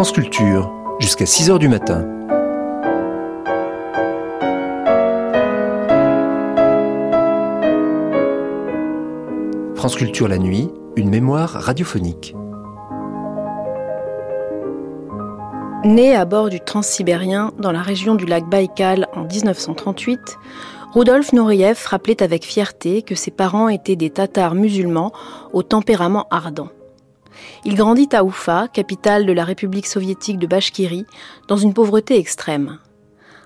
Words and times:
France 0.00 0.12
Culture, 0.12 0.72
jusqu'à 0.98 1.26
6h 1.26 1.58
du 1.58 1.68
matin. 1.68 2.06
France 9.74 9.96
Culture 9.96 10.26
la 10.26 10.38
nuit, 10.38 10.70
une 10.96 11.10
mémoire 11.10 11.50
radiophonique. 11.50 12.34
Né 15.84 16.16
à 16.16 16.24
bord 16.24 16.48
du 16.48 16.60
Transsibérien 16.60 17.52
dans 17.58 17.70
la 17.70 17.82
région 17.82 18.14
du 18.14 18.24
lac 18.24 18.48
Baïkal 18.48 19.06
en 19.14 19.24
1938, 19.24 20.18
Rudolf 20.94 21.34
Nouriev 21.34 21.78
rappelait 21.86 22.22
avec 22.22 22.46
fierté 22.46 23.02
que 23.02 23.14
ses 23.14 23.30
parents 23.30 23.68
étaient 23.68 23.96
des 23.96 24.08
Tatars 24.08 24.54
musulmans 24.54 25.12
au 25.52 25.62
tempérament 25.62 26.26
ardent. 26.30 26.70
Il 27.64 27.74
grandit 27.74 28.08
à 28.12 28.24
Oufa, 28.24 28.68
capitale 28.68 29.26
de 29.26 29.32
la 29.32 29.44
République 29.44 29.86
soviétique 29.86 30.38
de 30.38 30.46
Bachkirie, 30.46 31.04
dans 31.46 31.58
une 31.58 31.74
pauvreté 31.74 32.16
extrême. 32.16 32.78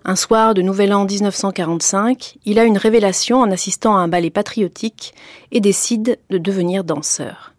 Un 0.04 0.14
soir 0.14 0.54
de 0.54 0.62
Nouvel 0.62 0.94
An 0.94 1.04
1945, 1.04 2.36
il 2.44 2.60
a 2.60 2.64
une 2.64 2.78
révélation 2.78 3.40
en 3.40 3.50
assistant 3.50 3.96
à 3.96 4.00
un 4.00 4.08
ballet 4.08 4.30
patriotique 4.30 5.14
et 5.50 5.60
décide 5.60 6.18
de 6.30 6.38
devenir 6.38 6.84
danseur. 6.84 7.54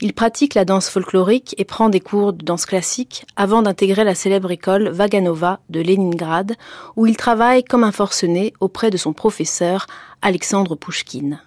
Il 0.00 0.14
pratique 0.14 0.54
la 0.54 0.64
danse 0.64 0.88
folklorique 0.88 1.54
et 1.58 1.64
prend 1.64 1.90
des 1.90 2.00
cours 2.00 2.32
de 2.32 2.44
danse 2.44 2.64
classique 2.64 3.26
avant 3.36 3.60
d'intégrer 3.60 4.04
la 4.04 4.14
célèbre 4.14 4.50
école 4.50 4.88
Vaganova 4.88 5.60
de 5.68 5.80
Leningrad, 5.80 6.54
où 6.96 7.06
il 7.06 7.18
travaille 7.18 7.64
comme 7.64 7.84
un 7.84 7.92
forcené 7.92 8.54
auprès 8.60 8.90
de 8.90 8.96
son 8.96 9.12
professeur 9.12 9.86
Alexandre 10.22 10.74
Pouchkine. 10.74 11.40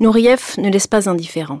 Nouriev 0.00 0.54
ne 0.58 0.68
laisse 0.68 0.86
pas 0.88 1.08
indifférent. 1.08 1.60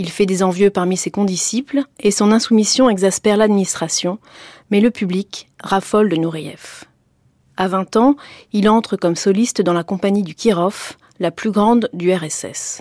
Il 0.00 0.08
fait 0.08 0.24
des 0.24 0.42
envieux 0.42 0.70
parmi 0.70 0.96
ses 0.96 1.10
condisciples 1.10 1.82
et 1.98 2.10
son 2.10 2.32
insoumission 2.32 2.88
exaspère 2.88 3.36
l'administration, 3.36 4.18
mais 4.70 4.80
le 4.80 4.90
public 4.90 5.50
raffole 5.62 6.08
de 6.08 6.16
Nouriev. 6.16 6.84
À 7.58 7.68
20 7.68 7.96
ans, 7.96 8.16
il 8.54 8.70
entre 8.70 8.96
comme 8.96 9.14
soliste 9.14 9.60
dans 9.60 9.74
la 9.74 9.84
compagnie 9.84 10.22
du 10.22 10.34
Kirov, 10.34 10.96
la 11.18 11.30
plus 11.30 11.50
grande 11.50 11.90
du 11.92 12.10
RSS. 12.14 12.80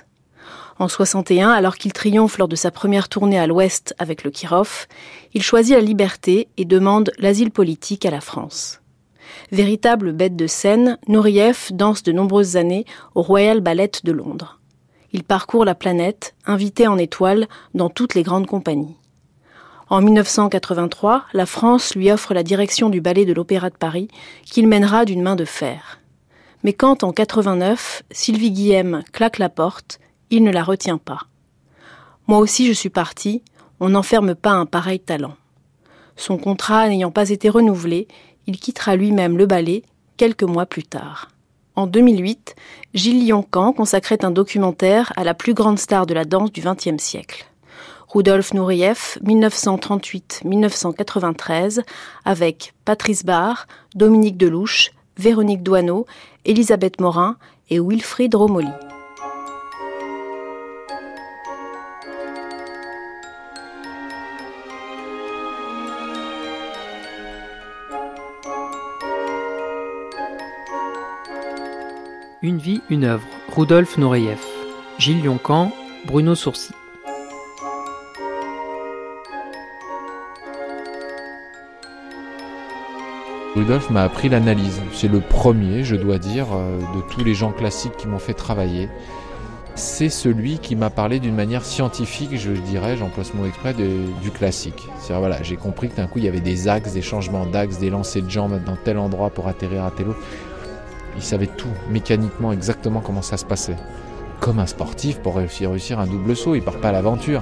En 0.79 0.87
61, 0.87 1.49
alors 1.49 1.75
qu'il 1.75 1.91
triomphe 1.91 2.37
lors 2.37 2.47
de 2.47 2.55
sa 2.55 2.71
première 2.71 3.09
tournée 3.09 3.37
à 3.37 3.47
l'Ouest 3.47 3.93
avec 3.99 4.23
le 4.23 4.31
Kirov, 4.31 4.87
il 5.33 5.43
choisit 5.43 5.75
la 5.75 5.81
liberté 5.81 6.47
et 6.55 6.63
demande 6.63 7.11
l'asile 7.17 7.51
politique 7.51 8.05
à 8.05 8.11
la 8.11 8.21
France. 8.21 8.79
Véritable 9.51 10.13
bête 10.13 10.37
de 10.37 10.47
scène, 10.47 10.97
Nourieff 11.09 11.73
danse 11.73 12.01
de 12.01 12.13
nombreuses 12.13 12.55
années 12.55 12.85
au 13.13 13.21
Royal 13.23 13.59
Ballet 13.59 13.91
de 14.05 14.13
Londres. 14.13 14.58
Il 15.11 15.23
parcourt 15.23 15.65
la 15.65 15.75
planète, 15.75 16.35
invité 16.45 16.87
en 16.87 16.97
étoile 16.97 17.47
dans 17.73 17.89
toutes 17.89 18.15
les 18.15 18.23
grandes 18.23 18.47
compagnies. 18.47 18.95
En 19.89 20.01
1983, 20.01 21.25
la 21.33 21.45
France 21.47 21.95
lui 21.95 22.11
offre 22.11 22.35
la 22.35 22.43
direction 22.43 22.89
du 22.89 23.01
ballet 23.01 23.25
de 23.25 23.33
l'Opéra 23.33 23.71
de 23.71 23.75
Paris, 23.77 24.07
qu'il 24.45 24.67
mènera 24.67 25.03
d'une 25.05 25.23
main 25.23 25.35
de 25.35 25.45
fer. 25.45 25.99
Mais 26.63 26.73
quand, 26.73 27.03
en 27.03 27.11
89, 27.11 28.03
Sylvie 28.11 28.51
Guillem 28.51 29.03
claque 29.11 29.39
la 29.39 29.49
porte, 29.49 29.99
il 30.29 30.43
ne 30.43 30.51
la 30.51 30.63
retient 30.63 30.99
pas. 30.99 31.21
Moi 32.27 32.37
aussi 32.37 32.67
je 32.67 32.73
suis 32.73 32.91
parti, 32.91 33.41
on 33.79 33.89
n'enferme 33.89 34.35
pas 34.35 34.51
un 34.51 34.67
pareil 34.67 34.99
talent. 34.99 35.35
Son 36.15 36.37
contrat 36.37 36.87
n'ayant 36.87 37.11
pas 37.11 37.29
été 37.29 37.49
renouvelé, 37.49 38.07
il 38.45 38.59
quittera 38.59 38.95
lui-même 38.95 39.37
le 39.37 39.47
ballet 39.47 39.83
quelques 40.17 40.43
mois 40.43 40.65
plus 40.67 40.83
tard. 40.83 41.29
En 41.75 41.87
2008, 41.87 42.55
Gilles 42.93 43.27
Lioncan 43.27 43.73
consacrait 43.73 44.23
un 44.25 44.31
documentaire 44.31 45.13
à 45.15 45.23
la 45.23 45.35
plus 45.35 45.53
grande 45.53 45.77
star 45.77 46.07
de 46.07 46.15
la 46.15 46.25
danse 46.25 46.51
du 46.51 46.61
XXe 46.61 47.01
siècle. 47.01 47.45
Rudolf 48.07 48.53
Nourieff, 48.53 49.19
1938-1993, 49.23 51.81
avec 52.25 52.73
Patrice 52.85 53.23
Barr, 53.23 53.67
Dominique 53.93 54.37
Delouche, 54.37 54.89
Véronique 55.17 55.61
Douaneau, 55.61 56.07
Elisabeth 56.45 56.99
Morin 56.99 57.37
et 57.69 57.79
Wilfried 57.79 58.33
Romoli. 58.33 58.65
Une 72.41 72.57
vie, 72.57 72.81
une 72.89 73.03
œuvre. 73.03 73.27
Rudolf 73.53 73.97
Nureyev. 73.97 74.39
Gilles 74.97 75.21
Lioncan, 75.21 75.73
Bruno 76.05 76.35
Sourcy. 76.35 76.71
Rudolf 83.57 83.89
m'a 83.89 84.03
appris 84.03 84.29
l'analyse. 84.29 84.79
C'est 84.93 85.09
le 85.09 85.19
premier, 85.19 85.83
je 85.83 85.97
dois 85.97 86.17
dire, 86.17 86.47
euh, 86.53 86.79
de 86.79 87.01
tous 87.11 87.25
les 87.25 87.33
gens 87.33 87.51
classiques 87.51 87.97
qui 87.97 88.07
m'ont 88.07 88.19
fait 88.19 88.33
travailler. 88.33 88.87
C'est 89.75 90.07
celui 90.07 90.59
qui 90.59 90.77
m'a 90.77 90.89
parlé 90.89 91.19
d'une 91.19 91.35
manière 91.35 91.65
scientifique, 91.65 92.37
je 92.37 92.51
dirais, 92.51 92.95
j'emploie 92.95 93.25
ce 93.25 93.35
mot 93.35 93.45
exprès, 93.45 93.73
du 93.73 94.31
classique. 94.31 94.87
C'est-à-dire, 94.97 95.19
voilà, 95.19 95.43
j'ai 95.43 95.57
compris 95.57 95.89
que 95.89 95.97
d'un 95.97 96.07
coup, 96.07 96.19
il 96.19 96.25
y 96.25 96.27
avait 96.29 96.39
des 96.39 96.69
axes, 96.69 96.93
des 96.93 97.01
changements 97.01 97.45
d'axes, 97.45 97.79
des 97.79 97.89
lancers 97.89 98.23
de 98.23 98.29
jambes 98.29 98.61
dans 98.65 98.77
tel 98.77 98.97
endroit 98.97 99.29
pour 99.29 99.49
atterrir 99.49 99.83
à 99.83 99.91
tel 99.91 100.09
autre. 100.09 100.19
Il 101.15 101.23
savait 101.23 101.47
tout, 101.47 101.69
mécaniquement, 101.89 102.51
exactement 102.51 103.01
comment 103.01 103.21
ça 103.21 103.37
se 103.37 103.45
passait. 103.45 103.75
Comme 104.39 104.59
un 104.59 104.65
sportif 104.65 105.19
pour 105.19 105.35
réussir, 105.35 105.71
réussir 105.71 105.99
un 105.99 106.07
double 106.07 106.35
saut, 106.35 106.55
il 106.55 106.61
part 106.61 106.79
pas 106.79 106.89
à 106.89 106.91
l'aventure. 106.93 107.41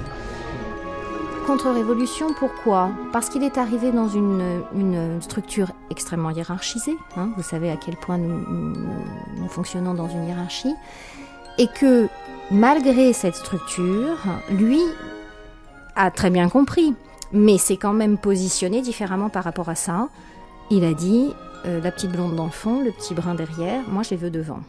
Contre-révolution, 1.46 2.34
pourquoi? 2.38 2.90
Parce 3.12 3.30
qu'il 3.30 3.42
est 3.42 3.56
arrivé 3.56 3.90
dans 3.90 4.08
une, 4.08 5.18
structure 5.22 5.68
extrêmement 5.90 6.30
hiérarchisée. 6.30 6.96
Hein. 7.16 7.30
vous 7.36 7.42
savez 7.42 7.70
à 7.70 7.76
quel 7.76 7.96
point 7.96 8.18
nous, 8.18 8.44
nous, 8.46 9.48
fonctionnons 9.48 9.94
dans 9.94 10.08
une 10.08 10.26
hiérarchie. 10.26 10.74
Et 11.56 11.68
que 11.68 12.08
malgré 12.50 13.12
cette 13.12 13.34
structure, 13.34 14.18
lui 14.50 14.80
a 15.96 16.10
très 16.10 16.30
bien 16.30 16.48
compris, 16.48 16.94
mais 17.32 17.58
s'est 17.58 17.76
quand 17.76 17.92
même 17.92 18.18
positionné 18.18 18.82
différemment 18.82 19.28
par 19.28 19.44
rapport 19.44 19.68
à 19.68 19.74
ça. 19.74 20.08
Il 20.70 20.84
a 20.84 20.92
dit 20.92 21.32
euh, 21.66 21.80
la 21.80 21.90
petite 21.90 22.10
blonde 22.12 22.36
d'enfant, 22.36 22.82
le 22.82 22.92
petit 22.92 23.14
brun 23.14 23.34
derrière, 23.34 23.82
moi 23.88 24.02
je 24.02 24.10
les 24.10 24.16
veux 24.16 24.30
devant. 24.30 24.60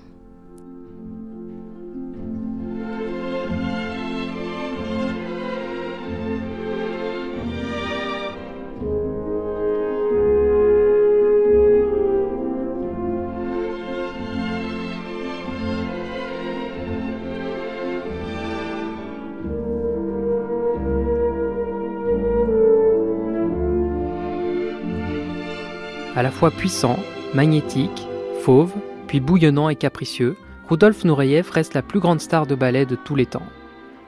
Puissant, 26.47 26.97
magnétique, 27.33 28.07
fauve, 28.41 28.71
puis 29.07 29.19
bouillonnant 29.19 29.67
et 29.67 29.75
capricieux, 29.75 30.37
Rudolf 30.69 31.03
Nureyev 31.03 31.49
reste 31.51 31.73
la 31.73 31.81
plus 31.81 31.99
grande 31.99 32.21
star 32.21 32.47
de 32.47 32.55
ballet 32.55 32.85
de 32.85 32.95
tous 32.95 33.15
les 33.15 33.25
temps. 33.25 33.45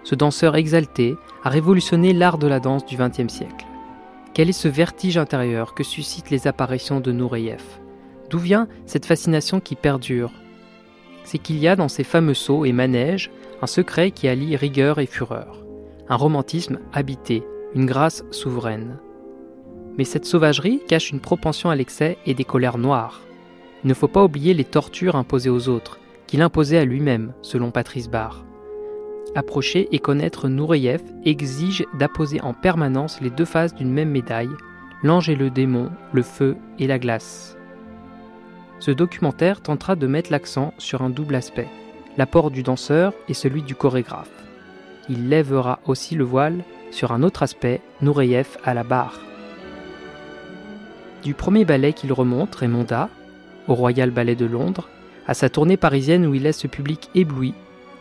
Ce 0.03 0.15
danseur 0.15 0.55
exalté 0.55 1.17
a 1.43 1.49
révolutionné 1.49 2.13
l'art 2.13 2.37
de 2.37 2.47
la 2.47 2.59
danse 2.59 2.85
du 2.85 2.95
XXe 2.95 3.31
siècle. 3.31 3.65
Quel 4.33 4.49
est 4.49 4.53
ce 4.53 4.69
vertige 4.69 5.17
intérieur 5.17 5.73
que 5.73 5.83
suscitent 5.83 6.29
les 6.29 6.47
apparitions 6.47 7.01
de 7.01 7.11
Nureyev? 7.11 7.63
D'où 8.29 8.39
vient 8.39 8.69
cette 8.85 9.05
fascination 9.05 9.59
qui 9.59 9.75
perdure? 9.75 10.31
C'est 11.23 11.37
qu'il 11.37 11.59
y 11.59 11.67
a 11.67 11.75
dans 11.75 11.89
ces 11.89 12.05
fameux 12.05 12.33
sauts 12.33 12.63
et 12.63 12.71
manèges 12.71 13.29
un 13.61 13.67
secret 13.67 14.11
qui 14.11 14.27
allie 14.27 14.55
rigueur 14.55 14.99
et 14.99 15.05
fureur, 15.05 15.65
un 16.07 16.15
romantisme 16.15 16.79
habité, 16.93 17.43
une 17.75 17.85
grâce 17.85 18.23
souveraine. 18.31 18.97
Mais 19.97 20.03
cette 20.03 20.25
sauvagerie 20.25 20.81
cache 20.87 21.11
une 21.11 21.19
propension 21.19 21.69
à 21.69 21.75
l'excès 21.75 22.17
et 22.25 22.33
des 22.33 22.45
colères 22.45 22.77
noires. 22.77 23.21
Il 23.83 23.87
ne 23.87 23.93
faut 23.93 24.07
pas 24.07 24.23
oublier 24.23 24.53
les 24.53 24.63
tortures 24.63 25.15
imposées 25.15 25.49
aux 25.49 25.67
autres, 25.69 25.99
qu'il 26.27 26.41
imposait 26.41 26.77
à 26.77 26.85
lui-même, 26.85 27.33
selon 27.41 27.71
Patrice 27.71 28.09
Barr. 28.09 28.45
Approcher 29.35 29.87
et 29.91 29.99
connaître 29.99 30.49
Nureyev 30.49 31.01
exige 31.25 31.85
d'apposer 31.97 32.41
en 32.41 32.53
permanence 32.53 33.21
les 33.21 33.29
deux 33.29 33.45
faces 33.45 33.73
d'une 33.73 33.91
même 33.91 34.09
médaille, 34.09 34.49
l'ange 35.03 35.29
et 35.29 35.35
le 35.35 35.49
démon, 35.49 35.89
le 36.11 36.21
feu 36.21 36.57
et 36.79 36.87
la 36.87 36.99
glace. 36.99 37.57
Ce 38.79 38.91
documentaire 38.91 39.61
tentera 39.61 39.95
de 39.95 40.07
mettre 40.07 40.31
l'accent 40.31 40.73
sur 40.77 41.01
un 41.01 41.09
double 41.09 41.35
aspect, 41.35 41.69
l'apport 42.17 42.51
du 42.51 42.61
danseur 42.61 43.13
et 43.29 43.33
celui 43.33 43.61
du 43.61 43.75
chorégraphe. 43.75 44.31
Il 45.09 45.29
lèvera 45.29 45.79
aussi 45.85 46.15
le 46.15 46.23
voile 46.23 46.63
sur 46.91 47.11
un 47.11 47.23
autre 47.23 47.43
aspect, 47.43 47.81
Nureyev 48.01 48.57
à 48.63 48.73
la 48.73 48.83
barre. 48.83 49.19
Du 51.23 51.35
premier 51.35 51.65
ballet 51.65 51.93
qu'il 51.93 52.13
remonte, 52.13 52.55
Raymonda, 52.55 53.09
au 53.67 53.75
Royal 53.75 54.09
Ballet 54.09 54.35
de 54.35 54.47
Londres, 54.47 54.89
à 55.27 55.35
sa 55.35 55.49
tournée 55.49 55.77
parisienne 55.77 56.25
où 56.25 56.33
il 56.33 56.43
laisse 56.43 56.63
le 56.63 56.69
public 56.69 57.09
ébloui, 57.13 57.53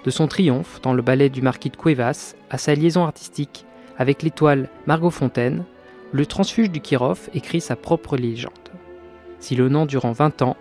de 0.05 0.11
son 0.11 0.27
triomphe 0.27 0.81
dans 0.83 0.95
le 0.95 1.03
ballet 1.03 1.29
du 1.29 1.43
marquis 1.43 1.69
de 1.69 1.77
Cuevas 1.77 2.35
à 2.49 2.57
sa 2.57 2.75
liaison 2.75 3.05
artistique 3.05 3.67
avec 3.99 4.23
l'étoile 4.23 4.71
Margot 4.87 5.11
Fontaine, 5.11 5.65
le 6.13 6.25
transfuge 6.25 6.71
du 6.71 6.81
Kirov 6.81 7.29
écrit 7.35 7.61
sa 7.61 7.77
propre 7.77 8.17
légende. 8.17 8.53
Sillonnant 9.39 9.85
durant 9.85 10.13
20 10.13 10.41
ans 10.41 10.57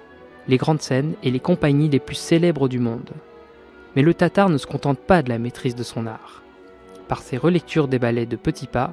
les 0.49 0.57
grandes 0.57 0.81
scènes 0.81 1.13
et 1.23 1.31
les 1.31 1.39
compagnies 1.39 1.89
les 1.89 1.99
plus 1.99 2.15
célèbres 2.15 2.67
du 2.67 2.79
monde. 2.79 3.11
Mais 3.95 4.01
le 4.01 4.13
Tatar 4.13 4.49
ne 4.49 4.57
se 4.57 4.67
contente 4.67 4.99
pas 4.99 5.23
de 5.23 5.29
la 5.29 5.39
maîtrise 5.39 5.75
de 5.75 5.83
son 5.83 6.05
art. 6.07 6.43
Par 7.07 7.21
ses 7.21 7.37
relectures 7.37 7.87
des 7.87 7.99
ballets 7.99 8.25
de 8.25 8.35
petits 8.35 8.67
pas, 8.67 8.91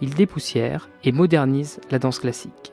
il 0.00 0.14
dépoussière 0.14 0.88
et 1.02 1.10
modernise 1.10 1.80
la 1.90 1.98
danse 1.98 2.20
classique. 2.20 2.72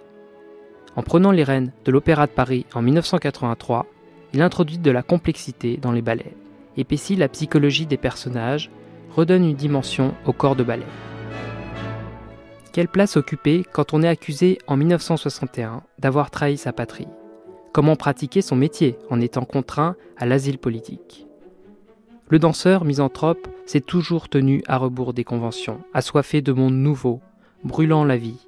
En 0.96 1.04
prenant 1.04 1.32
les 1.32 1.44
rênes 1.44 1.72
de 1.84 1.92
l'Opéra 1.92 2.26
de 2.26 2.32
Paris 2.32 2.66
en 2.74 2.82
1983, 2.82 3.86
il 4.34 4.42
introduit 4.42 4.78
de 4.78 4.92
la 4.92 5.04
complexité 5.04 5.78
dans 5.78 5.92
les 5.92 6.02
ballets, 6.02 6.36
épaissit 6.78 7.18
la 7.18 7.28
psychologie 7.28 7.86
des 7.86 7.98
personnages, 7.98 8.72
redonne 9.12 9.46
une 9.46 9.56
dimension 9.56 10.14
au 10.26 10.34
corps 10.34 10.56
de 10.56 10.64
ballet. 10.64 10.86
Quelle 12.72 12.88
place 12.88 13.18
occuper 13.18 13.66
quand 13.72 13.94
on 13.94 14.04
est 14.04 14.08
accusé 14.08 14.58
en 14.68 14.78
1961 14.78 15.84
d'avoir 16.00 16.32
trahi 16.32 16.58
sa 16.58 16.74
patrie? 16.74 17.08
Comment 17.72 17.96
pratiquer 17.96 18.42
son 18.42 18.56
métier 18.56 18.98
en 19.10 19.20
étant 19.20 19.46
contraint 19.46 19.96
à 20.18 20.26
l'asile 20.26 20.58
politique? 20.58 21.28
Le 22.30 22.40
danseur 22.40 22.86
misanthrope 22.86 23.48
s'est 23.66 23.82
toujours 23.82 24.30
tenu 24.30 24.64
à 24.68 24.78
rebours 24.78 25.14
des 25.14 25.24
conventions, 25.24 25.82
assoiffé 25.94 26.42
de 26.42 26.54
monde 26.54 26.74
nouveau, 26.74 27.22
brûlant 27.64 28.04
la 28.04 28.18
vie. 28.18 28.48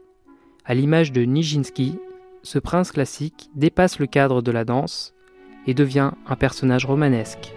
À 0.66 0.74
l'image 0.74 1.12
de 1.12 1.22
Nijinsky, 1.22 1.98
ce 2.48 2.60
prince 2.60 2.94
classique 2.94 3.50
dépasse 3.56 4.00
le 4.00 4.06
cadre 4.06 4.42
de 4.42 4.52
la 4.54 4.64
danse 4.64 5.14
et 5.66 5.74
devient 5.74 6.12
un 6.28 6.36
personnage 6.38 6.86
romanesque. 6.86 7.54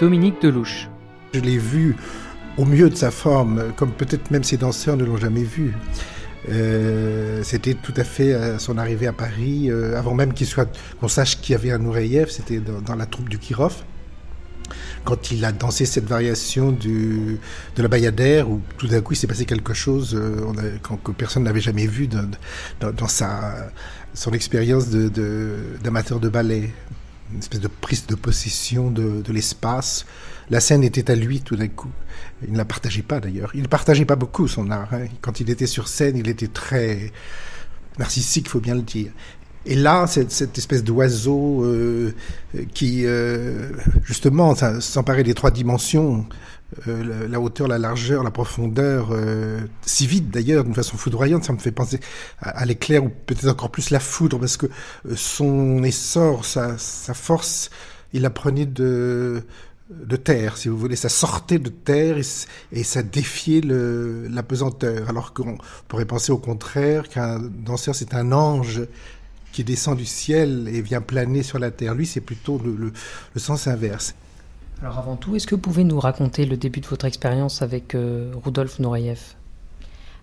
Dominique 0.00 0.40
Delouche. 0.40 0.88
Je 1.34 1.40
l'ai 1.40 1.58
vu 1.58 1.96
au 2.56 2.64
mieux 2.64 2.88
de 2.88 2.94
sa 2.94 3.10
forme, 3.10 3.74
comme 3.76 3.92
peut-être 3.92 4.30
même 4.30 4.42
ses 4.42 4.56
danseurs 4.56 4.96
ne 4.96 5.04
l'ont 5.04 5.18
jamais 5.18 5.44
vu. 5.44 5.74
Euh, 6.48 7.42
c'était 7.42 7.74
tout 7.74 7.92
à 7.96 8.04
fait 8.04 8.32
à 8.32 8.58
son 8.58 8.78
arrivée 8.78 9.06
à 9.06 9.12
Paris, 9.12 9.70
euh, 9.70 9.98
avant 9.98 10.14
même 10.14 10.32
qu'il 10.32 10.46
soit, 10.46 10.70
qu'on 10.98 11.08
sache 11.08 11.40
qu'il 11.40 11.52
y 11.52 11.54
avait 11.54 11.70
un 11.70 11.78
Nureyev, 11.78 12.30
c'était 12.30 12.60
dans, 12.60 12.96
la 12.96 13.06
troupe 13.06 13.28
du 13.28 13.38
Kirov. 13.38 13.74
Quand 15.04 15.30
il 15.32 15.44
a 15.44 15.52
dansé 15.52 15.84
cette 15.84 16.04
variation 16.04 16.72
de 16.72 17.38
la 17.76 17.88
Bayadère, 17.88 18.48
où 18.48 18.60
tout 18.78 18.86
d'un 18.86 19.00
coup 19.00 19.14
il 19.14 19.16
s'est 19.16 19.26
passé 19.26 19.44
quelque 19.44 19.74
chose 19.74 20.14
euh, 20.14 20.44
on 20.88 20.96
que 20.96 21.12
personne 21.12 21.42
n'avait 21.42 21.60
jamais 21.60 21.86
vu 21.86 22.06
dans, 22.06 23.08
sa, 23.08 23.70
son 24.14 24.32
expérience 24.32 24.88
d'amateur 24.88 26.20
de, 26.20 26.28
ballet 26.28 26.70
une 27.32 27.38
espèce 27.38 27.60
de 27.60 27.68
prise 27.68 28.06
de 28.06 28.14
possession 28.14 28.90
de 28.90 29.32
l'espace. 29.32 30.04
La 30.50 30.60
scène 30.60 30.82
était 30.82 31.10
à 31.10 31.14
lui 31.14 31.40
tout 31.40 31.56
d'un 31.56 31.68
coup. 31.68 31.90
Il 32.46 32.52
ne 32.52 32.58
la 32.58 32.64
partageait 32.64 33.02
pas 33.02 33.20
d'ailleurs. 33.20 33.50
Il 33.54 33.62
ne 33.62 33.68
partageait 33.68 34.04
pas 34.04 34.16
beaucoup 34.16 34.48
son 34.48 34.70
art. 34.70 34.88
Hein. 34.92 35.06
Quand 35.20 35.40
il 35.40 35.50
était 35.50 35.66
sur 35.66 35.88
scène, 35.88 36.16
il 36.16 36.28
était 36.28 36.48
très 36.48 37.12
narcissique, 37.98 38.48
faut 38.48 38.60
bien 38.60 38.74
le 38.74 38.82
dire. 38.82 39.12
Et 39.66 39.74
là, 39.74 40.06
cette, 40.06 40.32
cette 40.32 40.56
espèce 40.56 40.82
d'oiseau 40.82 41.64
euh, 41.64 42.14
qui, 42.72 43.02
euh, 43.04 43.70
justement, 44.04 44.54
s'emparait 44.80 45.22
des 45.22 45.34
trois 45.34 45.50
dimensions, 45.50 46.26
euh, 46.86 47.26
la, 47.26 47.40
hauteur, 47.40 47.66
la 47.66 47.78
largeur, 47.78 48.22
la 48.22 48.30
profondeur, 48.30 49.08
euh, 49.10 49.60
si 49.82 50.06
vite 50.06 50.30
d'ailleurs, 50.30 50.62
d'une 50.62 50.74
façon 50.74 50.96
foudroyante, 50.96 51.42
ça 51.42 51.52
me 51.52 51.58
fait 51.58 51.72
penser 51.72 51.98
à, 52.38 52.64
l'éclair 52.64 53.02
ou 53.02 53.08
peut-être 53.08 53.48
encore 53.48 53.70
plus 53.70 53.90
la 53.90 53.98
foudre, 53.98 54.38
parce 54.38 54.56
que 54.56 54.66
euh, 54.66 55.16
son 55.16 55.82
essor, 55.82 56.44
sa, 56.44 56.78
sa, 56.78 57.12
force, 57.12 57.70
il 58.12 58.22
la 58.22 58.30
prenait 58.30 58.66
de, 58.66 59.42
de 59.90 60.16
terre, 60.16 60.56
si 60.56 60.68
vous 60.68 60.78
voulez, 60.78 60.96
ça 60.96 61.08
sortait 61.08 61.58
de 61.58 61.68
terre 61.68 62.16
et, 62.72 62.84
ça 62.84 63.02
défiait 63.02 63.60
le, 63.60 64.28
la 64.28 64.42
pesanteur, 64.42 65.08
alors 65.08 65.32
qu'on 65.34 65.58
pourrait 65.88 66.04
penser 66.04 66.30
au 66.30 66.38
contraire 66.38 67.08
qu'un 67.08 67.40
danseur 67.40 67.94
c'est 67.94 68.14
un 68.14 68.30
ange 68.32 68.82
qui 69.52 69.64
descend 69.64 69.96
du 69.96 70.06
ciel 70.06 70.68
et 70.72 70.80
vient 70.80 71.00
planer 71.00 71.42
sur 71.42 71.58
la 71.58 71.72
terre. 71.72 71.94
Lui, 71.94 72.06
c'est 72.06 72.20
plutôt 72.20 72.60
le, 72.64 72.92
le, 73.34 73.40
sens 73.40 73.66
inverse. 73.66 74.14
Alors 74.80 74.98
avant 74.98 75.16
tout, 75.16 75.34
est-ce 75.34 75.46
que 75.46 75.56
vous 75.56 75.60
pouvez 75.60 75.82
nous 75.82 75.98
raconter 75.98 76.46
le 76.46 76.56
début 76.56 76.80
de 76.80 76.86
votre 76.86 77.04
expérience 77.04 77.60
avec 77.60 77.96
euh, 77.96 78.32
Rudolf 78.44 78.78
Nureyev? 78.78 79.34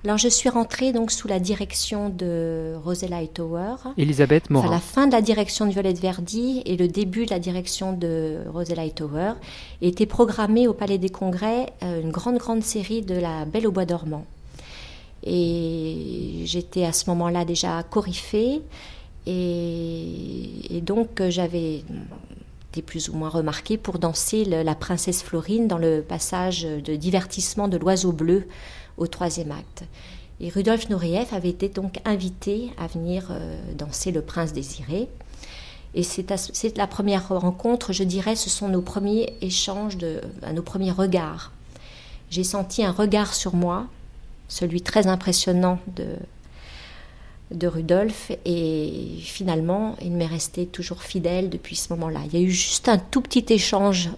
Alors 0.08 0.18
je 0.18 0.30
suis 0.30 0.48
rentrée 0.48 0.94
donc 0.94 1.12
sous 1.12 1.28
la 1.28 1.38
direction 1.38 2.08
de 2.08 2.76
Rosella 2.82 3.18
Hightower. 3.18 3.76
Elisabeth 3.98 4.50
Morin. 4.50 4.70
À 4.70 4.72
la 4.72 4.80
fin 4.80 5.06
de 5.06 5.12
la 5.12 5.22
direction 5.22 5.66
de 5.66 5.72
Violette 5.72 6.00
Verdi 6.00 6.62
et 6.66 6.78
le 6.78 6.88
début 6.88 7.26
de 7.26 7.32
la 7.32 7.40
direction 7.40 7.92
de 7.92 8.38
Rosella 8.48 8.84
Hightower 8.84 9.34
était 9.82 10.06
programmée 10.06 10.66
au 10.66 10.74
Palais 10.74 10.98
des 10.98 11.10
Congrès 11.10 11.74
euh, 11.84 12.02
une 12.02 12.12
grande 12.12 12.38
grande 12.38 12.64
série 12.64 13.02
de 13.02 13.16
La 13.16 13.44
Belle 13.44 13.68
au 13.68 13.72
bois 13.74 13.84
dormant. 13.84 14.26
Et 15.26 16.44
j'étais 16.46 16.86
à 16.86 16.94
ce 16.94 17.10
moment-là 17.10 17.44
déjà 17.44 17.84
coryphée 17.84 18.62
et, 19.26 20.78
et 20.78 20.80
donc 20.80 21.22
j'avais 21.28 21.84
plus 22.82 23.10
ou 23.10 23.16
moins 23.16 23.30
remarqué 23.30 23.78
pour 23.78 24.00
danser 24.00 24.46
la 24.46 24.76
princesse 24.76 25.24
Florine 25.24 25.68
dans 25.68 25.78
le 25.78 26.02
passage 26.02 26.64
de 26.64 26.96
divertissement 26.96 27.68
de 27.68 27.78
l'oiseau 27.78 28.12
bleu 28.12 28.48
au 28.98 29.08
troisième 29.08 29.52
acte. 29.52 29.84
Et 30.40 30.50
Rudolf 30.50 30.90
Nureyev 30.90 31.34
avait 31.34 31.50
été 31.50 31.70
donc 31.70 32.00
invité 32.06 32.72
à 32.78 32.88
venir 32.88 33.30
euh, 33.32 33.60
danser 33.76 34.12
le 34.12 34.22
prince 34.22 34.54
désiré. 34.54 35.08
Et 35.96 36.04
c'est 36.04 36.78
la 36.78 36.86
première 36.86 37.30
rencontre, 37.30 37.92
je 37.92 38.04
dirais, 38.04 38.36
ce 38.36 38.50
sont 38.50 38.68
nos 38.68 38.82
premiers 38.82 39.34
échanges, 39.42 39.98
de, 39.98 40.22
nos 40.54 40.62
premiers 40.62 40.92
regards. 40.92 41.52
J'ai 42.30 42.44
senti 42.44 42.84
un 42.84 42.92
regard 42.92 43.34
sur 43.34 43.56
moi, 43.56 43.88
celui 44.48 44.82
très 44.82 45.08
impressionnant 45.08 45.80
de, 45.96 46.06
de 47.52 47.68
Rudolf 47.68 48.32
et 48.46 49.16
finalement 49.22 49.96
il 50.02 50.12
m'est 50.12 50.26
resté 50.26 50.66
toujours 50.66 51.02
fidèle 51.02 51.50
depuis 51.50 51.76
ce 51.76 51.92
moment-là. 51.94 52.20
Il 52.26 52.38
y 52.38 52.44
a 52.44 52.46
eu 52.46 52.52
juste 52.52 52.90
un 52.90 52.98
tout 52.98 53.22
petit 53.22 53.46
échange 53.50 54.10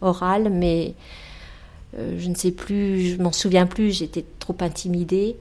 oral 0.00 0.48
mais 0.50 0.94
euh, 0.94 1.25
je 1.96 2.28
ne 2.28 2.34
sais 2.34 2.52
plus, 2.52 3.14
je 3.14 3.22
m'en 3.22 3.32
souviens 3.32 3.66
plus, 3.66 3.98
j'étais 3.98 4.24
trop 4.38 4.56
intimidée 4.60 5.36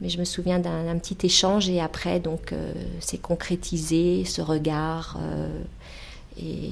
mais 0.00 0.08
je 0.08 0.18
me 0.18 0.24
souviens 0.24 0.58
d'un 0.58 0.96
petit 0.98 1.26
échange 1.26 1.68
et 1.68 1.80
après 1.80 2.20
donc 2.20 2.52
euh, 2.52 2.72
c'est 3.00 3.20
concrétisé 3.20 4.24
ce 4.24 4.40
regard 4.40 5.18
euh, 5.20 5.48
et, 6.40 6.70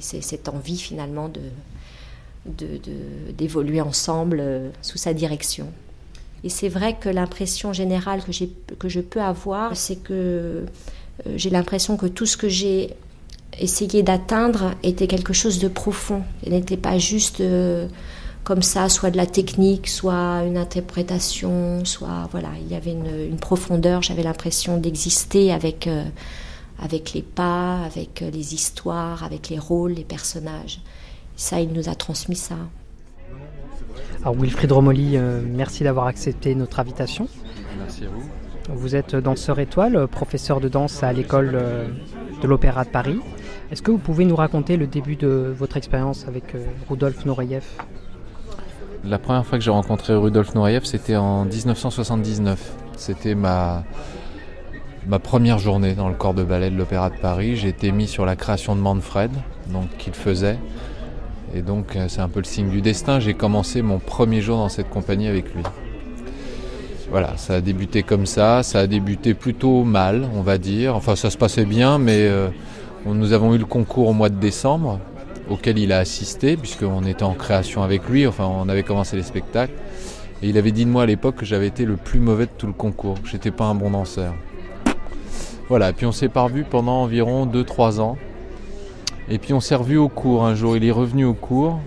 cette 0.00 0.48
envie 0.48 0.78
finalement 0.78 1.28
de 1.28 1.40
d'évoluer 3.38 3.80
ensemble 3.80 4.42
sous 4.80 4.98
sa 4.98 5.14
direction. 5.14 5.68
Et 6.42 6.48
c'est 6.48 6.70
vrai 6.70 6.96
que 6.98 7.08
l'impression 7.08 7.72
générale 7.72 8.20
que, 8.24 8.74
que 8.74 8.88
je 8.88 9.00
peux 9.00 9.20
avoir, 9.20 9.76
c'est 9.76 9.96
que 9.96 10.12
euh, 10.12 10.64
j'ai 11.36 11.50
l'impression 11.50 11.96
que 11.96 12.06
tout 12.06 12.26
ce 12.26 12.36
que 12.36 12.48
j'ai 12.48 12.96
essayé 13.60 14.02
d'atteindre 14.02 14.72
était 14.82 15.06
quelque 15.06 15.34
chose 15.34 15.60
de 15.60 15.68
profond. 15.68 16.22
N'était 16.46 16.76
pas 16.76 16.98
juste 16.98 17.40
euh, 17.40 17.86
comme 18.44 18.62
ça, 18.62 18.88
soit 18.88 19.10
de 19.10 19.16
la 19.16 19.26
technique, 19.26 19.88
soit 19.88 20.42
une 20.44 20.56
interprétation, 20.56 21.84
soit 21.84 22.28
voilà, 22.30 22.48
il 22.60 22.70
y 22.70 22.74
avait 22.74 22.92
une, 22.92 23.36
profondeur. 23.36 24.02
J'avais 24.02 24.22
l'impression 24.22 24.78
d'exister 24.78 25.52
avec 25.52 25.86
euh, 25.86 26.04
avec 26.78 27.12
les 27.12 27.22
pas, 27.22 27.78
avec 27.84 28.24
les 28.32 28.54
histoires, 28.54 29.22
avec 29.24 29.48
les 29.48 29.58
rôles, 29.58 29.92
les 29.92 30.04
personnages. 30.04 30.80
Ça, 31.36 31.60
il 31.60 31.72
nous 31.72 31.88
a 31.88 31.94
transmis 31.94 32.36
ça. 32.36 32.56
Alors 34.22 34.34
Wilfried 34.36 34.72
Romoli, 34.72 35.16
euh, 35.16 35.40
merci 35.44 35.84
d'avoir 35.84 36.06
accepté 36.06 36.54
notre 36.54 36.80
invitation. 36.80 37.28
Merci 37.78 38.04
à 38.04 38.08
vous. 38.08 38.22
Vous 38.68 38.94
êtes 38.94 39.16
danseur 39.16 39.58
étoile, 39.58 40.06
professeur 40.06 40.60
de 40.60 40.68
danse 40.68 41.02
à 41.02 41.12
l'école 41.12 41.50
euh, 41.54 41.88
de 42.40 42.46
l'Opéra 42.46 42.84
de 42.84 42.90
Paris. 42.90 43.18
Est-ce 43.70 43.82
que 43.82 43.90
vous 43.90 43.98
pouvez 43.98 44.24
nous 44.24 44.36
raconter 44.36 44.76
le 44.76 44.86
début 44.86 45.16
de 45.16 45.52
votre 45.56 45.76
expérience 45.76 46.26
avec 46.28 46.54
euh, 46.54 46.64
Rudolf 46.88 47.24
Nureyev? 47.24 47.64
La 49.04 49.18
première 49.18 49.44
fois 49.44 49.58
que 49.58 49.64
j'ai 49.64 49.70
rencontré 49.72 50.14
Rudolf 50.14 50.54
Nureyev, 50.54 50.84
c'était 50.84 51.16
en 51.16 51.44
1979. 51.44 52.72
C'était 52.96 53.34
ma, 53.34 53.82
première 55.24 55.58
journée 55.58 55.94
dans 55.94 56.08
le 56.08 56.14
corps 56.14 56.34
de 56.34 56.44
ballet 56.44 56.70
de 56.70 56.76
l'Opéra 56.76 57.10
de 57.10 57.16
Paris. 57.16 57.56
J'ai 57.56 57.68
été 57.68 57.90
mis 57.90 58.06
sur 58.06 58.24
la 58.24 58.36
création 58.36 58.76
de 58.76 58.80
Manfred, 58.80 59.32
donc 59.72 59.88
qu'il 59.98 60.12
faisait. 60.12 60.56
Et 61.52 61.62
donc 61.62 61.96
euh, 61.96 62.06
c'est 62.08 62.20
un 62.20 62.28
peu 62.28 62.38
le 62.38 62.44
signe 62.44 62.70
du 62.70 62.80
destin. 62.80 63.18
J'ai 63.18 63.34
commencé 63.34 63.82
mon 63.82 63.98
premier 63.98 64.40
jour 64.40 64.58
dans 64.58 64.68
cette 64.68 64.88
compagnie 64.88 65.26
avec 65.26 65.52
lui. 65.52 65.64
Voilà, 67.10 67.36
ça 67.36 67.54
a 67.54 67.60
débuté 67.60 68.04
comme 68.04 68.24
ça. 68.24 68.62
Ça 68.62 68.78
a 68.78 68.86
débuté 68.86 69.34
plutôt 69.34 69.82
mal, 69.82 70.28
on 70.36 70.42
va 70.42 70.58
dire. 70.58 70.94
Enfin, 70.94 71.16
ça 71.16 71.28
se 71.28 71.36
passait 71.36 71.64
bien, 71.64 71.98
mais 71.98 72.28
euh, 72.28 72.50
nous 73.04 73.32
avons 73.32 73.52
eu 73.52 73.58
le 73.58 73.66
concours 73.66 74.06
au 74.06 74.12
mois 74.12 74.28
de 74.28 74.38
décembre 74.38 75.00
auquel 75.50 75.78
il 75.78 75.92
a 75.92 75.98
assisté, 75.98 76.56
puisqu'on 76.56 77.04
était 77.04 77.22
en 77.22 77.34
création 77.34 77.82
avec 77.82 78.08
lui. 78.08 78.26
Enfin, 78.26 78.46
on 78.46 78.68
avait 78.68 78.82
commencé 78.82 79.16
les 79.16 79.22
spectacles. 79.22 79.74
Et 80.42 80.48
il 80.48 80.58
avait 80.58 80.72
dit 80.72 80.84
de 80.84 80.90
moi 80.90 81.04
à 81.04 81.06
l'époque 81.06 81.36
que 81.36 81.46
j'avais 81.46 81.68
été 81.68 81.84
le 81.84 81.96
plus 81.96 82.18
mauvais 82.18 82.46
de 82.46 82.50
tout 82.56 82.66
le 82.66 82.72
concours, 82.72 83.20
que 83.22 83.28
j'étais 83.28 83.52
pas 83.52 83.64
un 83.64 83.74
bon 83.74 83.90
danseur. 83.90 84.34
Voilà, 85.68 85.90
et 85.90 85.92
puis 85.92 86.04
on 86.06 86.12
s'est 86.12 86.28
pas 86.28 86.48
pendant 86.68 87.02
environ 87.02 87.46
2-3 87.46 88.00
ans. 88.00 88.18
Et 89.28 89.38
puis 89.38 89.52
on 89.52 89.60
s'est 89.60 89.76
revu 89.76 89.96
au 89.96 90.08
cours 90.08 90.44
un 90.44 90.54
jour, 90.54 90.76
il 90.76 90.84
est 90.84 90.90
revenu 90.90 91.24
au 91.24 91.34
cours. 91.34 91.78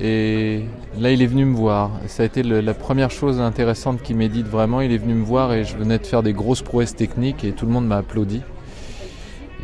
Et 0.00 0.64
là, 0.98 1.10
il 1.10 1.22
est 1.22 1.26
venu 1.26 1.44
me 1.44 1.54
voir. 1.54 1.90
Ça 2.06 2.22
a 2.22 2.26
été 2.26 2.42
la 2.42 2.74
première 2.74 3.10
chose 3.10 3.40
intéressante 3.40 4.02
qu'il 4.02 4.16
m'ait 4.16 4.28
dite 4.28 4.46
vraiment. 4.46 4.80
Il 4.80 4.92
est 4.92 4.98
venu 4.98 5.14
me 5.14 5.24
voir 5.24 5.52
et 5.52 5.64
je 5.64 5.76
venais 5.76 5.98
de 5.98 6.06
faire 6.06 6.22
des 6.22 6.32
grosses 6.32 6.62
prouesses 6.62 6.94
techniques 6.94 7.44
et 7.44 7.52
tout 7.52 7.66
le 7.66 7.72
monde 7.72 7.86
m'a 7.86 7.98
applaudi. 7.98 8.42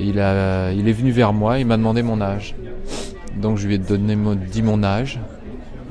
Il, 0.00 0.18
est 0.18 0.92
venu 0.92 1.10
vers 1.10 1.32
moi, 1.32 1.58
il 1.58 1.66
m'a 1.66 1.76
demandé 1.76 2.02
mon 2.02 2.20
âge. 2.20 2.54
Donc 3.36 3.58
je 3.58 3.66
lui 3.66 3.74
ai 3.74 3.78
donné, 3.78 4.16
dit 4.50 4.62
mon 4.62 4.82
âge. 4.82 5.20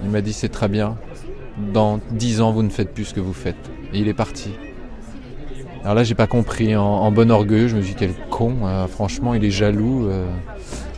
Il 0.04 0.10
m'a 0.10 0.22
dit 0.22 0.34
c'est 0.34 0.50
très 0.50 0.68
bien. 0.68 0.98
Dans 1.74 2.00
10 2.12 2.42
ans, 2.42 2.52
vous 2.52 2.64
ne 2.64 2.70
faites 2.70 2.94
plus 2.94 3.06
ce 3.06 3.14
que 3.14 3.20
vous 3.20 3.34
faites. 3.34 3.56
Et 3.94 4.00
il 4.00 4.08
est 4.08 4.14
parti. 4.14 4.52
Alors 5.84 5.96
là, 5.96 6.04
j'ai 6.04 6.16
pas 6.16 6.28
compris. 6.28 6.76
En, 6.76 7.12
bon 7.12 7.32
orgueil, 7.32 7.68
je 7.68 7.76
me 7.76 7.82
suis 7.82 7.94
dit 7.94 8.00
quel 8.00 8.14
con. 8.30 8.56
Euh, 8.64 8.88
franchement, 8.88 9.34
il 9.34 9.44
est 9.44 9.52
jaloux. 9.52 10.08
Euh. 10.08 10.28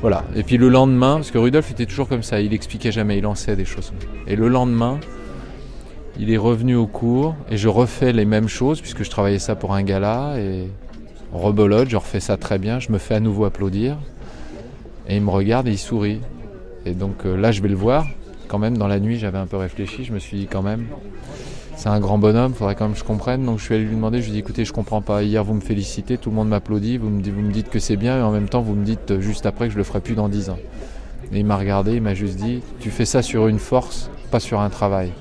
voilà. 0.02 0.24
Et 0.36 0.44
puis 0.44 0.58
le 0.58 0.70
lendemain, 0.70 1.16
parce 1.16 1.32
que 1.32 1.38
Rudolf 1.38 1.72
était 1.72 1.86
toujours 1.86 2.08
comme 2.08 2.24
ça, 2.24 2.42
il 2.42 2.54
expliquait 2.54 2.92
jamais, 2.92 3.18
il 3.18 3.22
lançait 3.22 3.56
des 3.56 3.66
choses. 3.66 3.94
Et 4.28 4.36
le 4.36 4.48
lendemain, 4.48 5.00
il 6.20 6.32
est 6.32 6.38
revenu 6.38 6.76
au 6.76 6.88
cours 6.88 7.36
et 7.50 7.58
je 7.58 7.70
refais 7.70 8.12
les 8.12 8.26
mêmes 8.26 8.50
choses 8.50 8.82
puisque 8.82 9.04
je 9.04 9.10
travaillais 9.10 9.40
ça 9.40 9.56
pour 9.56 9.74
un 9.74 9.84
gala 9.84 10.36
et 10.38 10.68
rebolote, 11.34 11.90
je 11.90 11.98
refais 11.98 12.20
ça 12.20 12.38
très 12.38 12.58
bien, 12.58 12.80
je 12.80 12.92
me 12.92 12.98
fais 12.98 13.16
à 13.16 13.20
nouveau 13.20 13.46
applaudir 13.46 13.98
et 15.08 15.16
il 15.16 15.22
me 15.22 15.30
regarde 15.30 15.68
et 15.68 15.72
il 15.72 15.78
sourit. 15.78 16.22
Et 16.86 16.94
donc 16.94 17.26
euh, 17.26 17.36
là, 17.36 17.52
je 17.52 17.62
vais 17.62 17.70
le 17.70 17.76
voir. 17.76 18.08
Quand 18.48 18.60
même, 18.60 18.78
dans 18.78 18.88
la 18.88 19.00
nuit, 19.00 19.20
j'avais 19.20 19.38
un 19.38 19.46
peu 19.46 19.58
réfléchi, 19.58 20.06
je 20.06 20.14
me 20.14 20.20
suis 20.20 20.38
dit 20.38 20.48
quand 20.48 20.64
même, 20.64 20.88
c'est 21.76 21.90
un 21.90 22.00
grand 22.00 22.18
bonhomme, 22.18 22.54
faudrait 22.54 22.76
quand 22.76 22.86
même 22.86 22.94
que 22.94 23.00
je 23.00 23.04
comprenne. 23.04 23.46
Donc 23.46 23.60
je 23.60 23.64
suis 23.64 23.76
allé 23.76 23.86
lui 23.86 23.96
demander, 23.96 24.22
je 24.22 24.26
lui 24.26 24.32
ai 24.32 24.34
dit 24.34 24.40
écoutez, 24.40 24.66
je 24.66 24.74
comprends 24.74 25.02
pas. 25.02 25.24
Hier 25.24 25.44
vous 25.44 25.54
me 25.54 25.62
félicitez, 25.62 26.18
tout 26.18 26.30
le 26.30 26.36
monde 26.36 26.50
m'applaudit, 26.50 26.98
vous 26.98 27.10
me, 27.10 27.22
vous 27.22 27.52
dites 27.52 27.70
que 27.70 27.80
c'est 27.80 27.96
bien 27.96 28.18
et 28.18 28.22
en 28.22 28.32
même 28.32 28.50
temps 28.50 28.62
vous 28.62 28.76
me 28.76 28.84
dites 28.84 29.12
euh, 29.12 29.22
juste 29.22 29.46
après 29.46 29.68
que 29.68 29.74
je 29.74 29.78
le 29.78 29.84
ferai 29.84 30.00
plus 30.00 30.16
dans 30.16 30.30
10 30.30 30.50
ans. 30.50 30.60
Et 31.32 31.40
il 31.40 31.46
m'a 31.46 31.58
regardé, 31.58 31.94
il 31.94 32.02
m'a 32.02 32.16
juste 32.16 32.38
dit 32.38 32.62
tu 32.80 32.90
fais 32.90 33.06
ça 33.06 33.22
sur 33.22 33.48
une 33.48 33.60
force, 33.60 34.10
pas 34.32 34.40
sur 34.40 34.60
un 34.60 34.70
travail. 34.70 35.12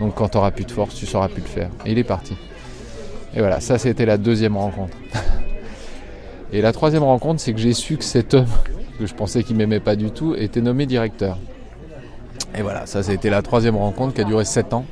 Donc 0.00 0.14
quand 0.14 0.30
tu 0.30 0.38
auras 0.38 0.50
plus 0.50 0.64
de 0.64 0.72
force, 0.72 0.94
tu 0.94 1.06
sauras 1.06 1.28
plus 1.28 1.42
le 1.42 1.48
faire. 1.48 1.70
Et 1.86 1.92
il 1.92 1.98
est 1.98 2.04
parti. 2.04 2.36
Et 3.34 3.40
voilà, 3.40 3.60
ça 3.60 3.78
c'était 3.78 4.06
la 4.06 4.18
deuxième 4.18 4.56
rencontre. 4.56 4.96
et 6.52 6.60
la 6.60 6.72
troisième 6.72 7.02
rencontre, 7.02 7.40
c'est 7.40 7.52
que 7.52 7.60
j'ai 7.60 7.72
su 7.72 7.96
que 7.96 8.04
cet 8.04 8.34
homme, 8.34 8.46
que 8.98 9.06
je 9.06 9.14
pensais 9.14 9.42
qu'il 9.42 9.56
m'aimait 9.56 9.80
pas 9.80 9.96
du 9.96 10.10
tout, 10.10 10.34
était 10.34 10.60
nommé 10.60 10.86
directeur. 10.86 11.38
Et 12.56 12.62
voilà, 12.62 12.86
ça 12.86 13.02
c'était 13.02 13.30
la 13.30 13.42
troisième 13.42 13.76
rencontre 13.76 14.14
qui 14.14 14.20
a 14.20 14.24
duré 14.24 14.44
7 14.44 14.74
ans 14.74 14.84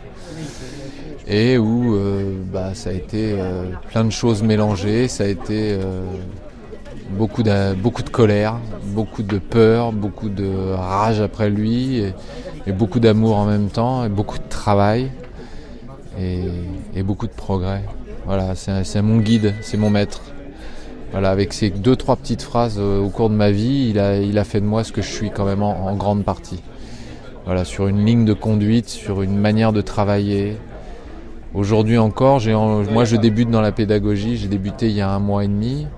et 1.30 1.58
où 1.58 1.94
euh, 1.94 2.34
bah, 2.52 2.74
ça 2.74 2.90
a 2.90 2.92
été 2.92 3.36
euh, 3.38 3.66
plein 3.88 4.04
de 4.04 4.10
choses 4.10 4.42
mélangées, 4.42 5.06
ça 5.06 5.24
a 5.24 5.26
été 5.28 5.78
euh, 5.78 6.04
beaucoup, 7.10 7.44
de, 7.44 7.74
beaucoup 7.74 8.02
de 8.02 8.10
colère, 8.10 8.56
beaucoup 8.86 9.22
de 9.22 9.38
peur, 9.38 9.92
beaucoup 9.92 10.28
de 10.28 10.72
rage 10.72 11.20
après 11.20 11.48
lui, 11.48 11.98
et, 12.66 12.72
beaucoup 12.72 12.98
d'amour 12.98 13.36
en 13.36 13.46
même 13.46 13.68
temps, 13.68 14.04
et 14.04 14.08
beaucoup 14.08 14.38
de 14.38 14.48
travail, 14.48 15.10
et, 16.18 17.02
beaucoup 17.02 17.26
de 17.26 17.32
progrès. 17.32 17.82
Voilà, 18.26 18.54
c'est 18.54 19.02
mon 19.02 19.18
guide, 19.18 19.54
c'est 19.60 19.76
mon 19.76 19.90
maître. 19.90 20.22
Voilà, 21.12 21.30
avec 21.30 21.52
ces 21.52 21.70
deux, 21.70 21.96
trois 21.96 22.16
petites 22.16 22.42
phrases 22.42 22.78
au 22.78 23.08
cours 23.08 23.30
de 23.30 23.34
ma 23.34 23.50
vie, 23.50 23.88
il 23.90 23.98
a, 24.38 24.44
fait 24.44 24.60
de 24.60 24.66
moi 24.66 24.84
ce 24.84 24.92
que 24.92 25.02
je 25.02 25.10
suis 25.10 25.30
quand 25.30 25.44
même 25.44 25.62
en, 25.62 25.94
grande 25.96 26.24
partie. 26.24 26.62
Voilà, 27.46 27.64
sur 27.64 27.88
une 27.88 28.04
ligne 28.04 28.24
de 28.24 28.34
conduite, 28.34 28.88
sur 28.88 29.22
une 29.22 29.36
manière 29.36 29.72
de 29.72 29.80
travailler, 29.80 30.56
Aujourd'hui 31.52 31.98
encore, 31.98 32.40
moi 32.92 33.04
je 33.04 33.16
débute 33.16 33.50
dans 33.50 33.60
la 33.60 33.72
pédagogie, 33.72 34.36
j'ai 34.36 34.46
débuté 34.46 34.86
il 34.86 34.94
y 34.94 35.00
a 35.00 35.10
un 35.10 35.18
mois 35.18 35.44
et 35.44 35.48
demi 35.48 35.88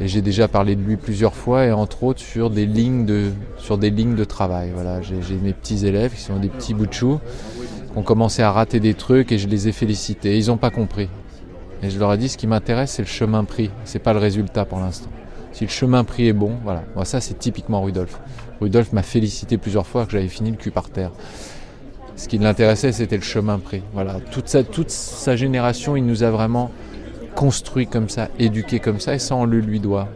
et 0.00 0.06
j'ai 0.06 0.22
déjà 0.22 0.46
parlé 0.46 0.76
de 0.76 0.82
lui 0.82 0.96
plusieurs 0.96 1.34
fois 1.34 1.64
et 1.64 1.72
entre 1.72 2.04
autres 2.04 2.20
sur 2.20 2.48
des 2.48 2.64
lignes 2.64 3.04
de, 3.04 4.24
travail. 4.24 4.70
Voilà, 4.72 5.00
j'ai 5.02 5.34
mes 5.42 5.52
petits 5.52 5.84
élèves 5.84 6.14
qui 6.14 6.20
sont 6.20 6.38
des 6.38 6.48
petits 6.48 6.74
bouts 6.74 6.86
qui 6.86 7.04
ont 7.04 8.02
commencé 8.04 8.42
à 8.42 8.52
rater 8.52 8.78
des 8.78 8.94
trucs 8.94 9.32
et 9.32 9.38
je 9.38 9.48
les 9.48 9.66
ai 9.66 9.72
félicités. 9.72 10.38
ils 10.38 10.46
n'ont 10.46 10.56
pas 10.56 10.70
compris. 10.70 11.08
Et 11.82 11.90
je 11.90 11.98
leur 11.98 12.12
ai 12.12 12.18
dit 12.18 12.28
ce 12.28 12.36
qui 12.36 12.46
m'intéresse 12.46 12.92
c'est 12.92 13.02
le 13.02 13.08
chemin 13.08 13.44
pris, 13.44 13.70
c'est 13.84 13.98
pas 13.98 14.12
le 14.12 14.18
résultat 14.18 14.64
pour 14.64 14.78
l'instant. 14.80 15.10
Si 15.52 15.64
le 15.64 15.70
chemin 15.70 16.04
pris 16.04 16.28
est 16.28 16.32
bon, 16.32 16.52
voilà. 16.62 16.84
Moi, 16.94 17.04
ça 17.04 17.20
c'est 17.20 17.38
typiquement 17.38 17.82
Rudolf. 17.82 18.20
Rudolf 18.60 18.92
m'a 18.92 19.02
félicité 19.02 19.58
plusieurs 19.58 19.86
fois 19.86 20.04
que 20.06 20.12
j'avais 20.12 20.28
fini 20.28 20.50
le 20.50 20.56
cul 20.56 20.70
par 20.70 20.90
terre. 20.90 21.12
Ce 22.18 22.26
qui 22.26 22.38
l'intéressait, 22.38 22.90
c'était 22.90 23.16
le 23.16 23.22
chemin 23.22 23.60
pris. 23.60 23.82
Voilà, 23.92 24.16
toute 24.20 24.48
sa, 24.90 25.36
génération, 25.36 25.94
il 25.94 26.04
nous 26.04 26.24
a 26.24 26.30
vraiment 26.30 26.72
construit 27.36 27.86
comme 27.86 28.08
ça, 28.08 28.28
éduqué 28.40 28.80
comme 28.80 28.98
ça, 28.98 29.14
et 29.14 29.20
ça, 29.20 29.36
on 29.36 29.44
le 29.44 29.60
lui 29.60 29.78
doit. 29.78 30.08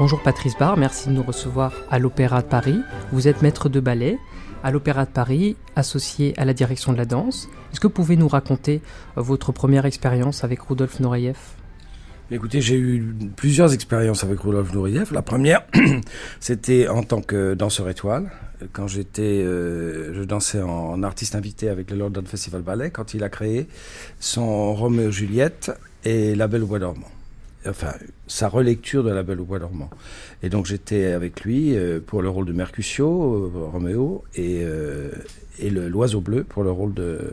Bonjour 0.00 0.22
Patrice 0.22 0.56
Barr, 0.56 0.78
merci 0.78 1.10
de 1.10 1.12
nous 1.12 1.22
recevoir 1.22 1.74
à 1.90 1.98
l'Opéra 1.98 2.40
de 2.40 2.46
Paris. 2.46 2.80
Vous 3.12 3.28
êtes 3.28 3.42
maître 3.42 3.68
de 3.68 3.80
ballet 3.80 4.16
à 4.62 4.70
l'Opéra 4.70 5.04
de 5.04 5.10
Paris, 5.10 5.58
associé 5.76 6.32
à 6.38 6.46
la 6.46 6.54
direction 6.54 6.94
de 6.94 6.96
la 6.96 7.04
danse. 7.04 7.50
Est-ce 7.70 7.80
que 7.80 7.86
vous 7.86 7.92
pouvez 7.92 8.16
nous 8.16 8.26
raconter 8.26 8.80
euh, 9.18 9.20
votre 9.20 9.52
première 9.52 9.84
expérience 9.84 10.42
avec 10.42 10.62
Rudolf 10.62 11.00
Nureyev? 11.00 11.36
Écoutez, 12.30 12.62
j'ai 12.62 12.78
eu 12.78 13.14
plusieurs 13.36 13.74
expériences 13.74 14.24
avec 14.24 14.40
Rudolf 14.40 14.72
Nureyev. 14.72 15.12
La 15.12 15.20
première, 15.20 15.66
c'était 16.40 16.88
en 16.88 17.02
tant 17.02 17.20
que 17.20 17.52
danseur 17.52 17.90
étoile. 17.90 18.30
Quand 18.72 18.86
j'étais, 18.86 19.42
euh, 19.44 20.14
je 20.14 20.22
dansais 20.22 20.62
en, 20.62 21.02
artiste 21.02 21.34
invité 21.34 21.68
avec 21.68 21.90
le 21.90 21.98
London 21.98 22.24
Festival 22.24 22.62
Ballet, 22.62 22.90
quand 22.90 23.12
il 23.12 23.22
a 23.22 23.28
créé 23.28 23.68
son 24.18 24.74
Roméo 24.74 25.10
Juliette 25.10 25.72
et 26.04 26.34
La 26.34 26.48
Belle 26.48 26.64
Bois 26.64 26.78
dormant 26.78 27.10
enfin 27.68 27.94
sa 28.26 28.48
relecture 28.48 29.04
de 29.04 29.10
La 29.10 29.22
Belle 29.22 29.40
au 29.40 29.44
Bois 29.44 29.58
dormant. 29.58 29.90
Et 30.42 30.48
donc 30.48 30.66
j'étais 30.66 31.06
avec 31.06 31.42
lui 31.42 31.76
euh, 31.76 32.00
pour 32.04 32.22
le 32.22 32.28
rôle 32.28 32.46
de 32.46 32.52
Mercutio, 32.52 33.52
euh, 33.54 33.66
Roméo, 33.66 34.24
et, 34.34 34.60
euh, 34.62 35.10
et 35.58 35.70
l'Oiseau 35.70 36.20
bleu 36.20 36.44
pour 36.44 36.62
le 36.62 36.70
rôle 36.70 36.94
de 36.94 37.32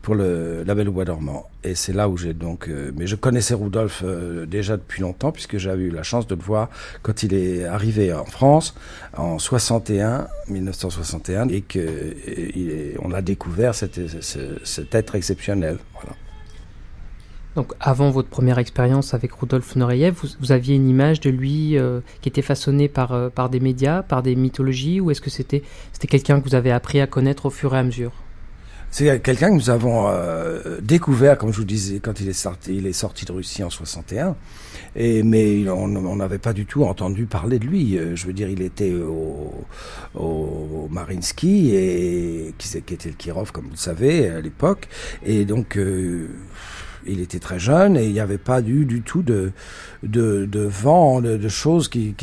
pour 0.00 0.16
le 0.16 0.64
La 0.64 0.74
Belle 0.74 0.88
au 0.88 0.92
Bois 0.92 1.04
dormant. 1.04 1.48
Et 1.62 1.76
c'est 1.76 1.92
là 1.92 2.08
où 2.08 2.16
j'ai 2.16 2.34
donc, 2.34 2.68
mais 2.96 3.06
je 3.06 3.14
connaissais 3.14 3.54
Rudolf 3.54 4.02
déjà 4.48 4.76
depuis 4.76 5.00
longtemps 5.00 5.30
puisque 5.30 5.58
j'avais 5.58 5.84
eu 5.84 5.90
la 5.90 6.02
chance 6.02 6.26
de 6.26 6.34
le 6.34 6.42
voir 6.42 6.70
quand 7.02 7.22
il 7.22 7.34
est 7.34 7.64
arrivé 7.64 8.12
en 8.12 8.24
France 8.24 8.74
en 9.16 9.38
61, 9.38 10.26
1961, 10.48 11.48
et 11.50 11.60
que 11.60 12.14
on 13.00 13.12
a 13.12 13.22
découvert 13.22 13.76
cet, 13.76 14.00
cet 14.64 14.94
être 14.96 15.14
exceptionnel. 15.14 15.78
Voilà. 15.92 16.16
Donc 17.54 17.74
avant 17.80 18.10
votre 18.10 18.28
première 18.28 18.58
expérience 18.58 19.12
avec 19.12 19.32
Rudolf 19.32 19.76
Nureyev, 19.76 20.14
vous, 20.40 20.52
aviez 20.52 20.74
une 20.74 20.88
image 20.88 21.20
de 21.20 21.30
lui 21.30 21.76
euh, 21.76 22.00
qui 22.22 22.28
était 22.28 22.42
façonnée 22.42 22.88
par, 22.88 23.12
euh, 23.12 23.28
par 23.28 23.50
des 23.50 23.60
médias, 23.60 24.02
par 24.02 24.22
des 24.22 24.34
mythologies, 24.34 25.00
ou 25.00 25.10
est-ce 25.10 25.20
que 25.20 25.30
c'était 25.30 25.62
c'était 25.92 26.08
quelqu'un 26.08 26.40
que 26.40 26.48
vous 26.48 26.54
avez 26.54 26.72
appris 26.72 27.00
à 27.00 27.06
connaître 27.06 27.46
au 27.46 27.50
fur 27.50 27.74
et 27.74 27.78
à 27.78 27.82
mesure? 27.82 28.12
C'est 28.90 29.22
quelqu'un 29.22 29.48
que 29.48 29.54
nous 29.54 29.70
avons 29.70 30.08
euh, 30.08 30.78
découvert, 30.82 31.38
comme 31.38 31.50
je 31.50 31.58
vous 31.58 31.64
disais, 31.64 32.00
quand 32.00 32.20
il 32.20 32.28
est 32.28 32.34
sorti, 32.34 32.76
il 32.76 32.86
est 32.86 32.92
sorti 32.92 33.24
de 33.24 33.32
Russie 33.32 33.64
en 33.64 33.70
61. 33.70 34.36
Et, 34.96 35.22
mais 35.22 35.66
on 35.70 36.16
n'avait 36.16 36.36
pas 36.36 36.52
du 36.52 36.66
tout 36.66 36.84
entendu 36.84 37.24
parler 37.24 37.58
de 37.58 37.64
lui. 37.64 37.98
Je 38.14 38.26
veux 38.26 38.34
dire, 38.34 38.50
il 38.50 38.60
était 38.60 38.92
au, 38.92 39.64
au 40.14 40.88
Marinsky, 40.90 41.74
et, 41.74 42.54
qui, 42.58 42.68
qui 42.82 42.92
était 42.92 43.08
le 43.08 43.14
Kirov, 43.14 43.50
comme 43.50 43.64
vous 43.64 43.70
le 43.70 43.76
savez, 43.76 44.28
à 44.28 44.42
l'époque. 44.42 44.88
Et 45.24 45.46
donc 45.46 45.78
Il 47.06 47.20
était 47.20 47.38
très 47.38 47.58
jeune 47.58 47.96
et 47.96 48.04
il 48.04 48.12
n'y 48.12 48.20
avait 48.20 48.38
pas 48.38 48.62
du, 48.62 48.84
du 48.84 49.02
tout 49.02 49.22
de, 49.22 49.52
vent, 50.02 51.20
de, 51.20 51.48
choses 51.48 51.88
qui, 51.88 52.14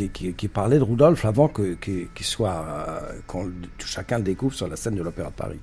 parlaient 0.54 0.80
de 0.80 0.84
Rudolf 0.84 1.26
avant 1.26 1.48
que, 1.48 1.78
soit, 2.22 2.66
euh, 3.36 3.50
chacun 3.80 4.18
le 4.18 4.24
découvre 4.24 4.54
sur 4.54 4.68
la 4.68 4.76
scène 4.76 4.96
de 4.96 5.04
l'Opéra 5.04 5.30
de 5.30 5.36
Paris. 5.36 5.60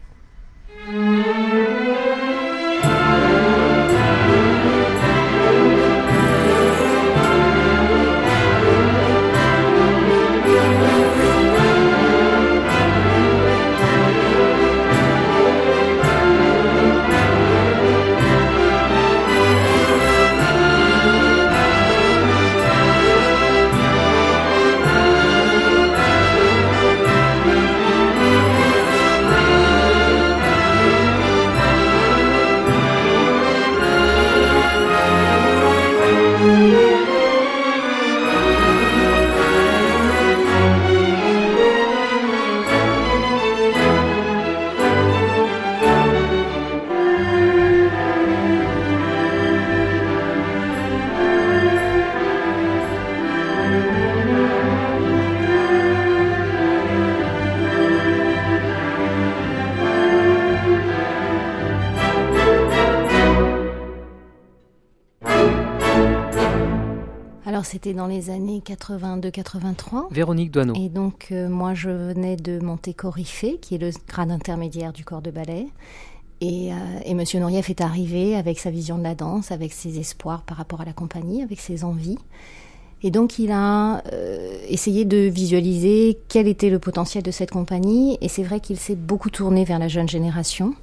C'était 67.87 67.99
dans 67.99 68.09
les 68.09 68.31
années 68.31 68.63
82-83. 68.67 70.09
Véronique 70.11 70.51
Doineau. 70.51 70.75
Et 70.75 70.89
donc, 70.89 71.29
euh, 71.31 71.49
moi, 71.49 71.73
je 71.75 71.89
venais 71.89 72.35
de 72.35 72.59
monter 72.59 72.95
Coryphée, 72.95 73.59
qui 73.61 73.77
est 73.77 73.79
le 73.79 73.91
grade 74.09 74.33
intermédiaire 74.33 74.93
du 74.93 75.05
corps 75.05 75.23
de 75.23 75.31
ballet. 75.31 75.69
Et, 76.41 76.73
euh, 76.73 76.77
et 77.05 77.15
Monsieur 77.15 77.39
Nourieff 77.39 77.71
est 77.71 77.81
arrivé 77.81 78.35
avec 78.35 78.59
sa 78.59 78.71
vision 78.71 78.99
de 78.99 79.05
la 79.05 79.15
danse, 79.15 79.53
avec 79.53 79.73
ses 79.73 80.01
espoirs 80.01 80.43
par 80.43 80.57
rapport 80.57 80.81
à 80.81 80.85
la 80.85 80.93
compagnie, 80.93 81.43
avec 81.43 81.61
ses 81.61 81.85
envies. 81.85 82.19
Et 83.05 83.13
donc 83.13 83.39
il 83.39 83.53
a 83.53 84.03
euh, 84.13 84.59
essayé 84.69 85.05
de 85.05 85.19
visualiser 85.19 86.19
quel 86.29 86.49
était 86.49 86.71
le 86.71 86.81
potentiel 86.81 87.23
de 87.23 87.31
cette 87.31 87.53
compagnie. 87.53 88.19
Et 88.21 88.29
c'est 88.29 88.43
vrai 88.43 88.59
qu'il 88.59 88.79
s'est 88.79 88.97
beaucoup 88.97 89.31
tourné 89.31 89.65
vers 89.65 89.79
la 89.79 89.87
jeune 89.87 90.09
génération. 90.09 90.75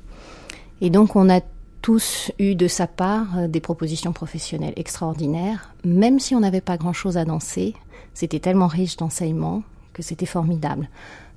Et 0.79 0.89
donc 0.89 1.17
on 1.17 1.29
a 1.29 1.41
tous 1.83 2.31
eu 2.39 2.55
de 2.55 2.67
sa 2.67 2.87
part 2.87 3.37
euh, 3.37 3.47
des 3.47 3.59
propositions 3.59 4.13
professionnelles 4.13 4.73
extraordinaires, 4.77 5.75
même 5.83 6.17
si 6.17 6.33
on 6.33 6.39
n'avait 6.39 6.61
pas 6.61 6.77
grand-chose 6.77 7.17
à 7.17 7.25
danser. 7.25 7.75
C'était 8.13 8.39
tellement 8.39 8.67
riche 8.67 8.95
d'enseignements 8.95 9.63
que 9.91 10.01
c'était 10.01 10.25
formidable. 10.25 10.89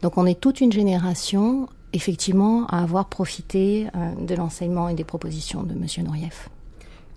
Donc 0.02 0.16
on 0.16 0.24
est 0.24 0.40
toute 0.40 0.60
une 0.60 0.72
génération, 0.72 1.68
effectivement, 1.92 2.66
à 2.68 2.82
avoir 2.82 3.08
profité 3.08 3.88
euh, 3.96 4.24
de 4.24 4.34
l'enseignement 4.36 4.88
et 4.88 4.94
des 4.94 5.04
propositions 5.04 5.64
de 5.64 5.72
M. 5.72 5.84
Nourieff. 6.06 6.48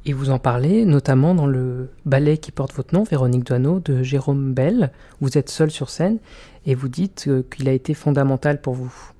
Et 0.06 0.13
vous 0.13 0.32
en 0.32 0.39
parlez 0.39 0.86
notamment 0.86 1.36
dans 1.36 1.45
le 1.45 1.91
ballet 2.06 2.39
qui 2.39 2.51
porte 2.51 2.73
votre 2.73 2.95
nom, 2.95 3.03
Véronique 3.03 3.43
Doineau, 3.43 3.80
de 3.80 4.01
Jérôme 4.01 4.53
Bell. 4.53 4.91
Vous 5.21 5.38
êtes 5.38 5.49
seul 5.49 5.69
sur 5.69 5.91
scène 5.91 6.17
et 6.65 6.73
vous 6.73 6.88
dites 6.88 7.25
euh, 7.27 7.43
qu'il 7.56 7.69
a 7.69 7.73
été 7.73 7.93
fondamental 7.93 8.60
pour 8.60 8.73
vous. 8.73 9.12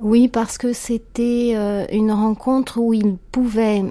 Oui, 0.00 0.28
parce 0.28 0.58
que 0.58 0.72
c'était 0.72 1.52
euh, 1.54 1.86
une 1.90 2.12
rencontre 2.12 2.78
où 2.78 2.92
il 2.92 3.16
pouvait, 3.16 3.82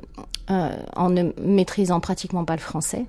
euh, 0.51 0.77
en 0.95 1.09
ne 1.09 1.31
maîtrisant 1.41 1.99
pratiquement 1.99 2.45
pas 2.45 2.55
le 2.55 2.61
français, 2.61 3.05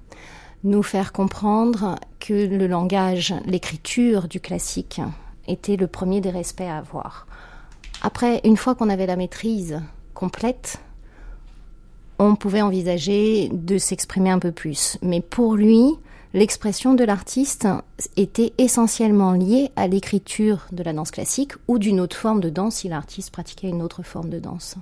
nous 0.65 0.83
faire 0.83 1.13
comprendre 1.13 1.97
que 2.21 2.33
le 2.33 2.67
langage, 2.67 3.35
l'écriture 3.45 4.29
du 4.29 4.41
classique 4.41 5.01
était 5.47 5.77
le 5.77 5.87
premier 5.87 6.21
des 6.21 6.31
respects 6.31 6.63
à 6.63 6.79
avoir. 6.79 7.27
Après, 8.03 8.41
une 8.45 8.57
fois 8.57 8.75
qu'on 8.75 8.89
avait 8.89 9.07
la 9.07 9.17
maîtrise 9.17 9.81
complète, 10.15 10.81
on 12.19 12.35
pouvait 12.35 12.63
envisager 12.63 13.51
de 13.53 13.77
s'exprimer 13.77 14.31
un 14.31 14.39
peu 14.39 14.53
plus. 14.53 14.99
Mais 15.03 15.21
pour 15.21 15.55
lui, 15.55 15.93
l'expression 16.37 16.93
de 16.95 17.03
l'artiste 17.03 17.67
était 18.17 18.53
essentiellement 18.59 19.33
liée 19.33 19.71
à 19.75 19.89
l'écriture 19.89 20.67
de 20.71 20.83
la 20.83 20.93
danse 20.93 21.11
classique 21.11 21.53
ou 21.67 21.79
d'une 21.79 21.99
autre 21.99 22.17
forme 22.17 22.41
de 22.41 22.51
danse 22.51 22.77
si 22.77 22.89
l'artiste 22.89 23.31
pratiquait 23.31 23.69
une 23.69 23.81
autre 23.81 24.03
forme 24.03 24.29
de 24.29 24.39
danse. 24.39 24.77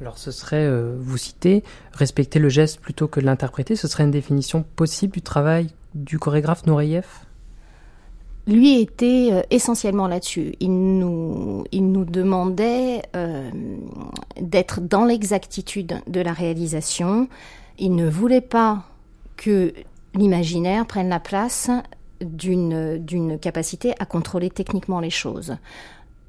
Alors 0.00 0.18
ce 0.18 0.30
serait, 0.30 0.64
euh, 0.64 0.96
vous 1.00 1.16
citez, 1.16 1.64
respecter 1.92 2.38
le 2.38 2.48
geste 2.48 2.80
plutôt 2.80 3.08
que 3.08 3.18
l'interpréter, 3.18 3.74
ce 3.74 3.88
serait 3.88 4.04
une 4.04 4.12
définition 4.12 4.64
possible 4.76 5.12
du 5.12 5.20
travail 5.20 5.68
du 5.94 6.18
chorégraphe 6.18 6.64
Nureyev 6.66 7.06
lui 8.48 8.80
était 8.80 9.28
euh, 9.30 9.42
essentiellement 9.50 10.08
là-dessus. 10.08 10.54
Il 10.58 10.98
nous, 10.98 11.62
il 11.70 11.92
nous 11.92 12.04
demandait 12.04 13.02
euh, 13.14 13.48
d'être 14.40 14.80
dans 14.80 15.04
l'exactitude 15.04 16.00
de 16.08 16.20
la 16.20 16.32
réalisation. 16.32 17.28
Il 17.78 17.94
ne 17.94 18.08
voulait 18.08 18.40
pas 18.40 18.82
que 19.36 19.72
l'imaginaire 20.14 20.86
prenne 20.86 21.08
la 21.08 21.20
place 21.20 21.70
d'une, 22.20 23.38
capacité 23.40 23.94
à 23.98 24.04
contrôler 24.04 24.50
techniquement 24.50 25.00
les 25.00 25.10
choses. 25.10 25.56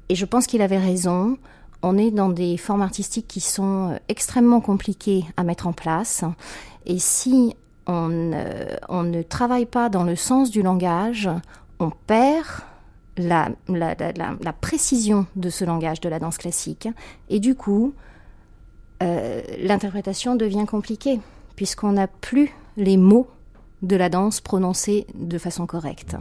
Et 0.08 0.14
je 0.14 0.24
pense 0.24 0.46
qu'il 0.46 0.62
avait 0.62 0.78
raison. 0.78 1.38
On 1.82 1.96
est 1.98 2.10
dans 2.10 2.28
des 2.28 2.56
formes 2.56 2.82
artistiques 2.82 3.28
qui 3.28 3.40
sont 3.40 3.90
euh, 3.90 3.96
extrêmement 4.08 4.60
compliquées 4.60 5.24
à 5.36 5.44
mettre 5.44 5.66
en 5.66 5.72
place. 5.72 6.24
Et 6.86 6.98
si 6.98 7.54
on, 7.86 8.32
on 8.88 9.02
ne 9.02 9.22
travaille 9.22 9.66
pas 9.66 9.88
dans 9.88 10.04
le 10.04 10.16
sens 10.16 10.50
du 10.50 10.62
langage, 10.62 11.28
on 11.78 11.90
perd 11.90 12.46
la, 13.16 13.50
la, 13.68 13.94
la, 13.94 14.52
précision 14.52 15.26
de 15.36 15.48
ce 15.50 15.64
langage 15.64 16.00
de 16.00 16.08
la 16.08 16.18
danse 16.18 16.38
classique. 16.38 16.88
Et 17.28 17.40
du 17.40 17.54
coup, 17.54 17.94
euh, 19.02 19.42
l'interprétation 19.60 20.36
devient 20.36 20.66
compliquée, 20.66 21.20
puisqu'on 21.56 21.92
n'a 21.92 22.08
plus 22.08 22.52
les 22.76 22.96
mots 22.96 23.28
de 23.82 23.96
la 23.96 24.08
danse 24.08 24.40
prononcée 24.40 25.06
de 25.14 25.38
façon 25.38 25.66
correcte. 25.66 26.16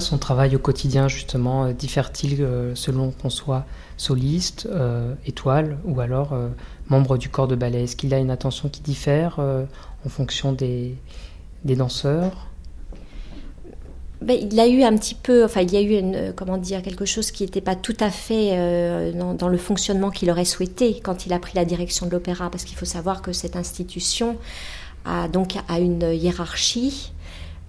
Son 0.00 0.18
travail 0.18 0.56
au 0.56 0.58
quotidien 0.58 1.08
justement 1.08 1.70
Diffère-t-il 1.70 2.46
selon 2.74 3.10
qu'on 3.10 3.30
soit 3.30 3.64
soliste, 3.96 4.68
étoile 5.26 5.78
ou 5.84 6.00
alors 6.00 6.34
membre 6.88 7.16
du 7.16 7.28
corps 7.28 7.48
de 7.48 7.56
ballet? 7.56 7.84
Est-ce 7.84 7.96
qu'il 7.96 8.12
a 8.14 8.18
une 8.18 8.30
attention 8.30 8.68
qui 8.68 8.80
diffère 8.80 9.38
en 9.38 10.08
fonction 10.08 10.52
des, 10.52 10.96
des 11.64 11.76
danseurs? 11.76 12.48
Ben, 14.24 14.38
il 14.40 14.58
a 14.58 14.66
eu 14.66 14.82
un 14.82 14.96
petit 14.96 15.14
peu, 15.14 15.44
enfin, 15.44 15.60
il 15.60 15.70
y 15.70 15.76
a 15.76 15.82
eu 15.82 16.32
comment 16.34 16.56
dire, 16.56 16.80
quelque 16.80 17.04
chose 17.04 17.30
qui 17.30 17.42
n'était 17.42 17.60
pas 17.60 17.76
tout 17.76 17.96
à 18.00 18.10
fait 18.10 18.52
euh, 18.52 19.34
dans, 19.34 19.48
le 19.48 19.58
fonctionnement 19.58 20.10
qu'il 20.10 20.30
aurait 20.30 20.46
souhaité 20.46 20.98
quand 21.02 21.26
il 21.26 21.32
a 21.34 21.38
pris 21.38 21.52
la 21.54 21.66
direction 21.66 22.06
de 22.06 22.12
l'opéra, 22.12 22.48
parce 22.48 22.64
qu'il 22.64 22.76
faut 22.76 22.86
savoir 22.86 23.20
que 23.20 23.34
cette 23.34 23.54
institution 23.54 24.38
a 25.04 25.28
donc 25.28 25.56
a 25.68 25.78
une 25.78 26.10
hiérarchie 26.14 27.12
euh, 27.12 27.13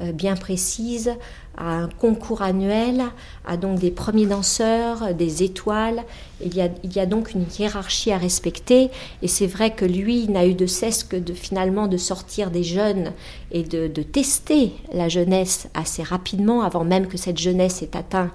bien 0.01 0.36
précise, 0.36 1.15
à 1.58 1.75
un 1.75 1.88
concours 1.88 2.41
annuel, 2.41 3.03
à 3.45 3.58
donc 3.58 3.79
des 3.79 3.91
premiers 3.91 4.25
danseurs, 4.25 5.13
des 5.13 5.43
étoiles. 5.43 6.03
Il 6.43 6.53
y 6.55 6.62
a, 6.62 6.69
il 6.84 6.93
y 6.93 6.99
a 6.99 7.05
donc 7.05 7.31
une 7.31 7.45
hiérarchie 7.58 8.12
à 8.12 8.17
respecter 8.17 8.89
et 9.21 9.27
c'est 9.27 9.47
vrai 9.47 9.71
que 9.71 9.86
lui 9.86 10.27
n'a 10.27 10.45
eu 10.45 10.53
de 10.53 10.65
cesse 10.65 11.03
que 11.03 11.15
de 11.15 11.34
finalement 11.34 11.88
de 11.88 11.97
sortir 11.97 12.51
des 12.51 12.63
jeunes 12.63 13.13
et 13.51 13.63
de, 13.63 13.88
tester 14.03 14.73
la 14.93 15.10
jeunesse 15.10 15.67
assez 15.73 16.03
rapidement 16.03 16.62
avant 16.62 16.84
même 16.84 17.08
que 17.08 17.17
cette 17.17 17.38
jeunesse 17.38 17.81
ait 17.81 17.97
atteint 17.97 18.31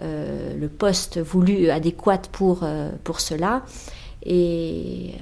euh, 0.00 0.54
le 0.56 0.68
poste 0.68 1.18
voulu 1.18 1.70
adéquat 1.70 2.22
pour, 2.30 2.60
euh, 2.62 2.90
pour 3.02 3.20
cela. 3.20 3.62
Et, 4.24 5.14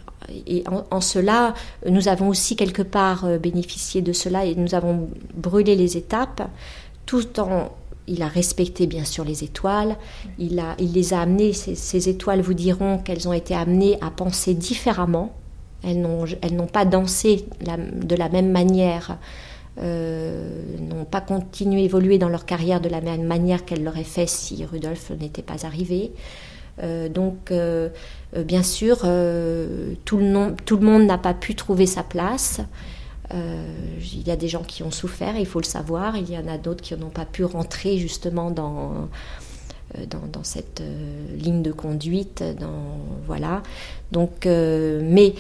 en, 0.91 1.01
cela, 1.01 1.55
nous 1.89 2.09
avons 2.09 2.29
aussi 2.29 2.57
quelque 2.57 2.83
part 2.83 3.25
euh, 3.25 3.39
bénéficié 3.39 4.03
de 4.03 4.13
cela 4.13 4.45
et 4.45 4.55
nous 4.55 4.75
avons 4.75 5.09
brûlé 5.35 5.77
les 5.77 5.97
étapes, 5.97 6.49
tout 7.05 7.39
en 7.39 7.71
il 8.09 8.23
a 8.23 8.29
respecté 8.29 8.87
bien 8.87 9.05
sûr 9.05 9.25
les 9.25 9.45
étoiles, 9.45 9.97
il, 10.39 10.63
les 10.79 11.15
a 11.15 11.21
amenées, 11.21 11.53
ces, 11.53 12.09
étoiles 12.09 12.41
vous 12.41 12.55
diront 12.55 12.99
qu'elles 12.99 13.29
ont 13.29 13.33
été 13.33 13.55
amenées 13.55 13.99
à 14.01 14.11
penser 14.11 14.55
différemment, 14.55 15.35
elles 15.83 16.01
n'ont 16.01 16.67
pas 16.67 16.85
dansé 16.85 17.47
de 17.61 18.17
la 18.17 18.29
même 18.29 18.51
manière, 18.51 19.19
euh, 19.79 20.63
n'ont 20.81 21.05
pas 21.05 21.21
continué 21.21 21.83
à 21.83 21.85
évoluer 21.85 22.19
dans 22.19 22.29
leur 22.29 22.47
carrière 22.47 22.81
de 22.81 22.89
la 22.89 23.01
même 23.01 23.25
manière 23.25 23.65
qu'elles 23.65 23.85
l'auraient 23.85 24.05
fait 24.05 24.29
si 24.29 24.65
Rudolf 24.65 25.11
n'était 25.21 25.43
pas 25.43 25.67
arrivé. 25.67 26.13
Euh, 26.83 27.09
donc, 27.09 27.53
bien 28.35 28.63
sûr, 28.63 28.99
tout 30.05 30.17
le, 30.17 30.77
monde 30.81 31.07
n'a 31.07 31.19
pas 31.19 31.35
pu 31.35 31.55
trouver 31.55 31.87
sa 31.87 32.03
place. 32.03 32.61
il 33.33 34.27
y 34.27 34.31
a 34.31 34.37
des 34.37 34.49
gens 34.49 34.63
qui 34.63 34.83
ont 34.83 34.91
souffert, 34.91 35.37
il 35.39 35.47
faut 35.47 35.61
le 35.61 35.65
savoir. 35.65 36.17
Il 36.17 36.31
y 36.31 36.39
en 36.39 36.49
a 36.49 36.59
d'autres 36.59 36.83
qui 36.83 36.95
n'ont 36.97 37.09
pas 37.09 37.25
pu 37.25 37.45
rentrer 37.45 37.99
justement 37.99 38.51
dans, 38.51 39.09
cette 40.43 40.83
ligne 41.37 41.63
de 41.63 41.73
conduite. 41.73 42.45
Voilà. 43.27 43.63
Mais 44.15 45.35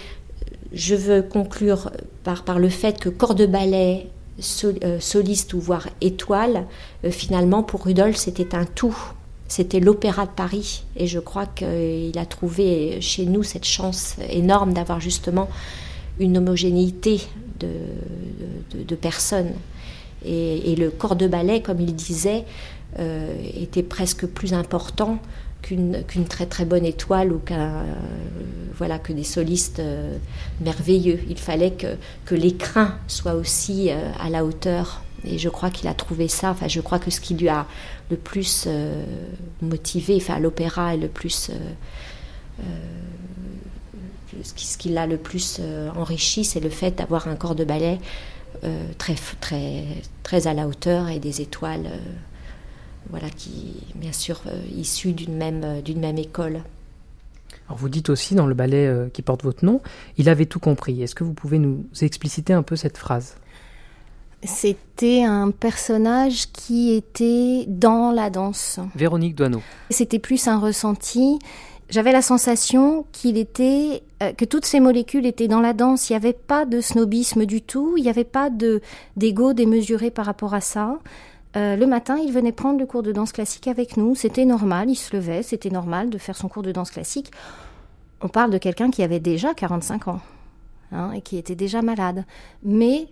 je 0.72 0.94
veux 0.94 1.22
conclure 1.22 1.90
par, 2.25 2.44
par 2.44 2.59
le 2.59 2.68
fait 2.68 2.99
que 2.99 3.09
corps 3.09 3.35
de 3.35 3.46
ballet, 3.46 4.09
soliste 4.40 5.55
ou 5.55 5.61
voire 5.61 5.88
étoile, 6.01 6.66
finalement 7.11 7.62
pour 7.62 7.85
Rudolf 7.85 8.16
c'était 8.16 8.55
un 8.55 8.64
tout 8.64 8.96
c'était 9.48 9.80
l'Opéra 9.80 10.26
de 10.26 10.30
Paris. 10.30 10.85
Et 10.96 11.06
je 11.06 11.18
crois 11.18 11.46
qu'il 11.46 12.18
a 12.18 12.26
trouvé 12.26 13.00
chez 13.00 13.26
nous 13.26 13.42
cette 13.42 13.64
chance 13.64 14.16
énorme 14.28 14.72
d'avoir 14.72 15.00
justement 15.00 15.48
une 16.18 16.38
homogénéité 16.38 17.22
de, 17.61 18.94
personnes. 18.94 19.52
Et, 20.24 20.74
le 20.76 20.90
corps 20.90 21.16
de 21.16 21.26
ballet, 21.26 21.61
comme 21.61 21.80
il 21.80 21.94
disait, 21.94 22.44
euh, 22.98 23.35
était 23.54 23.82
presque 23.82 24.26
plus 24.26 24.54
important 24.54 25.18
qu'une 25.62 26.04
très 26.28 26.46
très 26.46 26.64
bonne 26.64 26.85
étoile 26.85 27.32
ou 27.32 27.38
qu'un 27.38 27.82
voilà 28.76 28.98
que 28.98 29.12
des 29.12 29.24
solistes 29.24 29.80
euh, 29.80 30.16
merveilleux. 30.61 31.20
Il 31.28 31.38
fallait 31.38 31.72
que, 31.72 31.96
que 32.24 32.35
l'écrin 32.35 32.94
soit 33.09 33.35
aussi 33.35 33.90
euh, 33.90 34.11
à 34.20 34.28
la 34.28 34.44
hauteur 34.44 35.02
et 35.27 35.39
je 35.39 35.49
crois 35.49 35.71
qu'il 35.71 35.89
a 35.89 35.95
trouvé 35.95 36.29
ça. 36.29 36.51
Enfin, 36.51 36.69
je 36.69 36.81
crois 36.81 36.99
que 36.99 37.11
ce 37.11 37.21
qui 37.21 37.35
lui 37.35 37.49
a 37.49 37.67
le 38.11 38.17
plus 38.17 38.65
euh, 38.67 39.05
motivé, 39.61 40.17
enfin, 40.17 40.39
l'opéra 40.39 40.95
est 40.95 40.99
le 40.99 41.09
plus. 41.09 41.51
Euh, 41.51 41.55
euh, 42.61 42.65
ce 44.43 44.77
qui 44.77 44.91
l'a 44.91 45.07
le 45.07 45.17
plus 45.17 45.61
enrichi, 45.97 46.45
c'est 46.45 46.61
le 46.61 46.69
fait 46.69 46.99
d'avoir 46.99 47.27
un 47.27 47.37
corps 47.37 47.55
de 47.55 47.65
ballet 47.65 47.99
très, 48.99 49.15
très, 49.41 49.85
très 50.23 50.47
à 50.47 50.53
la 50.53 50.69
hauteur 50.69 51.09
et 51.09 51.19
des 51.19 51.41
étoiles, 51.41 51.89
voilà, 53.09 53.31
qui, 53.31 53.77
bien 53.95 54.12
sûr, 54.12 54.43
issues 54.75 55.12
d'une 55.12 55.35
même, 55.35 55.81
d'une 55.81 56.01
même 56.01 56.19
école. 56.19 56.61
Alors 57.67 57.79
vous 57.79 57.89
dites 57.89 58.11
aussi 58.11 58.35
dans 58.35 58.47
le 58.47 58.55
ballet 58.55 59.09
qui 59.15 59.23
porte 59.23 59.43
votre 59.43 59.65
nom, 59.65 59.81
il 60.19 60.29
avait 60.29 60.45
tout 60.45 60.61
compris. 60.61 61.03
Est-ce 61.03 61.15
que 61.15 61.25
vous 61.25 61.33
pouvez 61.33 61.59
nous 61.59 61.87
expliciter 62.03 62.53
un 62.53 62.62
peu 62.62 62.77
cette 62.77 62.99
phrase? 62.99 63.37
C'était 64.42 65.25
un 65.25 65.51
personnage 65.51 66.46
qui 66.53 66.92
était 66.94 67.64
dans 67.68 68.11
la 68.11 68.31
danse. 68.31 68.79
Véronique 68.94 69.35
Doineau. 69.35 69.62
C'était 69.90 70.18
plus 70.18 70.46
un 70.49 70.59
ressenti. 70.59 71.38
J'avais 71.88 72.12
la 72.12 72.22
sensation 72.22 73.07
qu'il 73.12 73.38
était, 73.38 74.03
euh, 74.22 74.33
que 74.33 74.44
toutes 74.44 74.64
ces 74.64 74.81
molécules 74.81 75.25
étaient 75.25 75.49
dans 75.49 75.61
la 75.61 75.72
danse. 75.72 76.11
Il 76.11 76.12
n'y 76.12 76.16
avait 76.16 76.33
pas 76.33 76.64
de 76.64 76.81
snobisme 76.81 77.46
du 77.46 77.62
tout. 77.62 77.94
Il 77.96 78.03
n'y 78.03 78.11
avait 78.11 78.25
pas 78.25 78.51
de 78.51 78.81
d'ego 79.16 79.53
démesuré 79.53 80.11
par 80.11 80.27
rapport 80.27 80.55
à 80.55 80.61
ça. 80.61 80.99
Euh, 81.57 81.77
le 81.77 81.87
matin, 81.87 82.18
il 82.18 82.33
venait 82.33 82.53
prendre 82.53 82.79
le 82.79 82.87
cours 82.87 83.03
de 83.03 83.12
danse 83.12 83.33
classique 83.33 83.68
avec 83.68 83.96
nous. 83.96 84.14
C'était 84.14 84.44
normal. 84.44 84.90
Il 84.90 84.96
se 84.96 85.14
levait. 85.14 85.42
C'était 85.42 85.70
normal 85.70 86.11
de 86.11 86.18
faire 86.18 86.37
son 86.37 86.49
cours 86.49 86.62
de 86.62 86.72
danse 86.72 86.90
classique. 86.90 87.31
On 88.20 88.29
parle 88.29 88.51
de 88.51 88.59
quelqu'un 88.59 88.90
qui 88.90 89.03
avait 89.03 89.20
déjà 89.20 89.55
45 89.55 90.09
ans 90.09 90.20
hein, 90.90 91.12
et 91.12 91.20
qui 91.20 91.37
était 91.37 91.55
déjà 91.55 91.83
malade. 91.83 92.25
Mais 92.64 93.07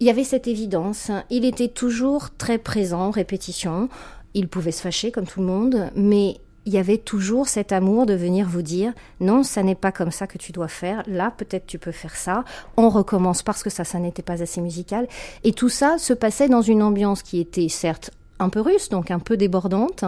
il 0.00 0.06
y 0.06 0.10
avait 0.10 0.24
cette 0.24 0.48
évidence. 0.48 1.10
Il 1.28 1.44
était 1.44 1.68
toujours 1.68 2.30
très 2.36 2.58
présent, 2.58 3.10
répétition. 3.10 3.88
Il 4.32 4.48
pouvait 4.48 4.72
se 4.72 4.80
fâcher 4.80 5.12
comme 5.12 5.26
tout 5.26 5.40
le 5.40 5.46
monde, 5.46 5.90
mais 5.94 6.38
il 6.64 6.72
y 6.72 6.78
avait 6.78 6.98
toujours 6.98 7.48
cet 7.48 7.70
amour 7.72 8.06
de 8.06 8.14
venir 8.14 8.48
vous 8.48 8.62
dire 8.62 8.92
non, 9.20 9.42
ça 9.42 9.62
n'est 9.62 9.74
pas 9.74 9.92
comme 9.92 10.10
ça 10.10 10.26
que 10.26 10.38
tu 10.38 10.52
dois 10.52 10.68
faire. 10.68 11.02
Là, 11.06 11.32
peut-être 11.36 11.66
tu 11.66 11.78
peux 11.78 11.92
faire 11.92 12.16
ça. 12.16 12.44
On 12.78 12.88
recommence 12.88 13.42
parce 13.42 13.62
que 13.62 13.70
ça, 13.70 13.84
ça 13.84 13.98
n'était 13.98 14.22
pas 14.22 14.42
assez 14.42 14.62
musical. 14.62 15.06
Et 15.44 15.52
tout 15.52 15.68
ça 15.68 15.98
se 15.98 16.14
passait 16.14 16.48
dans 16.48 16.62
une 16.62 16.82
ambiance 16.82 17.22
qui 17.22 17.38
était 17.38 17.68
certes 17.68 18.10
un 18.38 18.48
peu 18.48 18.60
russe, 18.60 18.88
donc 18.88 19.10
un 19.10 19.18
peu 19.18 19.36
débordante, 19.36 20.04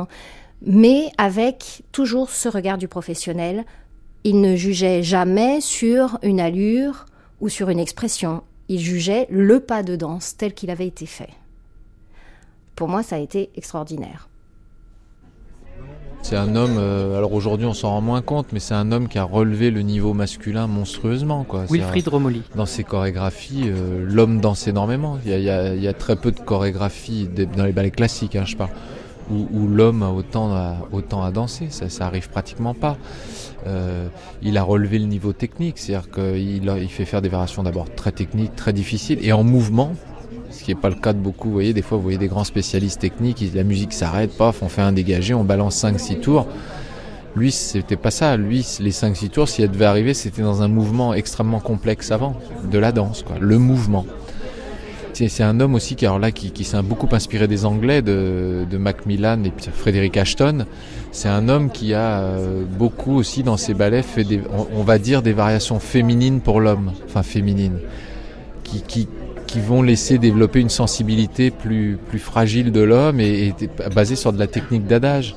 mais 0.64 1.10
avec 1.18 1.82
toujours 1.92 2.30
ce 2.30 2.48
regard 2.48 2.78
du 2.78 2.88
professionnel. 2.88 3.66
Il 4.24 4.40
ne 4.40 4.56
jugeait 4.56 5.02
jamais 5.02 5.60
sur 5.60 6.18
une 6.22 6.40
allure 6.40 7.04
ou 7.40 7.48
sur 7.48 7.68
une 7.68 7.80
expression 7.80 8.42
il 8.72 8.80
jugeait 8.80 9.26
le 9.28 9.60
pas 9.60 9.82
de 9.82 9.96
danse 9.96 10.34
tel 10.38 10.54
qu'il 10.54 10.70
avait 10.70 10.86
été 10.86 11.04
fait. 11.04 11.28
Pour 12.74 12.88
moi, 12.88 13.02
ça 13.02 13.16
a 13.16 13.18
été 13.18 13.50
extraordinaire. 13.54 14.30
C'est 16.22 16.36
un 16.36 16.56
homme, 16.56 16.76
euh, 16.78 17.18
alors 17.18 17.34
aujourd'hui 17.34 17.66
on 17.66 17.74
s'en 17.74 17.90
rend 17.90 18.00
moins 18.00 18.22
compte, 18.22 18.46
mais 18.52 18.60
c'est 18.60 18.74
un 18.74 18.92
homme 18.92 19.08
qui 19.08 19.18
a 19.18 19.24
relevé 19.24 19.70
le 19.70 19.82
niveau 19.82 20.14
masculin 20.14 20.68
monstrueusement. 20.68 21.44
Quoi. 21.44 21.64
Wilfried 21.68 22.08
Romoli. 22.08 22.42
Dans 22.54 22.64
ses 22.64 22.84
chorégraphies, 22.84 23.64
euh, 23.66 24.06
l'homme 24.08 24.40
danse 24.40 24.66
énormément. 24.68 25.18
Il 25.26 25.32
y, 25.32 25.50
a, 25.50 25.92
très 25.92 26.16
peu 26.16 26.30
de 26.30 26.40
chorégraphies 26.40 27.28
dans 27.28 27.64
les 27.64 27.72
ballets 27.72 27.90
classiques, 27.90 28.36
hein, 28.36 28.44
je 28.46 28.56
parle, 28.56 28.70
où, 29.30 29.66
l'homme 29.66 30.02
a 30.02 30.10
autant 30.10 30.54
à, 30.54 30.76
autant 30.92 31.22
à 31.22 31.30
danser. 31.30 31.66
Ça, 31.70 31.90
ça 31.90 32.06
arrive 32.06 32.30
pratiquement 32.30 32.72
pas. 32.72 32.96
Euh, 33.66 34.08
il 34.42 34.56
a 34.58 34.62
relevé 34.62 34.98
le 34.98 35.06
niveau 35.06 35.32
technique, 35.32 35.78
c'est-à-dire 35.78 36.10
qu'il 36.10 36.64
il 36.80 36.88
fait 36.88 37.04
faire 37.04 37.22
des 37.22 37.28
variations 37.28 37.62
d'abord 37.62 37.86
très 37.94 38.12
techniques, 38.12 38.56
très 38.56 38.72
difficiles, 38.72 39.18
et 39.22 39.32
en 39.32 39.44
mouvement, 39.44 39.92
ce 40.50 40.64
qui 40.64 40.74
n'est 40.74 40.80
pas 40.80 40.88
le 40.88 40.96
cas 40.96 41.12
de 41.12 41.18
beaucoup. 41.18 41.48
Vous 41.48 41.54
voyez, 41.54 41.72
des 41.72 41.82
fois, 41.82 41.96
vous 41.96 42.02
voyez 42.02 42.18
des 42.18 42.28
grands 42.28 42.44
spécialistes 42.44 43.00
techniques, 43.00 43.42
la 43.54 43.64
musique 43.64 43.92
s'arrête, 43.92 44.36
paf, 44.36 44.62
on 44.62 44.68
fait 44.68 44.82
un 44.82 44.92
dégagé, 44.92 45.34
on 45.34 45.44
balance 45.44 45.82
5-6 45.82 46.20
tours. 46.20 46.46
Lui, 47.34 47.50
c'était 47.50 47.96
pas 47.96 48.10
ça. 48.10 48.36
Lui, 48.36 48.66
les 48.80 48.90
5-6 48.90 49.30
tours, 49.30 49.48
si 49.48 49.62
elle 49.62 49.70
devait 49.70 49.86
arriver, 49.86 50.12
c'était 50.12 50.42
dans 50.42 50.62
un 50.62 50.68
mouvement 50.68 51.14
extrêmement 51.14 51.60
complexe 51.60 52.10
avant, 52.10 52.36
de 52.70 52.78
la 52.78 52.92
danse, 52.92 53.22
quoi, 53.22 53.36
le 53.40 53.58
mouvement. 53.58 54.04
C'est 55.12 55.42
un 55.42 55.60
homme 55.60 55.74
aussi 55.74 55.94
qui, 55.94 56.06
alors 56.06 56.18
là, 56.18 56.30
qui, 56.32 56.64
s'est 56.64 56.82
beaucoup 56.82 57.08
inspiré 57.12 57.46
des 57.46 57.66
Anglais, 57.66 58.00
de, 58.02 58.66
Macmillan 58.78 59.44
et 59.44 59.52
Frédéric 59.72 60.16
Ashton. 60.16 60.64
C'est 61.10 61.28
un 61.28 61.48
homme 61.48 61.70
qui 61.70 61.92
a 61.92 62.20
euh, 62.20 62.64
beaucoup 62.64 63.16
aussi 63.16 63.42
dans 63.42 63.58
ses 63.58 63.74
ballets 63.74 64.02
fait 64.02 64.24
des, 64.24 64.40
on, 64.74 64.82
va 64.82 64.98
dire 64.98 65.20
des 65.20 65.34
variations 65.34 65.78
féminines 65.78 66.40
pour 66.40 66.60
l'homme, 66.60 66.92
enfin 67.04 67.22
féminines, 67.22 67.78
qui, 68.64 68.80
qui, 68.82 69.08
qui, 69.46 69.60
vont 69.60 69.82
laisser 69.82 70.16
développer 70.16 70.60
une 70.60 70.70
sensibilité 70.70 71.50
plus, 71.50 71.98
plus 72.08 72.18
fragile 72.18 72.72
de 72.72 72.80
l'homme 72.80 73.20
et, 73.20 73.54
basée 73.94 74.16
sur 74.16 74.32
de 74.32 74.38
la 74.38 74.46
technique 74.46 74.86
d'adage, 74.86 75.36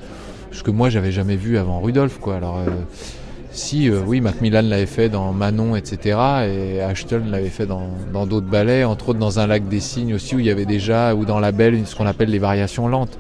ce 0.51 0.63
que 0.63 0.71
moi 0.71 0.89
j'avais 0.89 1.11
jamais 1.11 1.35
vu 1.35 1.57
avant 1.57 1.81
Rudolf, 1.81 2.19
quoi. 2.19 2.35
Euh, 2.35 2.69
Si, 3.55 3.89
euh, 3.89 4.01
oui, 4.05 4.19
Macmillan 4.19 4.63
l'avait 4.63 4.85
fait 4.85 5.07
dans 5.07 5.31
Manon, 5.31 5.77
etc. 5.77 6.19
Et 6.49 6.81
Ashton 6.81 7.21
l'avait 7.31 7.47
fait 7.47 7.65
dans 7.65 8.25
d'autres 8.25 8.47
ballets, 8.47 8.83
entre 8.83 9.09
autres 9.09 9.19
dans 9.19 9.39
Un 9.39 9.47
lac 9.47 9.69
des 9.69 9.79
cygnes 9.79 10.13
aussi, 10.13 10.35
où 10.35 10.39
il 10.39 10.45
y 10.45 10.49
avait 10.49 10.65
déjà, 10.65 11.15
ou 11.15 11.23
dans 11.23 11.39
La 11.39 11.53
Belle, 11.53 11.87
ce 11.87 11.95
qu'on 11.95 12.05
appelle 12.05 12.29
les 12.29 12.37
variations 12.37 12.89
lentes. 12.89 13.17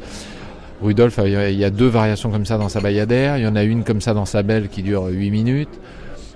Rudolf, 0.83 1.21
il 1.23 1.57
y 1.57 1.63
a 1.63 1.69
deux 1.69 1.87
variations 1.87 2.31
comme 2.31 2.45
ça 2.45 2.57
dans 2.57 2.67
sa 2.67 2.81
Bayadère, 2.81 3.37
il 3.37 3.45
y 3.45 3.47
en 3.47 3.55
a 3.55 3.63
une 3.63 3.85
comme 3.85 4.01
ça 4.01 4.13
dans 4.13 4.25
sa 4.25 4.43
Belle 4.43 4.67
qui 4.67 4.83
dure 4.83 5.05
8 5.05 5.31
minutes, 5.31 5.79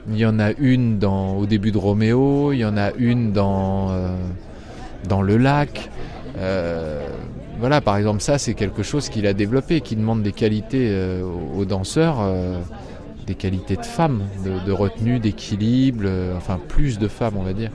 il 0.10 0.18
y 0.18 0.26
en 0.26 0.40
a 0.40 0.54
une 0.54 0.98
dans, 0.98 1.36
au 1.36 1.46
début 1.46 1.72
de 1.72 1.78
Roméo, 1.78 2.54
il 2.54 2.60
y 2.60 2.66
en 2.66 2.78
a 2.78 2.92
une 2.98 3.34
dans, 3.34 3.92
euh, 3.92 4.16
dans 5.10 5.22
Le 5.22 5.36
Lac. 5.36 5.90
Euh, 6.38 7.06
voilà, 7.60 7.82
par 7.82 7.98
exemple, 7.98 8.22
ça, 8.22 8.38
c'est 8.38 8.54
quelque 8.54 8.82
chose 8.82 9.10
qu'il 9.10 9.28
a 9.28 9.34
développé, 9.34 9.82
qui 9.82 9.98
demande 9.98 10.24
des 10.24 10.32
qualités 10.32 10.90
aux 11.58 11.66
danseurs 11.66 12.22
des 13.30 13.36
qualités 13.36 13.76
de 13.76 13.86
femme, 13.86 14.24
de, 14.44 14.72
retenue, 14.72 15.20
d'équilibre, 15.20 16.02
euh, 16.06 16.36
enfin 16.36 16.60
plus 16.68 16.98
de 16.98 17.08
femmes 17.08 17.36
on 17.38 17.44
va 17.44 17.54
dire, 17.54 17.70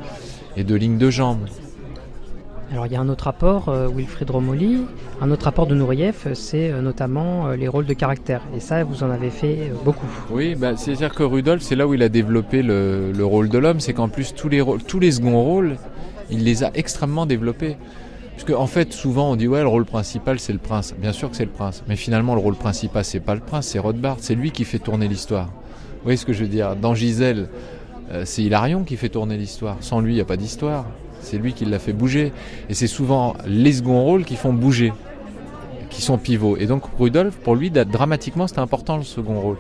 et 0.57 0.65
de 0.65 0.75
ligne 0.75 0.99
de 0.99 1.11
jambes. 1.11 1.47
Alors 2.73 2.87
il 2.87 2.93
y 2.93 2.97
a 2.97 3.01
un 3.01 3.09
autre 3.09 3.27
rapport, 3.27 3.69
euh, 3.69 3.87
Wilfried 3.87 4.29
Romoli, 4.29 4.81
un 5.21 5.31
autre 5.31 5.45
rapport 5.45 5.69
de 5.69 5.77
Nourieff, 5.77 6.27
c'est 6.35 6.73
euh, 6.73 6.83
notamment 6.83 7.51
les 7.51 7.69
rôles 7.69 7.87
de 7.87 7.93
caractère. 7.93 8.41
Et 8.57 8.59
ça, 8.59 8.83
vous 8.83 9.05
en 9.05 9.11
avez 9.11 9.31
fait 9.31 9.71
beaucoup. 9.85 10.09
Oui, 10.33 10.57
bah, 10.57 10.77
c'est-à-dire 10.77 11.15
que 11.15 11.23
Rudolf, 11.23 11.63
c'est 11.63 11.77
là 11.77 11.87
où 11.87 11.95
il 11.95 12.03
a 12.03 12.09
développé 12.09 12.63
le, 12.63 13.13
le 13.13 13.25
rôle 13.25 13.49
de 13.49 13.59
l'homme, 13.59 13.79
c'est 13.79 13.93
qu'en 13.93 14.09
plus 14.09 14.35
tous 14.35 14.49
les, 14.49 14.61
rôles, 14.61 14.83
tous 14.83 14.99
les 14.99 15.13
seconds 15.13 15.41
rôles, 15.41 15.77
il 16.31 16.43
les 16.43 16.65
a 16.65 16.73
extrêmement 16.75 17.27
développés. 17.27 17.77
Parce 18.35 18.45
qu'en 18.45 18.63
en 18.63 18.67
fait, 18.67 18.93
souvent 18.93 19.31
on 19.31 19.37
dit 19.37 19.49
ouais, 19.49 19.61
le 19.61 19.69
rôle 19.69 19.85
principal 19.85 20.39
c'est 20.39 20.53
le 20.53 20.59
prince. 20.59 20.95
Bien 20.99 21.13
sûr 21.13 21.31
que 21.31 21.37
c'est 21.37 21.45
le 21.45 21.51
prince, 21.51 21.85
mais 21.89 21.97
finalement 21.97 22.35
le 22.35 22.41
rôle 22.41 22.57
principal 22.57 23.05
c'est 23.05 23.21
pas 23.21 23.35
le 23.35 23.41
prince, 23.41 23.69
c'est 23.69 23.79
Rothbard. 23.79 24.17
C'est 24.21 24.35
lui 24.35 24.51
qui 24.51 24.65
fait 24.65 24.79
tourner 24.79 25.09
l'histoire. 25.09 25.47
Vous 25.47 26.05
voyez 26.05 26.17
ce 26.17 26.27
que 26.27 26.33
je 26.33 26.43
veux 26.43 26.51
dire? 26.51 26.77
Dans 26.77 26.95
Gisèle, 26.95 27.49
euh, 28.13 28.25
c'est 28.27 28.43
Hilarion 28.43 28.85
qui 28.85 28.97
fait 28.97 29.09
tourner 29.09 29.37
l'histoire. 29.37 29.77
Sans 29.81 30.01
lui, 30.01 30.13
il 30.13 30.17
n'y 30.17 30.21
a 30.21 30.27
pas 30.27 30.37
d'histoire. 30.37 30.85
C'est 31.21 31.39
lui 31.39 31.55
qui 31.55 31.65
l'a 31.65 31.79
fait 31.79 31.95
bouger. 31.95 32.33
Et 32.69 32.75
c'est 32.75 32.87
souvent 32.87 33.35
les 33.47 33.73
seconds 33.73 34.03
rôles 34.03 34.25
qui 34.25 34.37
font 34.37 34.53
bouger, 34.53 34.93
qui 35.89 36.03
sont 36.03 36.19
pivots. 36.19 36.57
Et 36.59 36.67
donc 36.67 36.83
Rudolf, 36.99 37.37
pour 37.37 37.55
lui, 37.55 37.71
dramatiquement, 37.71 38.47
c'était 38.47 38.61
important 38.61 38.99
le 38.99 39.05
second 39.05 39.41
rôle. 39.41 39.57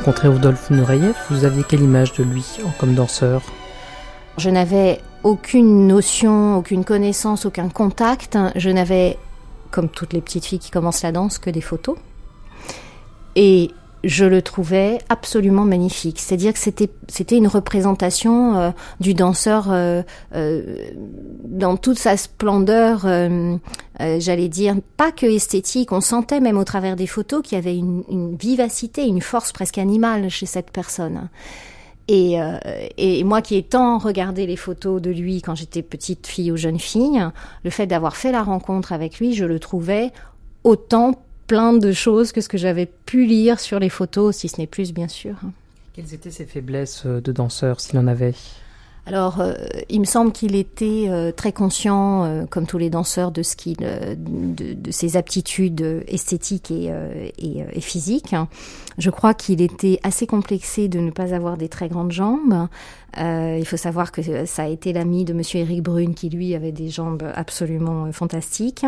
De 0.00 0.04
rencontrer 0.04 0.28
Rudolf 0.28 0.70
Nureyev, 0.70 1.14
vous 1.28 1.44
aviez 1.44 1.62
quelle 1.62 1.82
image 1.82 2.14
de 2.14 2.24
lui 2.24 2.44
comme 2.78 2.94
danseur? 2.94 3.42
Je 4.38 4.48
n'avais 4.48 5.00
aucune 5.22 5.86
notion, 5.86 6.56
aucune 6.56 6.84
connaissance, 6.84 7.44
aucun 7.44 7.68
contact. 7.68 8.38
Je 8.56 8.70
n'avais, 8.70 9.18
comme 9.70 9.88
toutes 9.88 10.14
les 10.14 10.22
petites 10.22 10.46
filles 10.46 10.58
qui 10.58 10.70
commencent 10.70 11.02
la 11.02 11.12
danse, 11.12 11.38
que 11.38 11.50
des 11.50 11.60
photos. 11.60 11.96
Et 13.36 13.70
je 14.04 14.24
le 14.24 14.42
trouvais 14.42 14.98
absolument 15.08 15.64
magnifique. 15.64 16.18
C'est-à-dire 16.20 16.52
que 16.52 16.58
c'était 16.58 16.90
c'était 17.08 17.36
une 17.36 17.48
représentation 17.48 18.56
euh, 18.56 18.70
du 19.00 19.14
danseur 19.14 19.70
euh, 19.70 20.02
euh, 20.34 20.90
dans 21.44 21.76
toute 21.76 21.98
sa 21.98 22.16
splendeur. 22.16 23.06
J'allais 23.98 24.48
dire 24.48 24.76
pas 24.96 25.12
que 25.12 25.26
esthétique. 25.26 25.92
On 25.92 26.00
sentait 26.00 26.40
même 26.40 26.56
au 26.56 26.64
travers 26.64 26.96
des 26.96 27.06
photos 27.06 27.42
qu'il 27.42 27.56
y 27.56 27.58
avait 27.58 27.76
une, 27.76 28.02
une, 28.08 28.34
vivacité, 28.36 29.04
une 29.04 29.20
force 29.20 29.52
presque 29.52 29.76
animale 29.76 30.30
chez 30.30 30.46
cette 30.46 30.70
personne. 30.70 31.28
Et, 32.08 32.38
et 32.96 33.22
moi 33.24 33.42
qui 33.42 33.56
ai 33.56 33.62
tant 33.62 33.98
regardé 33.98 34.46
les 34.46 34.56
photos 34.56 35.02
de 35.02 35.10
lui 35.10 35.42
quand 35.42 35.54
j'étais 35.54 35.82
petite 35.82 36.26
fille 36.26 36.50
ou 36.50 36.56
jeune 36.56 36.78
fille, 36.78 37.22
le 37.62 37.70
fait 37.70 37.86
d'avoir 37.86 38.16
fait 38.16 38.32
la 38.32 38.42
rencontre 38.42 38.92
avec 38.92 39.18
lui, 39.20 39.34
je 39.34 39.44
le 39.44 39.60
trouvais 39.60 40.12
autant 40.64 41.12
plein 41.50 41.72
de 41.72 41.90
choses 41.90 42.30
que 42.30 42.40
ce 42.40 42.48
que 42.48 42.58
j'avais 42.58 42.86
pu 42.86 43.26
lire 43.26 43.58
sur 43.58 43.80
les 43.80 43.88
photos, 43.88 44.36
si 44.36 44.48
ce 44.48 44.60
n'est 44.60 44.68
plus, 44.68 44.92
bien 44.92 45.08
sûr. 45.08 45.34
Quelles 45.92 46.14
étaient 46.14 46.30
ses 46.30 46.44
faiblesses 46.44 47.02
euh, 47.06 47.20
de 47.20 47.32
danseur, 47.32 47.80
s'il 47.80 47.98
en 47.98 48.06
avait? 48.06 48.34
Alors, 49.10 49.40
euh, 49.40 49.54
il 49.88 49.98
me 49.98 50.04
semble 50.04 50.30
qu'il 50.30 50.54
était 50.54 51.06
euh, 51.08 51.32
très 51.32 51.50
conscient, 51.50 52.46
comme 52.48 52.64
tous 52.64 52.78
les 52.78 52.90
danseurs, 52.90 53.32
de 53.32 53.42
ce 53.42 53.56
qu'il, 53.56 53.76
de, 53.76 54.74
de, 54.74 54.90
ses 54.92 55.16
aptitudes 55.16 56.04
esthétiques 56.06 56.70
et, 56.70 56.92
et, 57.38 57.64
et 57.72 57.80
physiques. 57.80 58.36
Je 58.98 59.10
crois 59.10 59.34
qu'il 59.34 59.62
était 59.62 59.98
assez 60.04 60.28
complexé 60.28 60.86
de 60.86 61.00
ne 61.00 61.10
pas 61.10 61.34
avoir 61.34 61.56
des 61.56 61.68
très 61.68 61.88
grandes 61.88 62.12
jambes. 62.12 62.68
Euh, 63.18 63.56
il 63.58 63.66
faut 63.66 63.76
savoir 63.76 64.12
que 64.12 64.44
ça 64.46 64.64
a 64.64 64.66
été 64.68 64.92
l'ami 64.92 65.24
de 65.24 65.32
Monsieur 65.32 65.60
Eric 65.60 65.82
Brune 65.82 66.14
qui 66.14 66.28
lui 66.28 66.54
avait 66.54 66.72
des 66.72 66.88
jambes 66.88 67.24
absolument 67.34 68.12
fantastiques. 68.12 68.84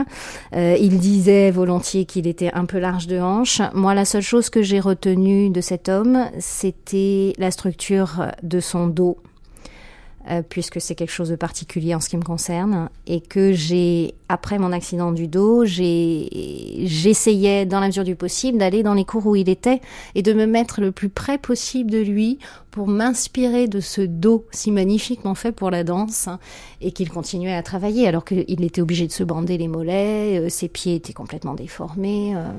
Euh, 0.54 0.76
il 0.78 0.98
disait 0.98 1.50
volontiers 1.50 2.04
qu'il 2.04 2.26
était 2.26 2.52
un 2.52 2.64
peu 2.64 2.78
large 2.78 3.06
de 3.06 3.18
hanches. 3.18 3.62
Moi, 3.74 3.94
la 3.94 4.04
seule 4.04 4.22
chose 4.22 4.50
que 4.50 4.62
j'ai 4.62 4.80
retenue 4.80 5.50
de 5.50 5.60
cet 5.60 5.88
homme, 5.88 6.26
c'était 6.38 7.32
la 7.38 7.50
structure 7.50 8.26
de 8.42 8.60
son 8.60 8.86
dos 8.86 9.16
euh, 10.30 10.42
puisque 10.48 10.80
c'est 10.80 10.94
quelque 10.94 11.10
chose 11.10 11.30
de 11.30 11.36
particulier 11.36 11.94
en 11.94 12.00
ce 12.00 12.08
qui 12.08 12.16
me 12.16 12.22
concerne, 12.22 12.88
et 13.06 13.20
que 13.20 13.52
j'ai, 13.52 14.14
après 14.28 14.58
mon 14.58 14.72
accident 14.72 15.12
du 15.12 15.26
dos, 15.26 15.64
j'essayais 15.64 17.66
dans 17.66 17.80
la 17.80 17.86
mesure 17.86 18.04
du 18.04 18.14
possible 18.14 18.58
d'aller 18.58 18.82
dans 18.82 18.94
les 18.94 19.04
cours 19.04 19.26
où 19.26 19.36
il 19.36 19.48
était 19.48 19.80
et 20.14 20.22
de 20.22 20.32
me 20.32 20.46
mettre 20.46 20.80
le 20.80 20.92
plus 20.92 21.08
près 21.08 21.38
possible 21.38 21.90
de 21.90 21.98
lui 21.98 22.38
pour 22.70 22.86
m'inspirer 22.86 23.68
de 23.68 23.80
ce 23.80 24.00
dos 24.00 24.46
si 24.50 24.70
magnifiquement 24.70 25.34
fait 25.34 25.52
pour 25.52 25.70
la 25.70 25.84
danse 25.84 26.28
et 26.80 26.92
qu'il 26.92 27.10
continuait 27.10 27.54
à 27.54 27.62
travailler 27.62 28.06
alors 28.06 28.24
qu'il 28.24 28.64
était 28.64 28.80
obligé 28.80 29.06
de 29.06 29.12
se 29.12 29.24
bander 29.24 29.58
les 29.58 29.68
mollets, 29.68 30.38
euh, 30.38 30.48
ses 30.48 30.68
pieds 30.68 30.94
étaient 30.94 31.12
complètement 31.12 31.54
déformés. 31.54 32.34
Euh. 32.36 32.50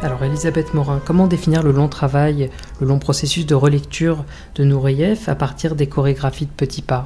Alors 0.00 0.22
Elisabeth 0.22 0.74
Morin, 0.74 1.02
comment 1.04 1.26
définir 1.26 1.64
le 1.64 1.72
long 1.72 1.88
travail, 1.88 2.50
le 2.80 2.86
long 2.86 3.00
processus 3.00 3.46
de 3.46 3.56
relecture 3.56 4.24
de 4.54 4.62
Nureyev 4.62 5.28
à 5.28 5.34
partir 5.34 5.74
des 5.74 5.88
chorégraphies 5.88 6.46
de 6.46 6.52
petits 6.52 6.82
pas? 6.82 7.04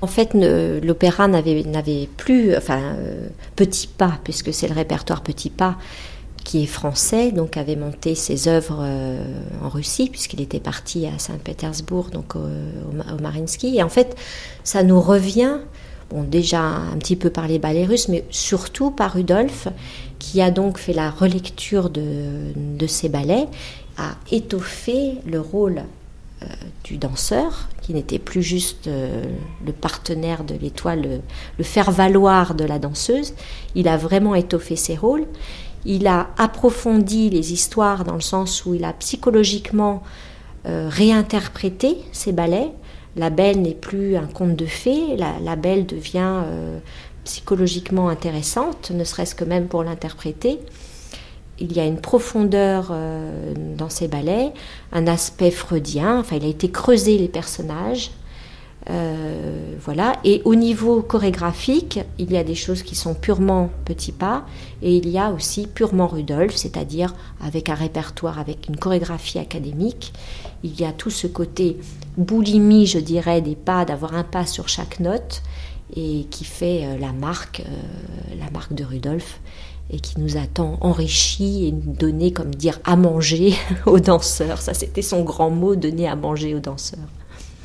En 0.00 0.06
fait, 0.06 0.30
l'opéra 0.32 1.26
n'avait 1.26 2.08
plus, 2.16 2.56
enfin, 2.56 2.78
euh, 2.78 3.28
Petit 3.56 3.88
Pas, 3.88 4.18
puisque 4.22 4.54
c'est 4.54 4.68
le 4.68 4.74
répertoire 4.74 5.22
Petit 5.22 5.50
Pas 5.50 5.76
qui 6.44 6.62
est 6.62 6.66
français, 6.66 7.32
donc 7.32 7.56
avait 7.56 7.76
monté 7.76 8.14
ses 8.14 8.48
œuvres 8.48 8.78
euh, 8.80 9.22
en 9.62 9.68
Russie, 9.68 10.08
puisqu'il 10.08 10.40
était 10.40 10.60
parti 10.60 11.06
à 11.06 11.18
Saint-Pétersbourg, 11.18 12.10
donc 12.10 12.36
au, 12.36 13.20
Marinsky. 13.20 13.76
Et 13.76 13.82
en 13.82 13.90
fait, 13.90 14.16
ça 14.64 14.84
nous 14.84 15.00
revient, 15.00 15.58
bon, 16.08 16.22
déjà 16.22 16.62
un 16.62 16.96
petit 16.98 17.16
peu 17.16 17.30
par 17.30 17.46
les 17.46 17.58
ballets 17.58 17.84
russes, 17.84 18.08
mais 18.08 18.24
surtout 18.30 18.90
par 18.90 19.14
Rudolf, 19.14 19.68
qui 20.20 20.40
a 20.40 20.52
donc 20.52 20.78
fait 20.78 20.92
la 20.92 21.10
relecture 21.10 21.90
de, 21.90 22.52
de 22.54 22.86
ces 22.86 23.08
ballets, 23.08 23.48
a 23.96 24.14
étoffé 24.30 25.16
le 25.26 25.40
rôle 25.40 25.82
euh, 26.42 26.46
du 26.84 26.96
danseur, 26.96 27.68
qui 27.82 27.92
n'était 27.92 28.18
plus 28.18 28.42
juste 28.42 28.86
euh, 28.86 29.24
le 29.66 29.72
partenaire 29.72 30.42
de 30.42 30.54
l'étoile, 30.54 31.20
le, 31.58 31.64
faire-valoir 31.64 32.54
de 32.54 32.64
la 32.64 32.78
danseuse. 32.78 33.34
Il 33.74 33.88
a 33.88 33.98
vraiment 33.98 34.34
étoffé 34.34 34.74
ses 34.74 34.96
rôles. 34.96 35.26
Il 35.84 36.06
a 36.06 36.30
approfondi 36.38 37.28
les 37.28 37.52
histoires 37.52 38.04
dans 38.04 38.14
le 38.14 38.22
sens 38.22 38.64
où 38.64 38.72
il 38.74 38.84
a 38.84 38.94
psychologiquement 38.94 40.02
euh, 40.66 40.88
réinterprété 40.90 41.98
ses 42.12 42.32
ballets. 42.32 42.72
La 43.16 43.28
belle 43.28 43.60
n'est 43.60 43.74
plus 43.74 44.16
un 44.16 44.26
conte 44.26 44.56
de 44.56 44.66
fées, 44.66 45.18
la, 45.18 45.56
belle 45.56 45.84
devient 45.84 46.42
psychologiquement 47.24 48.08
intéressante, 48.08 48.90
ne 48.90 49.04
serait-ce 49.04 49.34
que 49.34 49.44
même 49.44 49.66
pour 49.66 49.82
l'interpréter 49.82 50.60
il 51.60 51.72
y 51.74 51.80
a 51.80 51.84
une 51.84 52.00
profondeur 52.00 52.88
euh, 52.90 53.54
dans 53.76 53.90
ces 53.90 54.08
ballets, 54.08 54.52
un 54.92 55.06
aspect 55.06 55.50
freudien, 55.50 56.18
enfin 56.18 56.36
il 56.36 56.44
a 56.44 56.48
été 56.48 56.70
creusé 56.70 57.18
les 57.18 57.28
personnages. 57.28 58.10
Euh, 58.88 59.74
voilà. 59.78 60.14
Et 60.24 60.40
au 60.46 60.54
niveau 60.54 61.02
chorégraphique, 61.02 62.00
il 62.18 62.32
y 62.32 62.38
a 62.38 62.44
des 62.44 62.54
choses 62.54 62.82
qui 62.82 62.94
sont 62.94 63.12
purement 63.12 63.68
petits 63.84 64.10
pas 64.10 64.46
et 64.80 64.96
il 64.96 65.06
y 65.10 65.18
a 65.18 65.30
aussi 65.30 65.66
purement 65.66 66.06
Rudolf, 66.06 66.56
c'est-à-dire 66.56 67.14
avec 67.42 67.68
un 67.68 67.74
répertoire, 67.74 68.38
avec 68.38 68.68
une 68.68 68.78
chorégraphie 68.78 69.38
académique. 69.38 70.14
Il 70.62 70.80
y 70.80 70.86
a 70.86 70.92
tout 70.92 71.10
ce 71.10 71.26
côté 71.26 71.76
boulimie, 72.16 72.86
je 72.86 72.98
dirais, 72.98 73.42
des 73.42 73.54
pas, 73.54 73.84
d'avoir 73.84 74.14
un 74.14 74.24
pas 74.24 74.46
sur 74.46 74.66
chaque 74.68 74.98
note 74.98 75.42
et 75.94 76.26
qui 76.30 76.44
fait 76.44 76.84
euh, 76.84 76.98
la 76.98 77.12
marque, 77.12 77.62
la 78.38 78.50
marque 78.50 78.74
de 78.74 78.84
Rudolf 78.84 79.40
et 79.92 79.98
qui 79.98 80.20
nous 80.20 80.36
a 80.36 80.46
tant 80.46 80.78
enrichi 80.80 81.66
et 81.66 81.72
donné, 81.72 82.32
comme 82.32 82.54
dire, 82.54 82.78
à 82.84 82.96
manger 82.96 83.54
aux 83.86 84.00
danseurs. 84.00 84.60
Ça, 84.60 84.74
c'était 84.74 85.02
son 85.02 85.22
grand 85.22 85.50
mot, 85.50 85.74
donner 85.74 86.08
à 86.08 86.16
manger 86.16 86.54
aux 86.54 86.60
danseurs. 86.60 87.08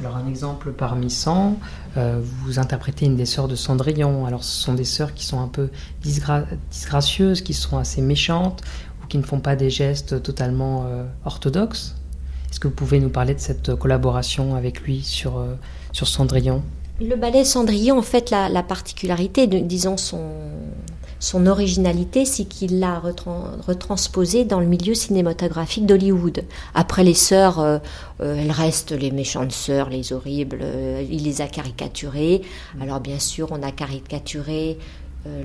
Alors 0.02 0.18
un 0.18 0.28
exemple 0.28 0.74
parmi 0.74 1.10
100, 1.10 1.58
euh, 1.96 2.22
vous 2.44 2.60
interprétez 2.60 3.06
une 3.06 3.16
des 3.16 3.26
sœurs 3.26 3.48
de 3.48 3.56
Cendrillon. 3.56 4.26
Alors 4.26 4.44
ce 4.44 4.64
sont 4.64 4.74
des 4.74 4.84
sœurs 4.84 5.14
qui 5.14 5.24
sont 5.26 5.40
un 5.40 5.48
peu 5.48 5.70
disgracieuses, 6.02 7.42
qui 7.42 7.54
sont 7.54 7.78
assez 7.78 8.02
méchantes 8.02 8.62
ou 9.02 9.08
qui 9.08 9.18
ne 9.18 9.24
font 9.24 9.40
pas 9.40 9.56
des 9.56 9.70
gestes 9.70 10.22
totalement 10.22 10.86
euh, 10.86 11.06
orthodoxes. 11.24 11.96
Est-ce 12.52 12.60
que 12.60 12.68
vous 12.68 12.74
pouvez 12.74 13.00
nous 13.00 13.10
parler 13.10 13.36
de 13.36 13.40
cette 13.40 13.74
collaboration 13.76 14.56
avec 14.56 14.82
lui 14.82 15.02
sur, 15.02 15.38
euh, 15.38 15.56
sur 15.94 16.10
Cendrillon? 16.10 16.62
Le 17.02 17.16
ballet 17.18 17.44
Cendrillon, 17.44 17.98
en 17.98 18.02
fait, 18.02 18.30
la, 18.30 18.48
la 18.48 18.64
particularité, 18.64 19.48
de, 19.48 19.60
disons 19.60 19.98
son, 19.98 20.22
son 21.20 21.48
originalité, 21.48 22.24
c'est 22.24 22.46
qu'il 22.46 22.80
l'a 22.80 23.00
retransposé 23.00 24.46
dans 24.46 24.60
le 24.60 24.66
milieu 24.66 24.94
cinématographique 24.94 25.86
d'Hollywood. 25.86 26.44
Après 26.74 27.04
les 27.04 27.14
sœurs, 27.14 27.60
euh, 27.60 27.80
euh, 28.22 28.38
elles 28.40 28.52
restent 28.52 28.92
les 28.92 29.12
méchantes 29.12 29.52
sœurs, 29.52 29.90
les 29.90 30.14
horribles, 30.14 30.60
euh, 30.62 31.06
il 31.10 31.24
les 31.24 31.42
a 31.42 31.48
caricaturées. 31.48 32.44
Alors 32.80 33.00
bien 33.00 33.20
sûr, 33.20 33.50
on 33.52 33.62
a 33.64 33.72
caricaturé 33.72 34.78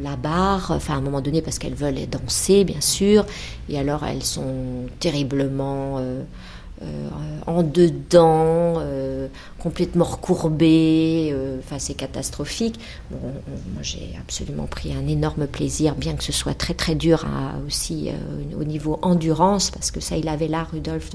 la 0.02 0.14
barre, 0.14 0.72
enfin 0.76 0.92
à 0.92 0.96
un 0.98 1.00
moment 1.00 1.22
donné 1.22 1.40
parce 1.40 1.58
qu'elles 1.58 1.72
veulent 1.74 2.06
danser, 2.06 2.64
bien 2.64 2.82
sûr, 2.82 3.24
et 3.70 3.78
alors 3.78 4.04
elles 4.04 4.22
sont 4.22 4.52
terriblement 4.98 5.98
en 7.46 7.62
dedans, 7.62 8.74
euh, 8.78 9.28
complètement 9.58 10.04
recourbé, 10.04 11.30
euh, 11.32 11.58
enfin 11.58 11.78
c'est 11.78 11.94
catastrophique. 11.94 12.78
moi 13.10 13.82
j'ai 13.82 14.16
absolument 14.20 14.66
pris 14.66 14.92
un 14.94 15.06
énorme 15.06 15.46
plaisir, 15.46 15.94
bien 15.94 16.14
que 16.14 16.24
ce 16.24 16.32
soit 16.32 16.54
très 16.54 16.74
très 16.74 16.94
dur 16.94 17.26
aussi 17.66 18.10
au 18.58 18.64
niveau 18.64 18.98
endurance, 19.02 19.70
parce 19.70 19.90
que 19.90 20.00
ça 20.00 20.16
il 20.16 20.28
avait 20.28 20.48
là 20.48 20.66
Rudolf 20.70 21.10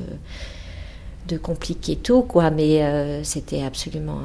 de, 1.28 1.38
compliquer 1.38 1.95
tout, 1.95 2.22
quoi, 2.22 2.51
mais 2.51 3.24
c'était 3.24 3.63
absolument 3.63 4.20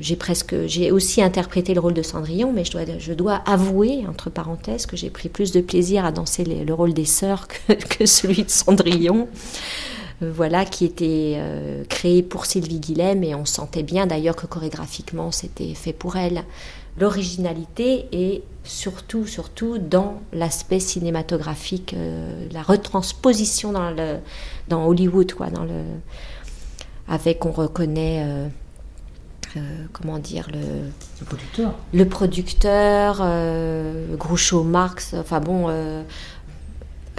j'ai 0.00 0.14
presque, 0.14 0.54
j'ai 0.66 0.92
aussi 0.92 1.22
interprété 1.22 1.74
le 1.74 1.80
rôle 1.80 1.94
de 1.94 2.02
Cendrillon, 2.02 2.52
mais 2.52 2.64
je 2.64 2.70
dois, 2.70 2.82
je 2.98 3.12
dois 3.12 3.42
avouer, 3.46 4.04
entre 4.08 4.30
parenthèses, 4.30 4.86
que 4.86 4.96
j'ai 4.96 5.10
pris 5.10 5.28
plus 5.28 5.50
de 5.50 5.60
plaisir 5.60 6.04
à 6.04 6.12
danser 6.12 6.44
le 6.44 6.72
rôle 6.72 6.94
des 6.94 7.04
sœurs 7.04 7.48
que 7.88 8.06
celui 8.06 8.44
de 8.44 8.50
Cendrillon. 8.50 9.26
Euh, 10.22 10.32
voilà, 10.34 10.64
qui 10.64 10.84
était 10.84 11.34
euh, 11.36 11.84
créé 11.88 12.22
pour 12.22 12.46
Sylvie 12.46 12.80
Guilhem 12.80 13.22
et 13.22 13.34
on 13.34 13.44
sentait 13.44 13.82
bien 13.82 14.06
d'ailleurs 14.06 14.34
que 14.34 14.46
chorégraphiquement 14.46 15.30
c'était 15.30 15.74
fait 15.74 15.92
pour 15.92 16.16
elle. 16.16 16.44
L'originalité 16.98 18.06
est 18.10 18.42
surtout, 18.64 19.26
surtout 19.26 19.78
dans 19.78 20.20
l'aspect 20.32 20.80
cinématographique, 20.80 21.94
euh, 21.94 22.48
la 22.52 22.62
retransposition 22.62 23.70
dans, 23.70 23.90
le, 23.90 24.16
dans 24.66 24.86
Hollywood, 24.86 25.32
quoi, 25.32 25.50
dans 25.50 25.64
le, 25.64 25.82
avec 27.06 27.44
on 27.46 27.52
reconnaît. 27.52 28.26
comment 29.92 30.18
dire 30.18 30.46
le, 30.52 30.60
le 31.20 31.26
producteur 31.26 31.74
le 31.94 32.04
producteur 32.04 33.26
Groucho 34.18 34.62
Marx 34.62 35.14
enfin 35.14 35.40
bon 35.40 35.68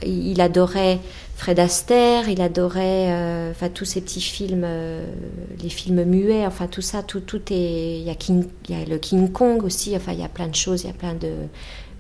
il 0.06 0.40
adorait 0.40 1.00
Fred 1.40 1.58
Astaire, 1.58 2.28
il 2.28 2.42
adorait 2.42 3.14
euh, 3.14 3.54
tous 3.74 3.86
ces 3.86 4.02
petits 4.02 4.20
films, 4.20 4.66
euh, 4.66 5.06
les 5.64 5.70
films 5.70 6.04
muets, 6.04 6.46
enfin 6.46 6.68
tout 6.68 6.82
ça, 6.82 7.02
tout, 7.02 7.22
tout 7.22 7.42
est. 7.50 8.02
Il 8.02 8.04
y, 8.04 8.10
a 8.10 8.86
le 8.86 8.98
King 8.98 9.32
Kong 9.32 9.64
aussi, 9.64 9.96
enfin 9.96 10.12
il 10.12 10.20
y 10.20 10.24
a 10.26 10.28
plein 10.28 10.50
de 10.50 10.56
choses, 10.56 10.84
il 10.84 10.88
y 10.88 10.90
a 10.90 10.94
plein 10.94 11.14
de, 11.14 11.32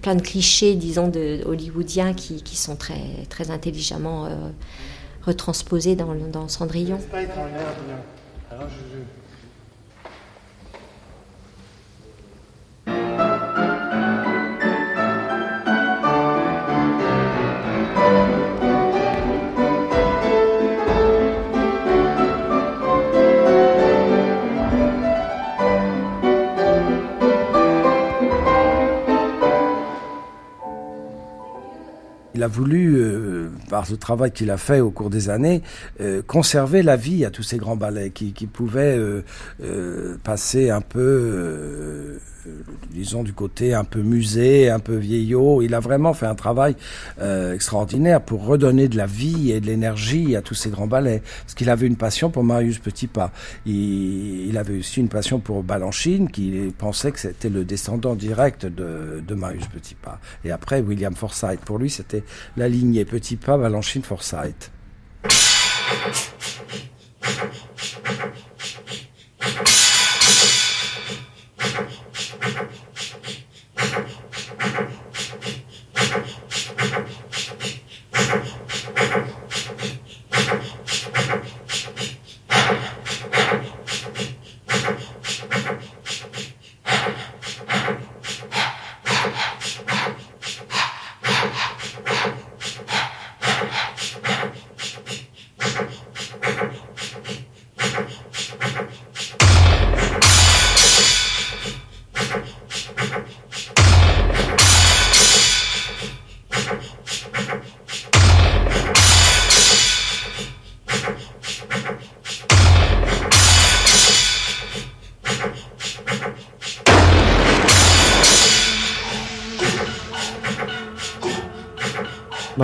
plein 0.01 0.15
de 0.15 0.21
clichés, 0.21 0.75
disons, 0.75 1.07
de, 1.07 1.41
hollywoodiens 1.45 2.13
qui, 2.13 2.43
qui 2.43 2.57
sont 2.57 2.75
très, 2.75 2.99
très 3.29 3.49
intelligemment 3.49 4.25
euh, 4.25 4.29
retransposés 5.25 5.95
dans, 5.95 6.13
dans 6.15 6.49
Cendrillon. 6.49 6.99
Il 32.39 32.43
a 32.43 32.47
voulu, 32.47 32.95
euh, 32.95 33.49
par 33.69 33.85
ce 33.85 33.95
travail 33.95 34.31
qu'il 34.31 34.49
a 34.49 34.55
fait 34.55 34.79
au 34.79 34.91
cours 34.91 35.09
des 35.09 35.29
années, 35.29 35.61
euh, 35.99 36.21
conserver 36.25 36.83
la 36.83 36.95
vie 36.95 37.25
à 37.25 37.31
tous 37.31 37.43
ces 37.43 37.57
grands 37.57 37.75
ballets 37.75 38.11
qui, 38.11 38.31
pouvaient 38.47 38.97
euh, 38.97 40.17
passer 40.23 40.69
un 40.69 40.79
peu 40.79 42.17
disons 42.91 43.23
du 43.23 43.33
côté 43.33 43.73
un 43.73 43.83
peu 43.83 44.01
musée, 44.01 44.69
un 44.69 44.79
peu 44.79 44.95
vieillot. 44.95 45.61
Il 45.61 45.73
a 45.73 45.79
vraiment 45.79 46.13
fait 46.13 46.25
un 46.25 46.35
travail 46.35 46.75
euh, 47.21 47.53
extraordinaire 47.53 48.21
pour 48.21 48.45
redonner 48.45 48.87
de 48.87 48.97
la 48.97 49.05
vie 49.05 49.51
et 49.51 49.59
de 49.59 49.65
l'énergie 49.65 50.35
à 50.35 50.41
tous 50.41 50.55
ces 50.55 50.69
grands 50.69 50.87
ballets. 50.87 51.21
Parce 51.43 51.53
qu'il 51.53 51.69
avait 51.69 51.87
une 51.87 51.95
passion 51.95 52.29
pour 52.29 52.43
Marius 52.43 52.79
Petitpas. 52.79 53.31
Il, 53.65 54.57
avait 54.57 54.79
aussi 54.79 54.99
une 54.99 55.07
passion 55.07 55.39
pour 55.39 55.63
Balanchine, 55.63 56.29
qui 56.29 56.73
pensait 56.77 57.11
que 57.11 57.19
c'était 57.19 57.49
le 57.49 57.63
descendant 57.63 58.15
direct 58.15 58.65
de, 58.65 59.33
Marius 59.33 59.67
Petitpas. 59.67 60.19
Et 60.43 60.51
après, 60.51 60.81
William 60.81 61.15
Forsyth. 61.15 61.61
Pour 61.61 61.77
lui, 61.77 61.89
c'était 61.89 62.23
la 62.57 62.67
lignée 62.67 63.05
Petitpas, 63.05 63.57
Balanchine, 63.57 64.03
Forsyth. 64.03 64.71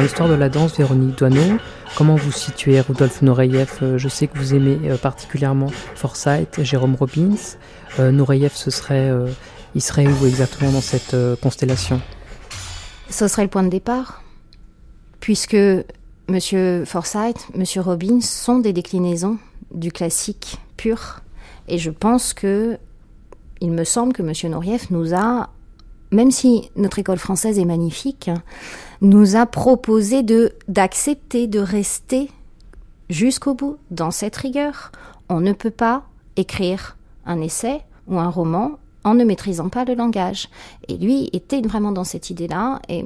L'histoire 0.06 0.30
de 0.30 0.36
la 0.36 0.50
danse, 0.50 0.78
Véronique 0.78 1.18
Doineau, 1.18 1.58
comment 1.96 2.16
vous 2.16 2.32
situez 2.32 2.80
Rudolf 2.80 3.24
Nureyev 3.24 3.80
euh, 3.82 3.98
Je 3.98 4.08
sais 4.08 4.28
que 4.28 4.38
vous 4.38 4.54
aimez 4.54 4.78
euh, 4.84 4.98
particulièrement 4.98 5.72
Forsyth, 5.96 6.62
Jérôme 6.62 6.94
Robbins. 6.94 7.36
Euh, 7.98 8.12
Nureyev, 8.12 8.52
ce 8.54 8.70
serait, 8.70 9.12
il 9.74 9.82
serait 9.82 10.06
où 10.06 10.28
exactement 10.28 10.72
dans 10.72 10.82
cette 10.82 11.16
constellation? 11.42 12.00
Ce 13.10 13.28
serait 13.28 13.42
le 13.42 13.50
point 13.50 13.64
de 13.64 13.70
départ, 13.70 14.22
puisque 15.22 15.58
Monsieur 16.30 16.86
Forsyth, 16.86 17.48
Monsieur 17.56 17.82
Robbins 17.82 18.22
sont 18.22 18.60
des 18.60 18.74
déclinaisons 18.74 19.40
du 19.74 19.92
classique 19.92 20.60
pur. 20.78 21.22
Et 21.68 21.80
je 21.80 21.90
pense 21.90 22.36
que, 22.36 22.78
il 23.60 23.72
me 23.72 23.84
semble 23.84 24.14
que 24.14 24.22
Monsieur 24.22 24.50
Nureyev 24.50 24.86
nous 24.92 25.16
a 25.16 25.50
même 26.12 26.32
si 26.32 26.70
notre 26.76 27.00
école 27.00 27.18
française 27.18 27.60
est 27.60 27.66
magnifique, 27.66 28.30
nous 29.02 29.36
a 29.36 29.46
proposé 29.46 30.24
de 30.24 30.54
d'accepter 30.68 31.48
de 31.48 31.60
rester 31.60 32.30
jusqu'au 33.10 33.54
bout 33.54 33.78
dans 33.92 34.12
cette 34.12 34.36
rigueur. 34.36 34.92
On 35.30 35.40
ne 35.40 35.54
peut 35.54 35.72
pas 35.72 36.04
écrire 36.36 36.98
un 37.26 37.42
essai 37.42 37.82
ou 38.08 38.20
un 38.20 38.30
roman 38.30 38.78
en 39.04 39.14
ne 39.14 39.24
maîtrisant 39.24 39.70
pas 39.70 39.86
le 39.86 39.94
langage. 39.94 40.50
Et 40.88 40.98
lui 40.98 41.30
était 41.32 41.62
vraiment 41.62 41.92
dans 41.92 42.04
cette 42.04 42.30
idée-là, 42.30 42.82
et 42.90 43.06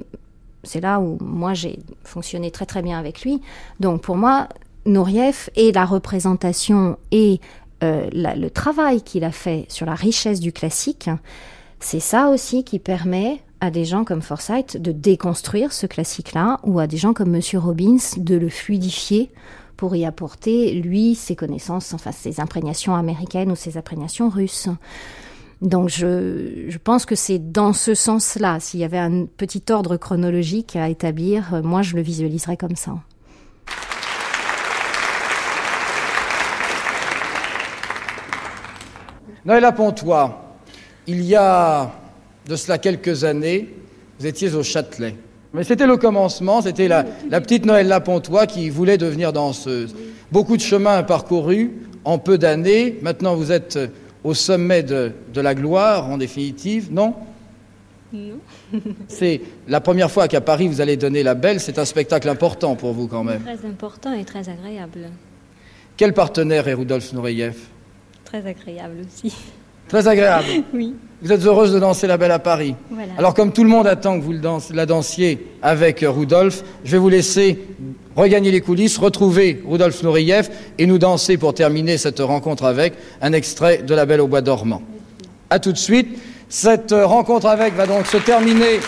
c'est 0.63 0.81
là 0.81 0.99
où 0.99 1.17
moi 1.21 1.53
j'ai 1.53 1.79
fonctionné 2.03 2.51
très 2.51 2.65
très 2.65 2.81
bien 2.81 2.97
avec 2.97 3.21
lui. 3.21 3.41
Donc 3.79 4.01
pour 4.01 4.15
moi, 4.15 4.47
Nourieff 4.85 5.49
et 5.55 5.71
la 5.71 5.85
représentation 5.85 6.97
et 7.11 7.39
euh, 7.83 8.09
le 8.11 8.49
travail 8.49 9.01
qu'il 9.01 9.23
a 9.23 9.31
fait 9.31 9.65
sur 9.69 9.85
la 9.85 9.93
richesse 9.95 10.39
du 10.39 10.51
classique, 10.51 11.09
c'est 11.79 11.99
ça 11.99 12.29
aussi 12.29 12.63
qui 12.63 12.79
permet 12.79 13.41
à 13.61 13.71
des 13.71 13.85
gens 13.85 14.03
comme 14.03 14.21
Forsyth 14.21 14.77
de 14.77 14.91
déconstruire 14.91 15.73
ce 15.73 15.85
classique-là, 15.85 16.59
ou 16.63 16.79
à 16.79 16.87
des 16.87 16.97
gens 16.97 17.13
comme 17.13 17.31
Monsieur 17.31 17.59
Robbins 17.59 17.97
de 18.17 18.35
le 18.35 18.49
fluidifier 18.49 19.31
pour 19.77 19.95
y 19.95 20.05
apporter, 20.05 20.73
lui, 20.73 21.15
ses 21.15 21.35
connaissances, 21.35 21.93
enfin 21.93 22.11
ses 22.11 22.39
imprégnations 22.39 22.95
américaines 22.95 23.51
ou 23.51 23.55
ses 23.55 23.77
imprégnations 23.77 24.29
russes. 24.29 24.69
Donc 25.61 25.89
je, 25.89 26.65
je 26.69 26.77
pense 26.77 27.05
que 27.05 27.15
c'est 27.15 27.51
dans 27.51 27.73
ce 27.73 27.93
sens-là, 27.93 28.59
s'il 28.59 28.79
y 28.79 28.85
avait 28.85 28.97
un 28.97 29.25
petit 29.25 29.63
ordre 29.69 29.97
chronologique 29.97 30.75
à 30.75 30.87
établir, 30.87 31.61
moi 31.63 31.81
je 31.81 31.95
le 31.95 32.01
visualiserais 32.01 32.55
comme 32.55 32.77
ça. 32.77 32.93
Noël 39.45 39.73
Pontois, 39.75 40.57
il 41.07 41.23
y 41.23 41.35
a 41.35 41.91
de 42.49 42.55
cela 42.55 42.79
quelques 42.79 43.23
années, 43.23 43.69
vous 44.19 44.25
étiez 44.25 44.53
au 44.55 44.63
Châtelet. 44.63 45.15
Mais 45.53 45.63
c'était 45.63 45.85
le 45.85 45.97
commencement, 45.97 46.61
c'était 46.63 46.87
la, 46.87 47.03
petite 47.03 47.65
Noël 47.65 47.87
Lapontois 47.87 48.47
qui 48.47 48.69
voulait 48.71 48.97
devenir 48.97 49.31
danseuse. 49.31 49.95
Beaucoup 50.31 50.57
de 50.57 50.61
chemins 50.61 51.03
parcourus 51.03 51.71
en 52.03 52.17
peu 52.17 52.39
d'années. 52.39 52.97
Maintenant, 53.03 53.35
vous 53.35 53.51
êtes 53.51 53.79
au 54.23 54.33
sommet 54.33 54.81
de, 54.81 55.13
la 55.35 55.53
gloire, 55.53 56.09
en 56.09 56.17
définitive, 56.17 56.91
non? 56.91 57.13
Non. 58.11 58.39
c'est 59.07 59.41
la 59.67 59.79
première 59.79 60.09
fois 60.09 60.27
qu'à 60.27 60.41
Paris 60.41 60.67
vous 60.67 60.81
allez 60.81 60.97
donner 60.97 61.21
la 61.21 61.35
belle. 61.35 61.59
C'est 61.59 61.77
un 61.77 61.85
spectacle 61.85 62.27
important 62.27 62.75
pour 62.75 62.93
vous 62.93 63.07
quand 63.07 63.23
même. 63.23 63.43
Très 63.43 63.67
important 63.67 64.13
et 64.13 64.25
très 64.25 64.49
agréable. 64.49 65.11
Quel 65.95 66.13
partenaire 66.13 66.67
est 66.67 66.73
Rudolf 66.73 67.13
Nureyev 67.13 67.55
Très 68.25 68.43
agréable 68.47 69.01
aussi. 69.05 69.35
Très 69.87 70.07
agréable. 70.07 70.47
oui. 70.73 70.95
Vous 71.21 71.33
êtes 71.33 71.45
heureuse 71.45 71.73
de 71.73 71.79
danser 71.79 72.07
la 72.07 72.15
belle 72.15 72.31
à 72.31 72.39
Paris. 72.39 72.75
Voilà. 72.89 73.11
Alors 73.17 73.33
comme 73.33 73.51
tout 73.51 73.63
le 73.63 73.69
monde 73.69 73.87
attend 73.87 74.17
que 74.17 74.23
vous 74.23 74.33
la 74.73 74.85
dansiez 74.85 75.47
avec 75.61 76.01
euh, 76.01 76.09
Rudolf, 76.09 76.63
je 76.85 76.91
vais 76.91 76.97
vous 76.97 77.09
laisser 77.09 77.59
regagner 78.15 78.51
les 78.51 78.61
coulisses, 78.61 78.97
retrouver 78.97 79.61
Rudolf 79.67 80.01
Nureyev 80.01 80.49
et 80.77 80.85
nous 80.85 80.97
danser 80.97 81.35
pour 81.37 81.53
terminer 81.53 81.97
cette 81.97 82.19
rencontre 82.21 82.63
avec 82.63 82.93
un 83.21 83.33
extrait 83.33 83.79
de 83.79 83.93
La 83.93 84.05
Belle 84.05 84.21
au 84.21 84.27
Bois 84.27 84.39
dormant. 84.39 84.81
A 85.49 85.59
tout 85.59 85.73
de 85.73 85.77
suite. 85.77 86.17
Cette 86.47 86.93
euh, 86.93 87.05
rencontre 87.05 87.47
avec 87.47 87.75
va 87.75 87.85
donc 87.85 88.07
se 88.07 88.17
terminer 88.17 88.79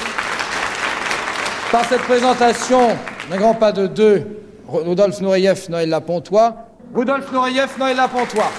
par 1.69 1.83
cette 1.83 2.01
présentation 2.01 2.95
d'un 3.29 3.37
grand 3.37 3.55
pas 3.55 3.73
de 3.73 3.87
deux. 3.87 4.23
Rudolf 4.69 5.19
Nureyev, 5.19 5.65
Noël 5.69 5.89
Lapontois. 5.89 6.55
Rudolf 6.95 7.29
Nureyev, 7.33 7.71
Noël 7.77 7.97
Lapontois. 7.97 8.51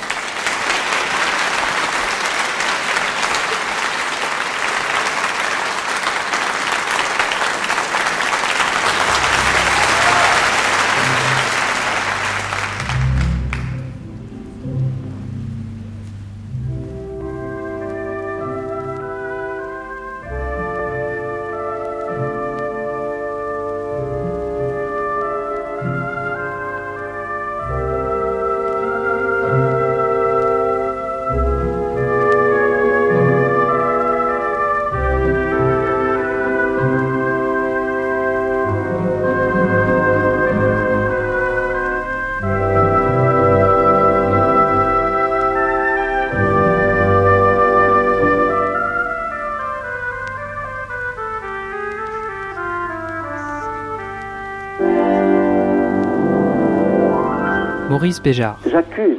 J'accuse 58.66 59.18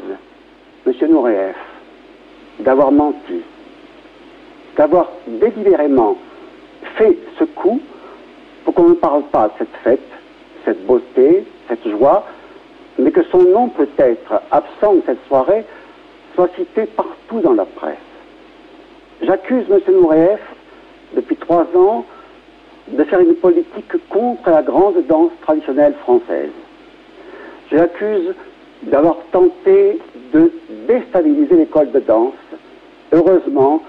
M. 0.85 0.93
Noureef 1.09 1.55
d'avoir 2.59 2.91
menti, 2.91 3.41
d'avoir 4.77 5.09
délibérément 5.27 6.17
fait 6.95 7.17
ce 7.39 7.43
coup 7.43 7.81
pour 8.63 8.73
qu'on 8.73 8.89
ne 8.89 8.93
parle 8.93 9.23
pas 9.23 9.47
de 9.47 9.53
cette 9.59 9.75
fête, 9.83 10.09
cette 10.65 10.85
beauté, 10.85 11.45
cette 11.67 11.87
joie, 11.87 12.25
mais 12.99 13.11
que 13.11 13.23
son 13.31 13.41
nom 13.43 13.69
peut-être 13.69 14.41
absent 14.51 14.95
de 14.95 15.01
cette 15.05 15.25
soirée 15.27 15.65
soit 16.35 16.49
cité 16.55 16.85
partout 16.85 17.39
dans 17.41 17.53
la 17.53 17.65
presse. 17.65 17.97
J'accuse 19.21 19.65
M. 19.69 19.79
Noureef, 19.93 20.39
depuis 21.15 21.35
trois 21.37 21.65
ans, 21.75 22.05
de 22.89 23.03
faire 23.05 23.19
une 23.19 23.35
politique 23.35 23.93
contre 24.09 24.49
la 24.49 24.61
grande 24.61 25.05
danse 25.07 25.31
traditionnelle 25.41 25.93
française. 26.03 26.51
J'accuse 27.71 28.33
d'avoir 28.83 29.17
tenté 29.31 29.99
de 30.33 30.51
déstabiliser 30.87 31.55
l'école 31.55 31.91
de 31.91 31.99
danse. 31.99 32.33
Heureusement, 33.11 33.81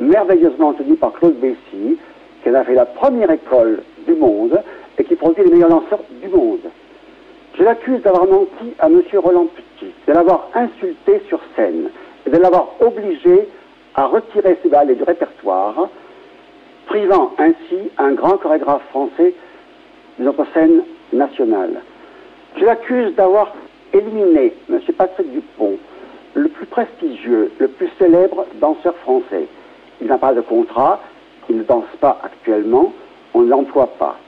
merveilleusement 0.00 0.72
tenue 0.74 0.96
par 0.96 1.12
Claude 1.12 1.38
Bessy, 1.40 1.98
qui 2.42 2.48
a 2.48 2.64
fait 2.64 2.74
la 2.74 2.86
première 2.86 3.30
école 3.30 3.82
du 4.06 4.14
monde 4.14 4.60
et 4.98 5.04
qui 5.04 5.14
produit 5.16 5.44
les 5.44 5.50
meilleurs 5.50 5.70
danseurs 5.70 6.02
du 6.22 6.28
monde. 6.28 6.60
Je 7.58 7.62
l'accuse 7.62 8.02
d'avoir 8.02 8.26
menti 8.26 8.74
à 8.78 8.86
M. 8.86 9.02
Roland 9.14 9.46
Petit, 9.46 9.92
de 10.06 10.12
l'avoir 10.12 10.50
insulté 10.54 11.22
sur 11.28 11.40
scène 11.54 11.88
et 12.26 12.30
de 12.30 12.36
l'avoir 12.36 12.68
obligé 12.80 13.48
à 13.94 14.06
retirer 14.06 14.58
ses 14.62 14.68
ballets 14.68 14.94
du 14.94 15.02
répertoire, 15.02 15.88
privant 16.86 17.32
ainsi 17.38 17.90
un 17.96 18.12
grand 18.12 18.36
chorégraphe 18.36 18.86
français 18.90 19.34
de 20.18 20.24
notre 20.24 20.46
scène 20.52 20.82
nationale. 21.12 21.80
Je 22.56 22.64
l'accuse 22.64 23.14
d'avoir 23.14 23.54
éliminer 23.92 24.52
M. 24.68 24.80
Patrick 24.96 25.30
Dupont, 25.32 25.78
le 26.34 26.48
plus 26.48 26.66
prestigieux, 26.66 27.52
le 27.58 27.68
plus 27.68 27.88
célèbre 27.98 28.46
danseur 28.60 28.94
français. 28.96 29.46
Il 30.00 30.08
n'a 30.08 30.18
pas 30.18 30.34
de 30.34 30.40
contrat, 30.40 31.00
il 31.48 31.58
ne 31.58 31.62
danse 31.62 31.84
pas 32.00 32.18
actuellement, 32.22 32.92
on 33.34 33.42
ne 33.42 33.48
l'emploie 33.48 33.92
pas. 33.98 34.18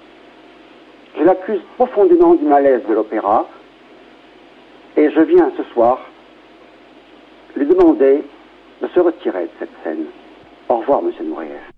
Je 1.18 1.24
l'accuse 1.24 1.60
profondément 1.76 2.34
du 2.34 2.44
malaise 2.44 2.82
de 2.88 2.94
l'opéra 2.94 3.46
et 4.96 5.10
je 5.10 5.20
viens 5.20 5.50
ce 5.56 5.62
soir 5.72 6.00
lui 7.56 7.66
demander 7.66 8.22
de 8.80 8.88
se 8.88 9.00
retirer 9.00 9.44
de 9.44 9.50
cette 9.58 9.70
scène. 9.82 10.04
Au 10.68 10.76
revoir, 10.76 11.02
Monsieur 11.02 11.24
Nourier. 11.24 11.77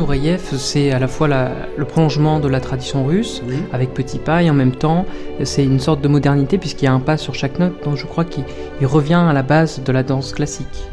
Nureyev, 0.00 0.56
c'est 0.56 0.92
à 0.92 0.98
la 0.98 1.08
fois 1.08 1.28
le 1.76 1.84
prolongement 1.84 2.40
de 2.40 2.48
la 2.48 2.60
tradition 2.60 3.04
russe, 3.04 3.42
avec 3.70 3.92
petit 3.92 4.18
pas, 4.18 4.42
et 4.42 4.48
en 4.48 4.54
même 4.54 4.74
temps, 4.74 5.04
c'est 5.44 5.64
une 5.64 5.78
sorte 5.78 6.00
de 6.00 6.08
modernité, 6.08 6.56
puisqu'il 6.56 6.86
y 6.86 6.88
a 6.88 6.92
un 6.92 7.00
pas 7.00 7.18
sur 7.18 7.34
chaque 7.34 7.58
note, 7.58 7.84
donc 7.84 7.96
je 7.96 8.06
crois 8.06 8.24
qu'il 8.24 8.44
revient 8.86 9.22
à 9.28 9.32
la 9.34 9.42
base 9.42 9.82
de 9.84 9.92
la 9.92 10.02
danse 10.02 10.32
classique. 10.32 10.88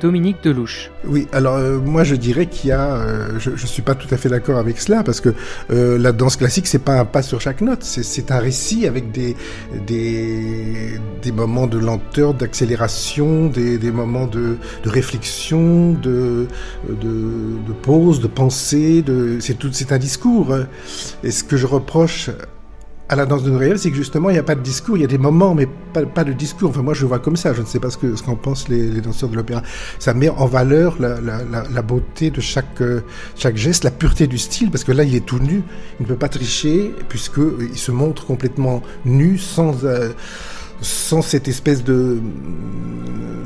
Dominique 0.00 0.38
Delouche. 0.42 0.90
Oui, 1.04 1.28
alors 1.32 1.56
euh, 1.56 1.78
moi 1.78 2.04
je 2.04 2.14
dirais 2.14 2.46
qu'il 2.46 2.70
y 2.70 2.72
a, 2.72 2.94
euh, 2.94 3.38
je, 3.38 3.50
ne 3.50 3.56
suis 3.56 3.82
pas 3.82 3.94
tout 3.94 4.12
à 4.12 4.16
fait 4.16 4.28
d'accord 4.28 4.58
avec 4.58 4.80
cela 4.80 5.02
parce 5.02 5.20
que 5.20 5.34
euh, 5.70 5.98
la 5.98 6.12
danse 6.12 6.36
classique 6.36 6.66
c'est 6.66 6.78
pas 6.80 6.98
un 6.98 7.04
pas 7.04 7.22
sur 7.22 7.40
chaque 7.40 7.60
note, 7.60 7.82
c'est 7.82 8.30
un 8.30 8.38
récit 8.38 8.86
avec 8.86 9.12
des, 9.12 9.36
des, 9.86 10.98
des 11.22 11.32
moments 11.32 11.66
de 11.66 11.78
lenteur, 11.78 12.34
d'accélération, 12.34 13.46
des, 13.48 13.78
des, 13.78 13.90
moments 13.90 14.26
de, 14.26 14.56
de 14.82 14.88
réflexion, 14.88 15.92
de, 15.92 16.46
de, 16.88 16.96
de, 17.66 17.72
pause, 17.82 18.20
de 18.20 18.26
pensée, 18.26 19.02
de, 19.02 19.38
c'est 19.40 19.54
tout, 19.54 19.70
c'est 19.72 19.92
un 19.92 19.98
discours. 19.98 20.56
Et 21.22 21.30
ce 21.30 21.44
que 21.44 21.56
je 21.56 21.66
reproche 21.66 22.30
à 23.10 23.16
la 23.16 23.26
danse 23.26 23.42
de 23.42 23.50
Noël, 23.50 23.76
c'est 23.76 23.90
que 23.90 23.96
justement, 23.96 24.30
il 24.30 24.34
n'y 24.34 24.38
a 24.38 24.44
pas 24.44 24.54
de 24.54 24.60
discours, 24.60 24.96
il 24.96 25.00
y 25.00 25.04
a 25.04 25.08
des 25.08 25.18
moments, 25.18 25.52
mais 25.52 25.66
pas, 25.92 26.22
de 26.22 26.32
discours. 26.32 26.70
Enfin, 26.70 26.82
moi, 26.82 26.94
je 26.94 27.04
vois 27.04 27.18
comme 27.18 27.34
ça. 27.34 27.52
Je 27.52 27.60
ne 27.60 27.66
sais 27.66 27.80
pas 27.80 27.90
ce 27.90 27.98
qu'en 27.98 28.16
ce 28.16 28.22
qu'en 28.22 28.36
pensent 28.36 28.68
les, 28.68 29.00
danseurs 29.00 29.28
de 29.28 29.34
l'opéra. 29.34 29.62
Ça 29.98 30.14
met 30.14 30.28
en 30.28 30.46
valeur 30.46 30.96
la, 31.00 31.82
beauté 31.82 32.30
de 32.30 32.40
chaque, 32.40 32.80
chaque 33.34 33.56
geste, 33.56 33.82
la 33.82 33.90
pureté 33.90 34.28
du 34.28 34.38
style, 34.38 34.70
parce 34.70 34.84
que 34.84 34.92
là, 34.92 35.02
il 35.02 35.16
est 35.16 35.26
tout 35.26 35.40
nu. 35.40 35.64
Il 35.98 36.04
ne 36.04 36.06
peut 36.06 36.14
pas 36.14 36.28
tricher, 36.28 36.94
puisqu'il 37.08 37.76
se 37.76 37.90
montre 37.90 38.26
complètement 38.26 38.80
nu, 39.04 39.38
sans... 39.38 39.84
Euh, 39.84 40.10
sans 40.82 41.20
cette 41.20 41.46
espèce 41.46 41.84
de, 41.84 42.22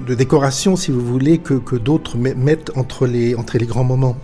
de 0.06 0.14
décoration, 0.14 0.76
si 0.76 0.92
vous 0.92 1.04
voulez, 1.04 1.38
que, 1.38 1.54
que 1.54 1.74
d'autres 1.74 2.16
mettent 2.16 2.70
entre 2.76 3.08
les, 3.08 3.34
entre 3.34 3.58
les 3.58 3.66
grands 3.66 3.82
moments. 3.82 4.16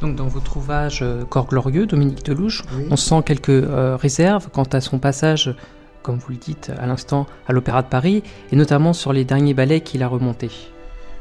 Donc 0.00 0.14
dans 0.14 0.28
votre 0.28 0.56
ouvrage 0.56 1.00
euh, 1.02 1.24
Corps 1.24 1.46
glorieux, 1.46 1.86
Dominique 1.86 2.24
Delouche, 2.24 2.62
on 2.90 2.96
sent 2.96 3.22
quelques 3.24 3.48
euh, 3.48 3.96
réserves 3.96 4.48
quant 4.52 4.64
à 4.64 4.80
son 4.80 4.98
passage, 4.98 5.54
comme 6.02 6.18
vous 6.18 6.30
le 6.30 6.36
dites 6.36 6.70
à 6.78 6.86
l'instant, 6.86 7.26
à 7.48 7.52
l'Opéra 7.52 7.82
de 7.82 7.88
Paris, 7.88 8.22
et 8.52 8.56
notamment 8.56 8.92
sur 8.92 9.12
les 9.12 9.24
derniers 9.24 9.54
ballets 9.54 9.80
qu'il 9.80 10.02
a 10.02 10.08
remontés. 10.08 10.50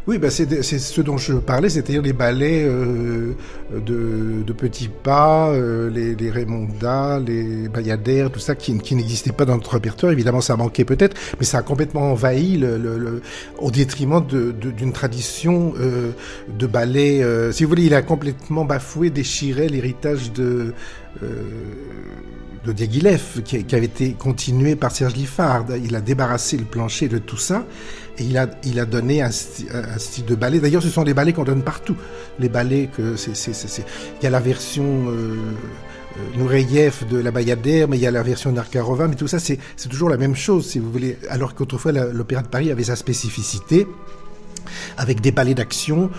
Oui, 0.07 0.19
bah 0.19 0.29
c'est 0.29 0.61
ce 0.61 1.01
dont 1.01 1.17
je 1.17 1.33
parlais, 1.33 1.67
c'est-à-dire 1.67 2.01
les 2.01 2.13
ballets 2.13 2.63
euh, 2.63 3.33
de, 3.75 4.41
de, 4.41 4.53
petits 4.53 4.87
pas, 4.87 5.49
euh, 5.49 5.89
les, 5.89 6.15
les 6.15 6.31
Raymonda, 6.31 7.19
les 7.19 7.67
Bayadères, 7.67 8.31
tout 8.31 8.39
ça 8.39 8.55
qui, 8.55 8.77
qui 8.77 8.95
n'existait 8.95 9.33
pas 9.33 9.43
dans 9.43 9.55
notre 9.55 9.73
répertoire. 9.73 10.13
Évidemment, 10.13 10.39
ça 10.39 10.55
manquait 10.55 10.85
peut-être, 10.85 11.17
mais 11.39 11.45
ça 11.45 11.57
a 11.57 11.61
complètement 11.61 12.13
envahi 12.13 12.55
le, 12.55 12.77
le, 12.77 13.21
au 13.59 13.69
détriment 13.69 14.25
d'une 14.25 14.93
tradition 14.93 15.73
euh, 15.77 16.11
de 16.57 16.67
ballet. 16.67 17.21
Euh, 17.21 17.51
si 17.51 17.65
vous 17.65 17.69
voulez, 17.69 17.87
il 17.87 17.93
a 17.93 18.01
complètement 18.01 18.63
bafoué, 18.63 19.09
déchiré 19.09 19.67
l'héritage 19.67 20.31
de 20.31 20.73
euh, 21.21 21.43
de 22.65 22.73
Diaghilev, 22.73 23.41
qui, 23.43 23.63
qui 23.63 23.75
avait 23.75 23.85
été 23.85 24.11
continué 24.11 24.75
par 24.75 24.91
Serge 24.91 25.15
Liffard. 25.15 25.65
Il 25.83 25.95
a 25.95 26.01
débarrassé 26.01 26.57
le 26.57 26.65
plancher 26.65 27.07
de 27.07 27.17
tout 27.17 27.37
ça. 27.37 27.65
Et 28.20 28.24
il 28.24 28.38
a, 28.38 28.47
il 28.63 28.80
a 28.80 28.86
donné 28.86 29.22
un, 29.22 29.30
un 29.30 29.97
style 29.99 30.26
de 30.26 30.36
ballet. 30.36 30.59
D'ailleurs, 30.59 30.82
ce 30.82 30.89
sont 30.89 31.03
des 31.03 31.13
ballets 31.13 31.34
qu'on 31.34 31.43
donne 31.43 31.63
partout. 31.63 31.95
Les 32.39 32.49
ballets 32.49 32.89
que 32.95 33.15
c'est, 33.15 33.34
il 34.20 34.24
y 34.24 34.28
a 34.28 34.30
la 34.30 34.39
version 34.39 34.84
euh, 35.09 35.36
euh, 36.39 37.05
de 37.09 37.18
la 37.18 37.32
Bayadère, 37.32 37.88
mais 37.88 37.97
il 37.97 38.01
y 38.01 38.07
a 38.07 38.11
la 38.11 38.24
version 38.24 38.51
Narkarova, 38.51 39.07
mais 39.07 39.15
tout 39.15 39.28
ça, 39.28 39.39
c'est, 39.39 39.59
c'est 39.76 39.89
toujours 39.89 40.09
la 40.09 40.18
même 40.18 40.36
chose, 40.36 40.68
si 40.68 40.80
vous 40.80 40.91
voulez. 40.91 41.18
Alors 41.30 41.53
qu'autrefois, 41.53 41.91
l'Opéra 41.91 42.41
de 42.41 42.47
Paris 42.47 42.72
avait 42.72 42.86
sa 42.86 42.95
spécificité, 42.95 43.88
avec 44.97 45.22
des 45.22 45.32
ballets 45.32 45.55
d'action 45.55 46.09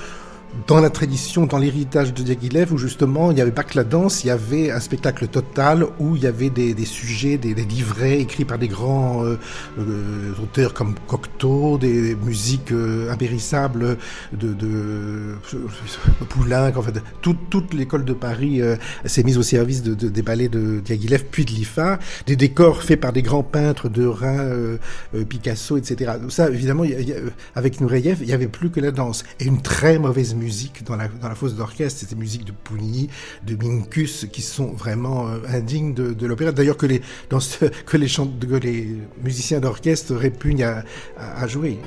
dans 0.67 0.81
la 0.81 0.91
tradition, 0.91 1.47
dans 1.47 1.59
l'héritage 1.59 2.13
de 2.13 2.23
Diaghilev, 2.23 2.73
où 2.73 2.79
justement 2.79 3.31
il 3.31 3.35
n'y 3.35 3.41
avait 3.41 3.53
pas 3.53 3.63
que 3.63 3.77
la 3.77 3.85
danse, 3.85 4.25
il 4.25 4.29
y 4.29 4.31
avait 4.31 4.71
un 4.71 4.81
spectacle 4.81 5.29
total 5.29 5.87
où 5.99 6.17
il 6.17 6.23
y 6.23 6.27
avait 6.27 6.51
des, 6.51 6.75
des 6.75 6.85
sujets, 6.85 7.39
des, 7.39 7.55
des, 7.55 7.65
livrets 7.65 8.21
écrits 8.21 8.45
par 8.45 8.59
des 8.59 8.69
grands 8.69 9.25
euh, 9.25 9.39
euh, 9.79 10.33
auteurs 10.43 10.75
comme 10.75 10.95
Cocteau, 11.07 11.79
des, 11.79 12.15
musiques 12.17 12.73
euh, 12.73 13.11
impérissables 13.11 13.99
de, 14.33 14.53
de 14.53 15.37
Poulenc, 16.29 16.73
en 16.77 16.83
fait, 16.83 17.03
toute, 17.21 17.51
toute 17.51 17.75
l'école 17.75 18.05
de 18.05 18.13
Paris 18.13 18.61
s'est 19.05 19.23
mise 19.23 19.39
au 19.39 19.43
service 19.43 19.83
de, 19.83 19.95
des 19.95 20.23
ballets 20.23 20.49
de 20.49 20.81
Diaghilev 20.81 21.25
puis 21.31 21.45
de 21.45 21.51
l'IFA, 21.51 21.99
des 22.27 22.37
décors 22.37 22.83
faits 22.83 23.01
par 23.01 23.13
des 23.13 23.23
grands 23.23 23.43
peintres 23.43 23.89
de 23.89 24.07
Rhin, 24.07 24.79
Picasso, 25.29 25.77
etc. 25.77 26.13
Ça, 26.29 26.51
évidemment, 26.51 26.85
avec 27.55 27.81
Nureyev, 27.81 28.19
il 28.21 28.27
n'y 28.27 28.33
avait 28.33 28.49
plus 28.49 28.71
que 28.71 28.81
la 28.81 28.91
danse 28.91 29.25
et 29.41 29.45
une 29.45 29.63
très 29.63 29.99
mauvaise 29.99 30.35
musique 30.35 30.48
dans 30.85 30.97
la, 30.97 31.09
dans 31.09 31.29
la 31.29 31.35
fosse 31.35 31.55
d'orchestre, 31.55 32.01
c'était 32.01 32.17
musique 32.17 32.45
de 32.45 32.53
Pougny, 32.53 33.09
de 33.47 33.57
Minkus, 33.57 34.27
qui 34.33 34.43
sont 34.43 34.73
vraiment 34.73 35.29
euh, 35.29 35.39
indignes 35.49 35.95
de, 35.95 36.27
l'opéra. 36.27 36.53
D'ailleurs, 36.53 36.77
que 36.77 36.87
les, 36.87 37.03
dans 37.31 37.41
ce, 37.41 37.65
que 37.65 37.97
les, 37.97 38.09
que 38.09 38.55
les 38.57 38.97
musiciens 39.23 39.61
d'orchestre 39.61 40.15
répugnent 40.15 40.65
à 41.17 41.47
jouer. 41.47 41.79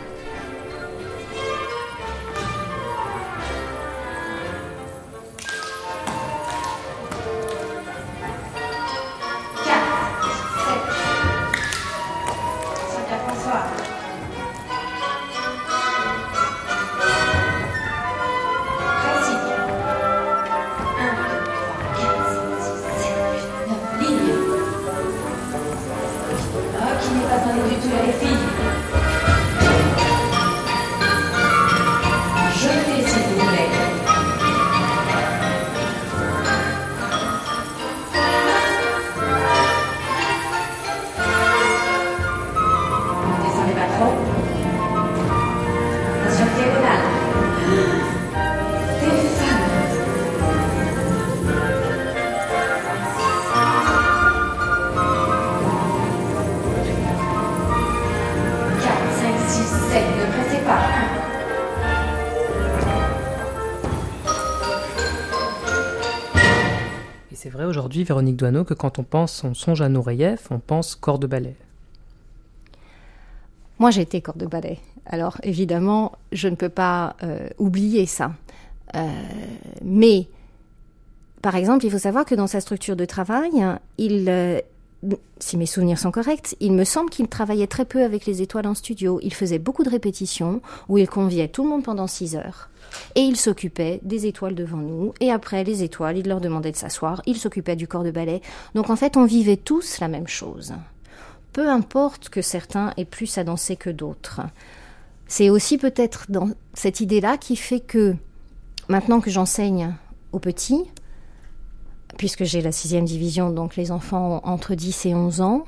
Que 68.22 68.74
quand 68.74 69.00
on 69.00 69.04
pense, 69.04 69.44
on 69.44 69.54
songe 69.54 69.82
à 69.82 69.90
Nureyev, 69.90 70.48
on 70.50 70.60
pense 70.60 70.96
corps 70.96 71.20
de 71.20 71.28
ballet. 71.28 71.56
Moi, 73.80 73.90
j'ai 73.92 74.02
été 74.02 74.22
corps 74.22 74.38
de 74.38 74.46
ballet. 74.46 74.80
Alors, 75.08 75.38
évidemment, 75.44 76.12
je 76.32 76.48
ne 76.48 76.56
peux 76.56 76.70
pas 76.70 77.16
euh, 77.24 77.50
oublier 77.58 78.06
ça. 78.06 78.34
Euh, 78.96 79.08
mais, 79.84 80.28
par 81.42 81.56
exemple, 81.56 81.86
il 81.86 81.92
faut 81.92 81.98
savoir 81.98 82.26
que 82.26 82.36
dans 82.36 82.48
sa 82.48 82.62
structure 82.62 82.96
de 82.96 83.06
travail, 83.06 83.52
il, 83.98 84.30
euh, 84.30 84.60
si 85.40 85.58
mes 85.58 85.66
souvenirs 85.66 85.98
sont 85.98 86.12
corrects, 86.12 86.56
il 86.60 86.74
me 86.74 86.84
semble 86.84 87.10
qu'il 87.10 87.28
travaillait 87.28 87.68
très 87.68 87.86
peu 87.86 88.04
avec 88.04 88.26
les 88.26 88.42
étoiles 88.42 88.68
en 88.68 88.76
studio. 88.76 89.20
Il 89.24 89.34
faisait 89.34 89.60
beaucoup 89.60 89.84
de 89.84 89.90
répétitions 89.90 90.62
où 90.90 90.98
il 90.98 91.10
conviait 91.10 91.48
tout 91.48 91.64
le 91.64 91.70
monde 91.70 91.84
pendant 91.84 92.08
six 92.08 92.36
heures. 92.36 92.70
Et 93.16 93.22
il 93.22 93.38
s'occupait 93.38 94.00
des 94.04 94.28
étoiles 94.28 94.56
devant 94.56 94.78
nous. 94.78 95.14
Et 95.20 95.32
après, 95.32 95.64
les 95.64 95.84
étoiles, 95.84 96.18
il 96.18 96.28
leur 96.28 96.42
demandait 96.42 96.72
de 96.72 96.78
s'asseoir. 96.78 97.22
Il 97.26 97.38
s'occupait 97.38 97.76
du 97.76 97.88
corps 97.88 98.04
de 98.04 98.12
ballet. 98.12 98.42
Donc 98.76 98.90
en 98.90 98.96
fait, 98.96 99.18
on 99.18 99.26
vivait 99.26 99.58
tous 99.58 100.00
la 100.00 100.08
même 100.08 100.28
chose. 100.28 100.74
Peu 101.54 101.70
importe 101.70 102.30
que 102.30 102.42
certains 102.42 102.94
aient 102.98 103.06
plus 103.06 103.38
à 103.38 103.44
danser 103.44 103.76
que 103.76 103.90
d'autres. 103.90 104.42
C'est 105.28 105.50
aussi 105.50 105.78
peut-être 105.78 106.26
dans 106.30 106.50
cette 106.74 107.00
idée-là 107.00 107.38
qui 107.38 107.56
fait 107.56 107.80
que 107.80 108.16
maintenant 108.90 109.22
que 109.22 109.32
j'enseigne 109.32 109.96
aux 110.32 110.40
petits, 110.40 110.84
puisque 112.22 112.44
j'ai 112.44 112.62
la 112.62 112.72
sixième 112.72 113.06
division, 113.06 113.50
donc 113.50 113.76
les 113.76 113.90
enfants 113.90 114.42
entre 114.44 114.76
10 114.76 115.08
et 115.08 115.16
11 115.16 115.42
ans, 115.42 115.64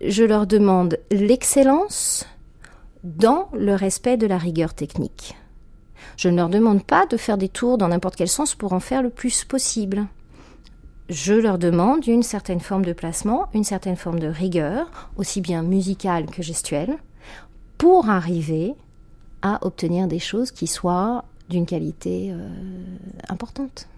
je 0.00 0.24
leur 0.24 0.46
demande 0.46 0.98
l'excellence 1.10 2.24
dans 3.04 3.50
le 3.52 3.74
respect 3.74 4.16
de 4.16 4.26
la 4.26 4.38
rigueur 4.38 4.72
technique. 4.72 5.36
Je 6.16 6.30
ne 6.30 6.36
leur 6.36 6.48
demande 6.48 6.82
pas 6.82 7.04
de 7.04 7.18
faire 7.18 7.36
des 7.36 7.50
tours 7.50 7.76
dans 7.76 7.88
n'importe 7.88 8.16
quel 8.16 8.28
sens 8.28 8.54
pour 8.54 8.72
en 8.72 8.80
faire 8.80 9.02
le 9.02 9.10
plus 9.10 9.44
possible. 9.44 10.06
Je 11.10 11.34
leur 11.34 11.58
demande 11.58 12.06
une 12.06 12.22
certaine 12.22 12.60
forme 12.60 12.86
de 12.86 12.94
placement, 12.94 13.48
une 13.52 13.64
certaine 13.64 13.96
forme 13.96 14.20
de 14.20 14.28
rigueur, 14.28 15.10
aussi 15.18 15.42
bien 15.42 15.60
musicale 15.60 16.24
que 16.24 16.42
gestuelle, 16.42 16.96
pour 17.76 18.08
arriver 18.08 18.76
à 19.42 19.58
obtenir 19.66 20.08
des 20.08 20.20
choses 20.20 20.52
qui 20.52 20.66
soient 20.66 21.26
d'une 21.50 21.66
qualité 21.66 22.32
importante. 23.28 23.88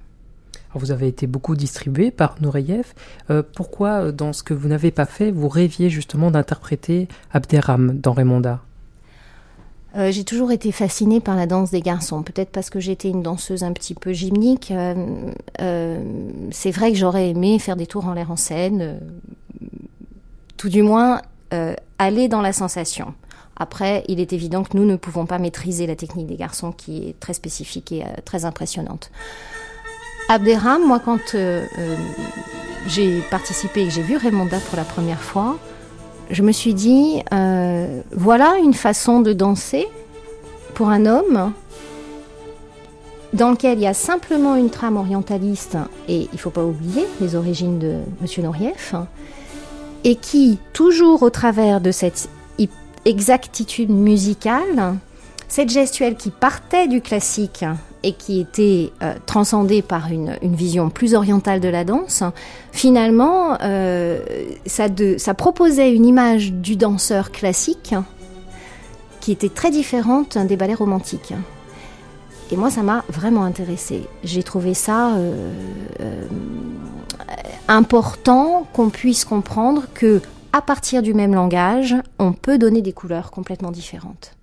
Vous 0.74 0.90
avez 0.90 1.08
été 1.08 1.26
beaucoup 1.26 1.56
distribué 1.56 2.10
par 2.10 2.36
Nureyev. 2.40 2.94
pourquoi, 3.54 4.12
dans 4.12 4.32
ce 4.32 4.42
que 4.42 4.54
vous 4.54 4.68
n'avez 4.68 4.90
pas 4.90 5.06
fait, 5.06 5.30
vous 5.30 5.48
rêviez 5.48 5.90
justement 5.90 6.30
d'interpréter 6.30 7.08
Abderram 7.32 7.98
dans 7.98 8.12
Raymonda? 8.12 8.60
Euh, 9.96 10.12
j'ai 10.12 10.24
toujours 10.24 10.52
été 10.52 10.70
fascinée 10.70 11.20
par 11.20 11.34
la 11.34 11.46
danse 11.46 11.70
des 11.70 11.80
garçons, 11.80 12.22
peut-être 12.22 12.50
parce 12.50 12.70
que 12.70 12.78
j'étais 12.78 13.08
une 13.08 13.22
danseuse 13.22 13.64
un 13.64 13.72
petit 13.72 13.94
peu 13.94 14.12
gymnique. 14.12 14.70
Euh, 14.70 14.94
euh, 15.60 16.02
c'est 16.52 16.70
vrai 16.70 16.92
que 16.92 16.98
j'aurais 16.98 17.30
aimé 17.30 17.58
faire 17.58 17.76
des 17.76 17.86
tours 17.86 18.06
en 18.06 18.14
l'air 18.14 18.30
en 18.30 18.36
scène, 18.36 19.00
tout 20.56 20.68
du 20.68 20.82
moins 20.82 21.22
aller 21.98 22.28
dans 22.28 22.42
la 22.42 22.52
sensation. 22.52 23.12
Après, 23.56 24.04
il 24.06 24.20
est 24.20 24.32
évident 24.32 24.62
que 24.62 24.76
nous 24.76 24.84
ne 24.84 24.94
pouvons 24.94 25.26
pas 25.26 25.40
maîtriser 25.40 25.88
la 25.88 25.96
technique 25.96 26.28
des 26.28 26.36
garçons 26.36 26.70
qui 26.70 27.08
est 27.08 27.18
très 27.18 27.34
spécifique 27.34 27.90
et 27.90 28.04
très 28.24 28.44
impressionnante. 28.44 29.10
Abderram, 30.30 30.86
moi 30.86 31.00
quand 31.00 31.34
j'ai 32.86 33.20
participé 33.32 33.82
et 33.82 33.86
que 33.86 33.90
j'ai 33.90 34.02
vu 34.02 34.16
Raymonda 34.16 34.60
pour 34.60 34.76
la 34.76 34.84
première 34.84 35.20
fois, 35.20 35.58
je 36.30 36.44
me 36.44 36.52
suis 36.52 36.72
dit, 36.72 37.20
euh, 37.32 38.00
voilà 38.12 38.58
une 38.58 38.74
façon 38.74 39.22
de 39.22 39.32
danser 39.32 39.88
pour 40.74 40.88
un 40.90 41.04
homme 41.04 41.52
dans 43.32 43.50
lequel 43.50 43.78
il 43.78 43.82
y 43.82 43.88
a 43.88 43.94
simplement 43.94 44.54
une 44.54 44.70
trame 44.70 44.96
orientaliste, 44.96 45.76
et 46.06 46.20
il 46.20 46.34
ne 46.34 46.38
faut 46.38 46.50
pas 46.50 46.64
oublier 46.64 47.06
les 47.20 47.34
origines 47.34 47.80
de 47.80 47.96
M. 48.22 48.44
Norieff, 48.44 48.94
et 50.04 50.14
qui, 50.14 50.60
toujours 50.72 51.24
au 51.24 51.30
travers 51.30 51.80
de 51.80 51.90
cette 51.90 52.28
exactitude 53.04 53.90
musicale, 53.90 54.94
cette 55.48 55.70
gestuelle 55.70 56.14
qui 56.14 56.30
partait 56.30 56.86
du 56.86 57.00
classique 57.00 57.64
et 58.02 58.12
qui 58.12 58.40
était 58.40 58.92
euh, 59.02 59.14
transcendée 59.26 59.82
par 59.82 60.10
une, 60.10 60.36
vision 60.42 60.90
plus 60.90 61.14
orientale 61.14 61.60
de 61.60 61.68
la 61.68 61.84
danse, 61.84 62.22
finalement, 62.72 63.58
euh, 63.62 64.20
ça, 64.66 65.34
proposait 65.34 65.94
une 65.94 66.06
image 66.06 66.52
du 66.52 66.76
danseur 66.76 67.30
classique 67.30 67.94
qui 69.20 69.32
était 69.32 69.48
très 69.48 69.70
différente 69.70 70.38
des 70.38 70.56
ballets 70.56 70.74
romantiques. 70.74 71.34
Et 72.50 72.56
moi, 72.56 72.70
ça 72.70 72.82
m'a 72.82 73.04
vraiment 73.08 73.44
intéressée. 73.44 74.02
J'ai 74.24 74.42
trouvé 74.42 74.74
ça 74.74 75.14
euh, 75.14 75.52
important 77.68 78.66
qu'on 78.72 78.90
puisse 78.90 79.24
comprendre 79.24 79.84
que, 79.94 80.20
à 80.52 80.62
partir 80.62 81.02
du 81.02 81.14
même 81.14 81.34
langage, 81.34 81.94
on 82.18 82.32
peut 82.32 82.58
donner 82.58 82.82
des 82.82 82.92
couleurs 82.92 83.30
complètement 83.30 83.70
différentes. 83.70 84.34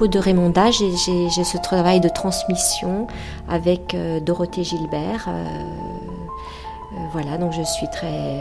Propos 0.00 0.12
de 0.12 0.18
Raymonda, 0.18 0.70
j'ai 0.70 0.96
ce 0.96 1.58
travail 1.58 2.00
de 2.00 2.08
transmission 2.08 3.06
avec 3.50 3.92
euh, 3.92 4.18
Dorothée 4.20 4.64
Gilbert. 4.64 5.26
Euh, 5.28 5.32
euh, 5.34 6.96
voilà, 7.12 7.36
donc 7.36 7.52
je 7.52 7.60
suis 7.60 7.86
très 7.90 8.40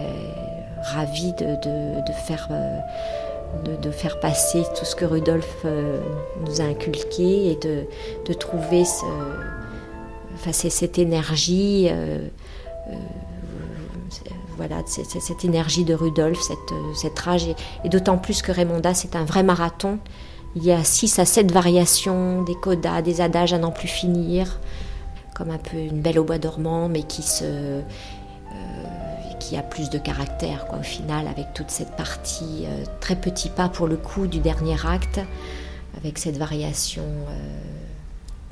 ravie 0.93 1.34
de, 1.34 1.57
faire, 2.26 2.47
de, 3.66 3.91
faire 3.91 4.22
passer 4.22 4.64
tout 4.78 4.86
ce 4.86 4.95
que 4.95 5.03
Rudolf 5.03 5.66
nous 6.45 6.62
a 6.62 6.64
inculqué 6.64 7.51
et 7.51 7.55
de, 7.57 8.34
trouver 8.34 8.86
ce, 8.86 9.03
enfin, 10.36 10.53
cette 10.53 10.97
énergie. 10.97 11.89
voilà, 14.55 14.78
cette, 14.86 15.43
énergie 15.43 15.84
de 15.84 15.93
Rudolf, 15.93 16.39
cette, 16.39 16.74
cette 16.95 17.20
rage. 17.20 17.49
Et, 17.49 17.55
et 17.84 17.89
d'autant 17.89 18.18
plus 18.18 18.41
que 18.41 18.53
Raymonda, 18.53 18.93
c'est 18.93 19.18
un 19.18 19.26
vrai 19.26 19.43
marathon. 19.43 19.99
Il 20.56 20.64
y 20.64 20.72
a 20.72 20.84
6 20.84 21.20
à 21.20 21.26
7 21.26 21.52
variations, 21.52 22.43
des 22.43 22.56
codas, 22.56 23.02
des 23.02 23.22
adages 23.22 23.54
à 23.54 23.60
n'en 23.60 23.72
plus 23.72 23.88
finir, 23.88 24.60
comme 25.36 25.52
un 25.52 25.58
peu 25.58 25.78
une 25.78 26.02
belle 26.02 26.20
au 26.20 26.24
bois 26.24 26.39
dormant, 26.39 26.89
mais 26.89 27.04
qui. 27.04 27.24
Euh, 27.43 27.82
a 29.58 29.64
plus 29.64 29.89
de 29.89 29.97
caractère, 29.97 30.68
au 30.80 30.84
final, 30.84 31.28
avec 31.28 31.54
toute 31.54 31.72
cette 31.72 31.95
partie, 31.95 32.66
euh, 32.66 32.84
très 33.00 33.16
petit 33.16 33.50
pas 33.50 33.70
pour 33.70 33.88
le 33.88 33.97
coup 33.97 34.28
du 34.28 34.39
dernier 34.39 34.78
acte, 34.86 35.20
avec 35.97 36.18
cette 36.18 36.38
variation, 36.38 37.04
euh, 37.04 37.60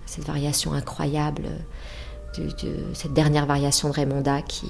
cette 0.05 0.25
variation 0.25 0.73
incroyable, 0.73 1.43
de, 2.37 2.49
cette 2.93 3.13
dernière 3.13 3.45
variation 3.45 3.89
de 3.89 3.93
Raymonda 3.93 4.41
qui, 4.43 4.69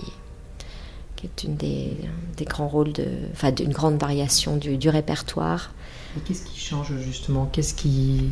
qui 1.15 1.25
est 1.25 1.43
une 1.43 1.55
des, 1.55 1.97
grands 2.45 2.67
rôles, 2.67 2.93
enfin, 3.34 3.51
d'une 3.51 3.71
grande 3.71 3.99
variation 3.99 4.57
du 4.57 4.89
répertoire 4.89 5.71
qu'est-ce 6.26 6.45
qui 6.45 6.60
change 6.60 6.93
justement? 7.01 7.45
Qu'est-ce 7.51 7.74
qui 7.74 8.32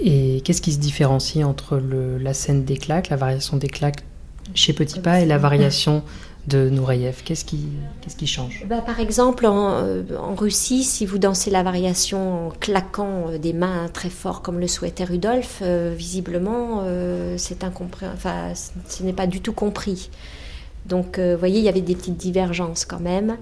et 0.00 0.40
qu'est-ce 0.44 0.60
qui 0.60 0.72
se 0.72 0.78
différencie 0.78 1.44
entre 1.44 1.76
le, 1.76 2.18
la 2.18 2.34
scène 2.34 2.64
des 2.64 2.76
claques, 2.76 3.10
la 3.10 3.16
variation 3.16 3.56
des 3.56 3.68
claques 3.68 4.04
chez 4.54 4.72
Petit 4.72 5.00
Pas 5.00 5.20
et 5.20 5.26
la 5.26 5.38
variation 5.38 6.02
de 6.48 6.68
Nureyev 6.68 7.22
Qu'est-ce 7.24 7.44
qui, 7.44 7.68
qu'est-ce 8.00 8.16
qui 8.16 8.26
change? 8.26 8.64
Bah, 8.68 8.82
Par 8.84 9.00
exemple, 9.00 9.46
en, 9.46 9.70
euh, 9.72 10.02
en, 10.18 10.34
Russie, 10.34 10.82
si 10.82 11.06
vous 11.06 11.18
dansez 11.18 11.50
la 11.50 11.62
variation 11.62 12.48
en 12.48 12.50
claquant 12.50 13.28
euh, 13.28 13.38
des 13.38 13.52
mains 13.52 13.88
très 13.92 14.10
fort 14.10 14.42
comme 14.42 14.58
le 14.58 14.68
souhaitait 14.68 15.04
Rudolf, 15.04 15.60
euh, 15.62 15.94
visiblement, 15.96 16.84
c'est 17.36 17.64
incompris, 17.64 18.06
enfin, 18.12 18.52
ce 18.54 19.02
n'est 19.02 19.12
pas 19.12 19.26
du 19.26 19.40
tout 19.40 19.52
compris. 19.52 20.10
Donc, 20.86 21.18
vous 21.18 21.38
voyez, 21.38 21.60
il 21.60 21.64
y 21.64 21.68
avait 21.68 21.80
des 21.80 21.94
petites 21.94 22.18
divergences 22.18 22.84
quand 22.84 23.00
même. 23.00 23.36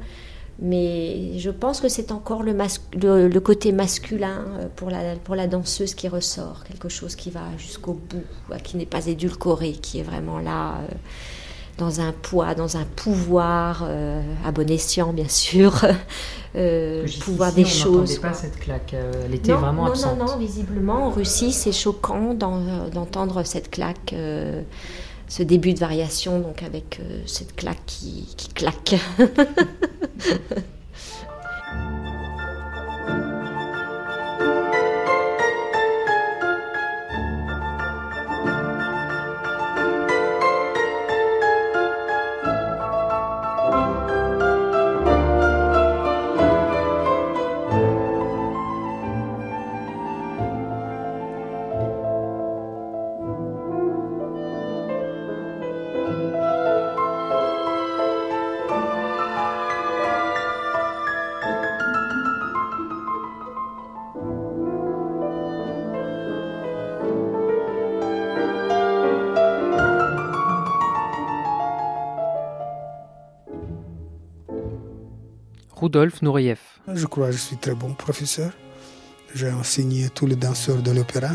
Mais 0.64 1.38
je 1.38 1.50
pense 1.50 1.80
que 1.80 1.88
c'est 1.88 2.12
encore 2.12 2.44
le, 2.44 2.52
le, 2.52 3.40
côté 3.40 3.72
masculin 3.72 4.44
euh, 4.60 4.68
pour 4.76 4.90
la, 4.90 5.16
pour 5.16 5.34
la 5.34 5.48
danseuse 5.48 5.92
qui 5.96 6.06
ressort, 6.06 6.62
quelque 6.62 6.88
chose 6.88 7.16
qui 7.16 7.30
va 7.30 7.40
jusqu'au 7.58 7.94
bout, 7.94 8.22
qui 8.62 8.76
n'est 8.76 8.86
pas 8.86 9.08
édulcoré, 9.08 9.72
qui 9.72 9.98
est 9.98 10.04
vraiment 10.04 10.38
là 10.38 10.74
euh, 10.74 10.94
dans 11.78 12.00
un 12.00 12.12
poids, 12.12 12.54
dans 12.54 12.76
un 12.76 12.84
pouvoir, 12.84 13.84
euh, 13.88 14.22
à 14.46 14.52
bon 14.52 14.70
escient 14.70 15.12
bien 15.12 15.28
sûr, 15.28 15.84
pouvoir 17.24 17.52
des 17.52 17.64
choses. 17.64 18.20
pas 18.20 18.32
cette 18.32 18.60
claque, 18.60 18.94
elle 18.94 19.34
était 19.34 19.54
vraiment 19.54 19.86
absente. 19.86 20.16
Non, 20.16 20.26
non, 20.26 20.36
visiblement 20.36 21.06
en 21.06 21.10
Russie 21.10 21.50
c'est 21.50 21.72
choquant 21.72 22.34
d'entendre 22.34 23.42
cette 23.42 23.68
claque 23.68 24.14
ce 25.32 25.42
début 25.42 25.72
de 25.72 25.78
variation, 25.78 26.40
donc 26.40 26.62
avec 26.62 27.00
euh, 27.00 27.22
cette 27.24 27.56
claque 27.56 27.80
qui, 27.86 28.28
qui 28.36 28.48
claque. 28.48 28.96
Nureyev. 76.22 76.58
Je 76.92 77.06
crois 77.06 77.26
que 77.26 77.32
je 77.32 77.38
suis 77.38 77.56
très 77.56 77.74
bon 77.74 77.94
professeur. 77.94 78.52
J'ai 79.34 79.50
enseigné 79.50 80.08
tous 80.10 80.26
les 80.26 80.36
danseurs 80.36 80.82
de 80.82 80.90
l'opéra. 80.90 81.30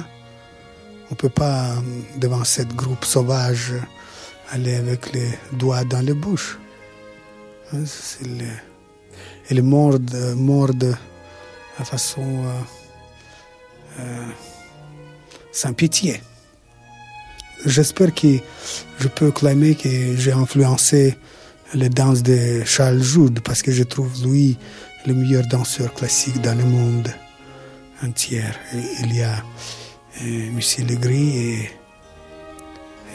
On 1.09 1.13
ne 1.13 1.15
peut 1.15 1.29
pas, 1.29 1.75
devant 2.17 2.43
cette 2.43 2.75
groupe 2.75 3.05
sauvage, 3.05 3.73
aller 4.49 4.75
avec 4.75 5.13
les 5.13 5.29
doigts 5.53 5.83
dans 5.83 6.01
les 6.01 6.13
bouches. 6.13 6.57
Hein, 7.73 7.83
et 9.49 9.53
les 9.53 9.61
mordent, 9.61 10.33
mordent 10.35 10.77
de 11.79 11.83
façon 11.83 12.45
euh, 12.45 12.61
euh, 13.99 14.27
sans 15.51 15.73
pitié. 15.73 16.21
J'espère 17.65 18.13
que 18.13 18.39
je 18.99 19.07
peux 19.07 19.31
clamer 19.31 19.75
que 19.75 20.15
j'ai 20.15 20.31
influencé 20.31 21.17
les 21.73 21.89
danses 21.89 22.23
de 22.23 22.63
Charles 22.65 23.01
Joud 23.01 23.39
parce 23.41 23.61
que 23.61 23.71
je 23.71 23.83
trouve 23.83 24.11
lui 24.25 24.57
le 25.05 25.13
meilleur 25.13 25.45
danseur 25.47 25.93
classique 25.93 26.41
dans 26.41 26.57
le 26.57 26.63
monde 26.63 27.09
entier. 28.03 28.43
il 29.03 29.15
y 29.15 29.21
a 29.21 29.43
euh, 30.21 30.51
Monsieur 30.51 30.85
Legris 30.85 31.37
et, 31.37 31.69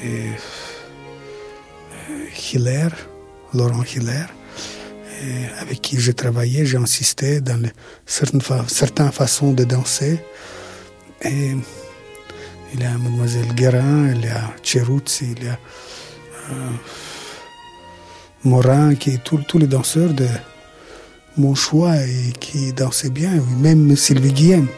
et 0.04 0.30
Hiller, 2.52 2.88
Laurent 3.54 3.84
Hiller, 3.84 4.26
avec 5.60 5.80
qui 5.80 6.00
j'ai 6.00 6.14
travaillé, 6.14 6.66
j'ai 6.66 6.78
insisté 6.78 7.40
dans 7.40 7.60
certaines, 8.06 8.42
certaines 8.66 9.12
façons 9.12 9.52
de 9.52 9.64
danser. 9.64 10.18
Et 11.22 11.52
il 12.74 12.80
y 12.80 12.84
a 12.84 12.90
Mademoiselle 12.98 13.54
Guérin, 13.54 14.12
il 14.14 14.24
y 14.24 14.28
a 14.28 14.52
Cheruzzi, 14.62 15.34
il 15.36 15.44
y 15.44 15.48
a 15.48 15.58
euh, 16.50 16.70
Morin, 18.44 18.94
qui 18.96 19.10
est 19.10 19.22
tous 19.22 19.58
les 19.58 19.66
danseurs 19.68 20.12
de 20.14 20.26
mon 21.36 21.54
choix 21.54 21.96
et 21.96 22.32
qui 22.40 22.72
dansaient 22.72 23.10
bien, 23.10 23.42
même 23.58 23.94
Sylvie 23.96 24.32
Guillaume. 24.32 24.68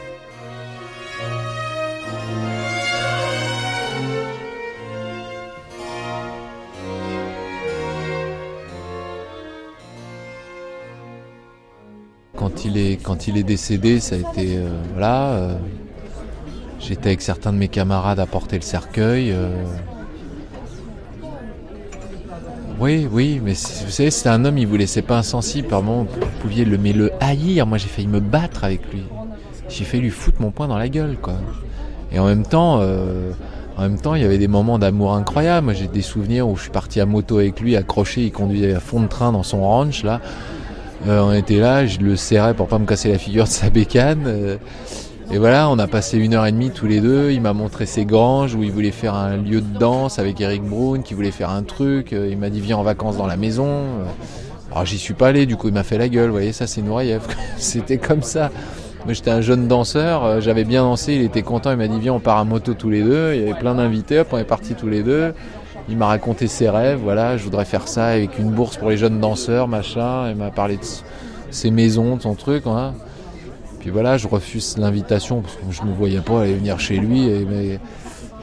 Quand 12.36 12.64
il 12.66 12.76
est, 12.76 13.02
quand 13.02 13.26
il 13.26 13.38
est 13.38 13.42
décédé, 13.42 14.00
ça 14.00 14.16
a 14.16 14.18
été. 14.18 14.58
Euh, 14.58 14.68
voilà. 14.92 15.32
Euh, 15.32 15.58
j'étais 16.78 17.06
avec 17.06 17.22
certains 17.22 17.52
de 17.52 17.58
mes 17.58 17.68
camarades 17.68 18.20
à 18.20 18.26
porter 18.26 18.56
le 18.56 18.62
cercueil. 18.62 19.30
Euh. 19.32 19.64
Oui, 22.80 23.08
oui, 23.10 23.40
mais 23.42 23.52
vous 23.52 23.90
savez, 23.90 24.10
c'était 24.10 24.28
un 24.28 24.44
homme, 24.44 24.58
il 24.58 24.66
vous 24.66 24.76
laissait 24.76 25.02
pas 25.02 25.18
insensible. 25.18 25.68
Par 25.68 25.82
moment, 25.82 26.04
vous 26.04 26.26
pouviez 26.40 26.64
le, 26.64 26.76
mais 26.76 26.92
le 26.92 27.12
haïr. 27.20 27.66
Moi, 27.66 27.78
j'ai 27.78 27.88
failli 27.88 28.08
me 28.08 28.20
battre 28.20 28.64
avec 28.64 28.80
lui. 28.92 29.04
J'ai 29.68 29.84
failli 29.84 30.02
lui 30.02 30.10
foutre 30.10 30.40
mon 30.40 30.50
poing 30.50 30.68
dans 30.68 30.78
la 30.78 30.88
gueule, 30.88 31.16
quoi. 31.20 31.34
Et 32.12 32.18
en 32.18 32.26
même 32.26 32.44
temps, 32.44 32.80
en 33.76 33.82
même 33.82 34.00
temps, 34.00 34.14
il 34.14 34.22
y 34.22 34.24
avait 34.24 34.38
des 34.38 34.48
moments 34.48 34.78
d'amour 34.78 35.14
incroyables. 35.14 35.64
Moi, 35.64 35.74
j'ai 35.74 35.88
des 35.88 36.02
souvenirs 36.02 36.48
où 36.48 36.56
je 36.56 36.62
suis 36.62 36.70
parti 36.70 37.00
à 37.00 37.06
moto 37.06 37.38
avec 37.38 37.60
lui, 37.60 37.76
accroché, 37.76 38.22
il 38.22 38.32
conduisait 38.32 38.74
à 38.74 38.80
fond 38.80 39.00
de 39.00 39.08
train 39.08 39.32
dans 39.32 39.42
son 39.42 39.62
ranch, 39.62 40.04
là. 40.04 40.20
Euh, 41.06 41.20
on 41.20 41.32
était 41.32 41.58
là, 41.58 41.84
je 41.84 41.98
le 41.98 42.16
serrais 42.16 42.54
pour 42.54 42.68
pas 42.68 42.78
me 42.78 42.86
casser 42.86 43.10
la 43.10 43.18
figure 43.18 43.44
de 43.44 43.50
sa 43.50 43.68
bécane. 43.68 44.24
Euh, 44.26 44.56
et 45.30 45.38
voilà, 45.38 45.68
on 45.68 45.78
a 45.78 45.86
passé 45.86 46.18
une 46.18 46.34
heure 46.34 46.46
et 46.46 46.52
demie 46.52 46.70
tous 46.70 46.86
les 46.86 47.00
deux. 47.00 47.30
Il 47.32 47.40
m'a 47.40 47.52
montré 47.52 47.86
ses 47.86 48.04
granges 48.04 48.54
où 48.54 48.62
il 48.62 48.70
voulait 48.70 48.90
faire 48.90 49.14
un 49.14 49.36
lieu 49.36 49.60
de 49.60 49.78
danse 49.78 50.18
avec 50.18 50.40
Eric 50.40 50.62
Brown, 50.62 51.02
qui 51.02 51.14
voulait 51.14 51.30
faire 51.30 51.50
un 51.50 51.62
truc. 51.62 52.12
Euh, 52.12 52.28
il 52.30 52.38
m'a 52.38 52.50
dit 52.50 52.60
viens 52.60 52.76
en 52.76 52.82
vacances 52.82 53.16
dans 53.16 53.26
la 53.26 53.36
maison. 53.36 53.84
Alors 54.70 54.84
j'y 54.84 54.98
suis 54.98 55.14
pas 55.14 55.28
allé, 55.28 55.46
du 55.46 55.56
coup 55.56 55.68
il 55.68 55.74
m'a 55.74 55.82
fait 55.82 55.98
la 55.98 56.08
gueule. 56.08 56.26
Vous 56.26 56.34
voyez, 56.34 56.52
ça 56.52 56.66
c'est 56.66 56.82
Nouriev. 56.82 57.22
C'était 57.56 57.98
comme 57.98 58.22
ça. 58.22 58.50
Moi 59.04 59.12
j'étais 59.12 59.30
un 59.30 59.40
jeune 59.40 59.66
danseur, 59.66 60.40
j'avais 60.40 60.64
bien 60.64 60.82
dansé, 60.82 61.14
il 61.14 61.22
était 61.22 61.42
content, 61.42 61.70
il 61.70 61.76
m'a 61.76 61.88
dit 61.88 62.00
viens 62.00 62.14
on 62.14 62.20
part 62.20 62.38
à 62.38 62.44
moto 62.44 62.72
tous 62.72 62.88
les 62.88 63.02
deux. 63.02 63.34
Il 63.34 63.40
y 63.40 63.42
avait 63.42 63.58
plein 63.58 63.74
d'invités, 63.74 64.22
on 64.30 64.38
est 64.38 64.44
partis 64.44 64.74
tous 64.74 64.88
les 64.88 65.02
deux. 65.02 65.34
Il 65.88 65.98
m'a 65.98 66.06
raconté 66.06 66.46
ses 66.46 66.70
rêves, 66.70 67.00
voilà, 67.02 67.36
je 67.36 67.44
voudrais 67.44 67.66
faire 67.66 67.88
ça 67.88 68.06
avec 68.06 68.38
une 68.38 68.50
bourse 68.50 68.78
pour 68.78 68.88
les 68.88 68.96
jeunes 68.96 69.20
danseurs, 69.20 69.68
machin. 69.68 70.30
Il 70.30 70.36
m'a 70.36 70.50
parlé 70.50 70.76
de 70.76 70.82
ses 71.50 71.70
maisons, 71.70 72.16
de 72.16 72.22
son 72.22 72.34
truc. 72.34 72.64
Hein. 72.66 72.94
Puis 73.85 73.91
voilà, 73.91 74.16
je 74.16 74.26
refuse 74.26 74.78
l'invitation 74.78 75.43
parce 75.43 75.57
que 75.57 75.61
je 75.70 75.82
me 75.82 75.93
voyais 75.93 76.22
pas 76.22 76.41
aller 76.41 76.55
venir 76.55 76.80
chez 76.80 76.97
lui. 76.97 77.28
Et, 77.28 77.78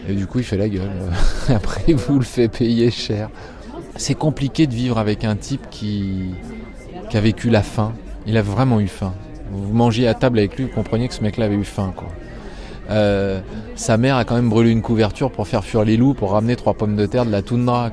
et 0.08 0.14
du 0.14 0.28
coup, 0.28 0.38
il 0.38 0.44
fait 0.44 0.56
la 0.56 0.70
gueule. 0.70 0.92
Après, 1.50 1.82
il 1.88 1.96
vous 1.96 2.20
le 2.20 2.24
fait 2.24 2.48
payer 2.48 2.92
cher. 2.92 3.28
C'est 3.96 4.14
compliqué 4.14 4.68
de 4.68 4.76
vivre 4.76 5.00
avec 5.00 5.24
un 5.24 5.36
type 5.36 5.66
qui, 5.72 6.30
a 7.12 7.20
vécu 7.20 7.50
la 7.50 7.64
faim. 7.64 7.94
Il 8.28 8.38
a 8.38 8.44
vraiment 8.44 8.80
eu 8.80 8.88
faim. 8.88 9.16
Vous 9.52 9.74
mangiez 9.74 10.08
à 10.08 10.14
table 10.14 10.38
avec 10.38 10.58
lui, 10.58 10.66
vous 10.66 10.76
compreniez 10.76 11.08
que 11.08 11.16
ce 11.16 11.24
mec-là 11.24 11.46
avait 11.46 11.56
eu 11.56 11.64
faim. 11.64 11.92
Euh, 12.92 13.40
sa 13.74 13.98
mère 13.98 14.18
a 14.18 14.26
quand 14.26 14.36
même 14.36 14.50
brûlé 14.50 14.70
une 14.70 14.84
couverture 14.84 15.32
pour 15.32 15.48
faire 15.48 15.64
fuir 15.64 15.84
les 15.84 15.98
loups, 15.98 16.14
pour 16.14 16.34
ramener 16.34 16.56
trois 16.56 16.76
pommes 16.76 16.96
de 16.96 17.08
terre 17.08 17.26
de 17.26 17.32
la 17.32 17.42
toundra. 17.42 17.90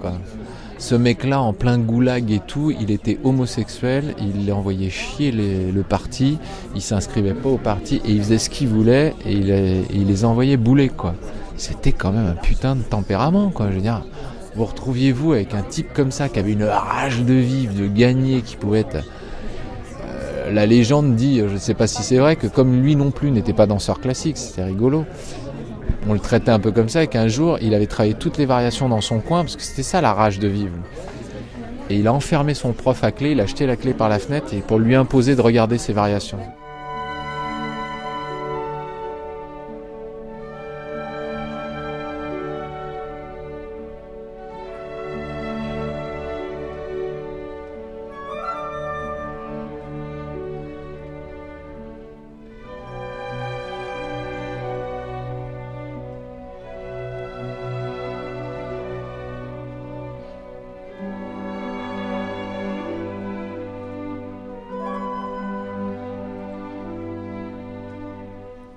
Ce 0.78 0.94
mec-là, 0.94 1.40
en 1.40 1.52
plein 1.52 1.76
goulag 1.78 2.30
et 2.30 2.38
tout, 2.38 2.70
il 2.70 2.92
était 2.92 3.18
homosexuel, 3.24 4.14
il 4.20 4.50
envoyait 4.52 4.90
chier 4.90 5.32
le 5.32 5.82
parti, 5.82 6.38
il 6.76 6.80
s'inscrivait 6.80 7.34
pas 7.34 7.48
au 7.48 7.58
parti 7.58 8.00
et 8.04 8.12
il 8.12 8.22
faisait 8.22 8.38
ce 8.38 8.48
qu'il 8.48 8.68
voulait 8.68 9.14
et 9.26 9.32
il, 9.32 10.06
les 10.06 10.24
envoyait 10.24 10.56
bouler. 10.56 10.88
quoi. 10.88 11.14
C'était 11.56 11.92
quand 11.92 12.12
même 12.12 12.26
un 12.26 12.40
putain 12.40 12.76
de 12.76 12.82
tempérament, 12.82 13.50
quoi. 13.50 13.70
Je 13.72 13.78
veux 13.78 13.90
vous 14.54 14.64
retrouviez-vous 14.64 15.32
avec 15.32 15.54
un 15.54 15.62
type 15.62 15.92
comme 15.92 16.10
ça 16.10 16.28
qui 16.28 16.38
avait 16.38 16.52
une 16.52 16.64
rage 16.64 17.22
de 17.22 17.34
vivre, 17.34 17.74
de 17.74 17.86
gagner, 17.86 18.42
qui 18.42 18.56
pouvait 18.56 18.80
être 18.80 19.04
la 20.52 20.66
légende 20.66 21.14
dit, 21.14 21.38
je 21.38 21.52
ne 21.52 21.58
sais 21.58 21.74
pas 21.74 21.86
si 21.86 22.02
c'est 22.02 22.18
vrai, 22.18 22.36
que 22.36 22.46
comme 22.46 22.80
lui 22.80 22.96
non 22.96 23.10
plus 23.10 23.30
n'était 23.30 23.52
pas 23.52 23.66
danseur 23.66 24.00
classique, 24.00 24.36
c'était 24.36 24.64
rigolo. 24.64 25.04
On 26.06 26.12
le 26.12 26.20
traitait 26.20 26.50
un 26.50 26.60
peu 26.60 26.70
comme 26.70 26.88
ça 26.88 27.02
et 27.02 27.06
qu'un 27.08 27.28
jour, 27.28 27.58
il 27.60 27.74
avait 27.74 27.86
travaillé 27.86 28.14
toutes 28.14 28.38
les 28.38 28.46
variations 28.46 28.88
dans 28.88 29.00
son 29.00 29.20
coin, 29.20 29.42
parce 29.42 29.56
que 29.56 29.62
c'était 29.62 29.82
ça 29.82 30.00
la 30.00 30.12
rage 30.12 30.38
de 30.38 30.48
vivre. 30.48 30.76
Et 31.90 31.96
il 31.96 32.06
a 32.06 32.12
enfermé 32.12 32.54
son 32.54 32.72
prof 32.72 33.02
à 33.02 33.10
clé, 33.10 33.32
il 33.32 33.40
a 33.40 33.46
jeté 33.46 33.66
la 33.66 33.76
clé 33.76 33.94
par 33.94 34.08
la 34.08 34.18
fenêtre 34.18 34.52
et 34.52 34.60
pour 34.60 34.78
lui 34.78 34.94
imposer 34.94 35.34
de 35.34 35.40
regarder 35.40 35.78
ses 35.78 35.92
variations. 35.92 36.38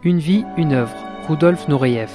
Une 0.04 0.18
vie, 0.18 0.44
une 0.58 0.74
œuvre, 0.74 0.96
Rudolf 1.30 1.68
Nureyev. 1.68 2.10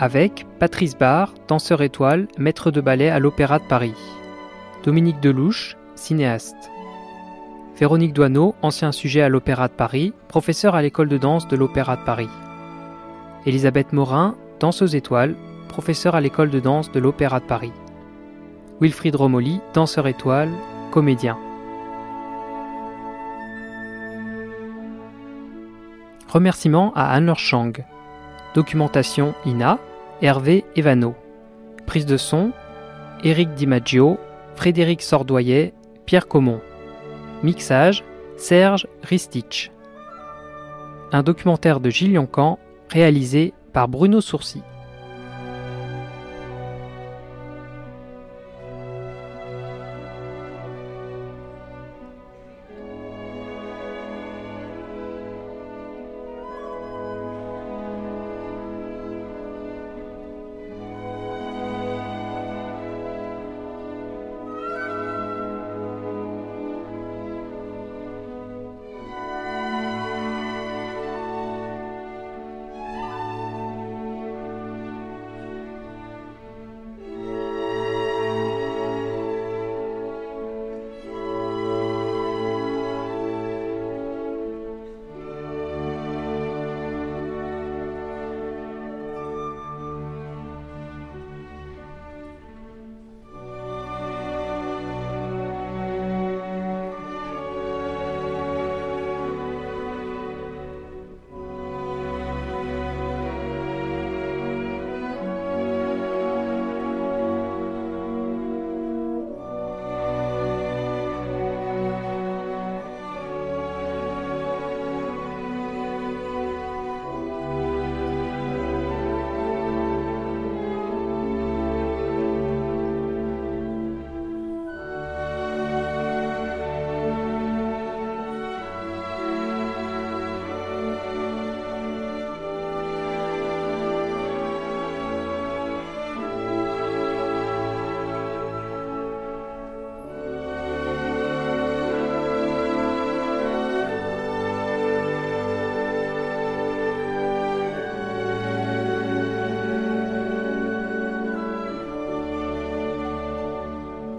Avec 0.00 0.46
Patrice 0.58 0.98
Barr, 0.98 1.32
danseur 1.46 1.80
étoile, 1.80 2.26
maître 2.36 2.72
de 2.72 2.80
ballet 2.80 3.08
à 3.08 3.20
l'Opéra 3.20 3.60
de 3.60 3.68
Paris. 3.68 3.94
Dominique 4.82 5.20
Delouche, 5.20 5.76
cinéaste. 5.94 6.72
Véronique 7.78 8.12
Doineau, 8.12 8.56
ancien 8.62 8.90
sujet 8.90 9.22
à 9.22 9.28
l'Opéra 9.28 9.68
de 9.68 9.74
Paris, 9.74 10.12
professeur 10.26 10.74
à 10.74 10.82
l'école 10.82 11.08
de 11.08 11.16
danse 11.16 11.46
de 11.46 11.54
l'Opéra 11.54 11.94
de 11.94 12.02
Paris. 12.02 12.30
Elisabeth 13.46 13.92
Morin, 13.92 14.34
danseuse 14.58 14.96
étoile, 14.96 15.36
professeur 15.68 16.16
à 16.16 16.20
l'école 16.20 16.50
de 16.50 16.58
danse 16.58 16.90
de 16.90 16.98
l'Opéra 16.98 17.38
de 17.38 17.46
Paris. 17.46 17.72
Wilfried 18.80 19.14
Romoli, 19.14 19.60
danseur 19.72 20.08
étoile, 20.08 20.50
comédien. 20.90 21.38
Remerciements 26.30 26.92
à 26.94 27.12
Anne-Laure 27.12 27.40
Chang. 27.40 27.72
Documentation 28.54 29.34
INA, 29.44 29.80
Hervé 30.22 30.64
Evano. 30.76 31.16
Prise 31.86 32.06
de 32.06 32.16
son, 32.16 32.52
Éric 33.24 33.54
Dimaggio, 33.54 34.16
Frédéric 34.54 35.02
Sordoyer, 35.02 35.74
Pierre 36.06 36.28
Comon. 36.28 36.60
Mixage, 37.42 38.04
Serge 38.36 38.86
Ristich. 39.02 39.72
Un 41.10 41.24
documentaire 41.24 41.80
de 41.80 41.90
Gilles 41.90 42.24
Camp 42.30 42.60
réalisé 42.90 43.52
par 43.72 43.88
Bruno 43.88 44.20
Sourcy. 44.20 44.62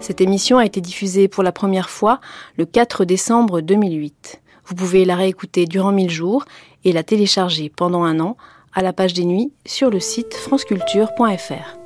Cette 0.02 0.20
émission 0.20 0.58
a 0.58 0.66
été 0.66 0.80
diffusée 0.80 1.28
pour 1.28 1.44
la 1.44 1.52
première 1.52 1.88
fois 1.88 2.20
le 2.56 2.66
4 2.66 3.04
décembre 3.04 3.60
2008. 3.60 4.42
Vous 4.66 4.74
pouvez 4.74 5.04
la 5.04 5.14
réécouter 5.14 5.64
durant 5.64 5.92
1000 5.92 6.10
jours 6.10 6.44
et 6.84 6.90
la 6.90 7.04
télécharger 7.04 7.70
pendant 7.74 8.02
un 8.02 8.18
an 8.18 8.36
à 8.74 8.82
la 8.82 8.92
page 8.92 9.14
des 9.14 9.24
nuits 9.24 9.52
sur 9.64 9.90
le 9.90 10.00
site 10.00 10.34
franceculture.fr. 10.34 11.81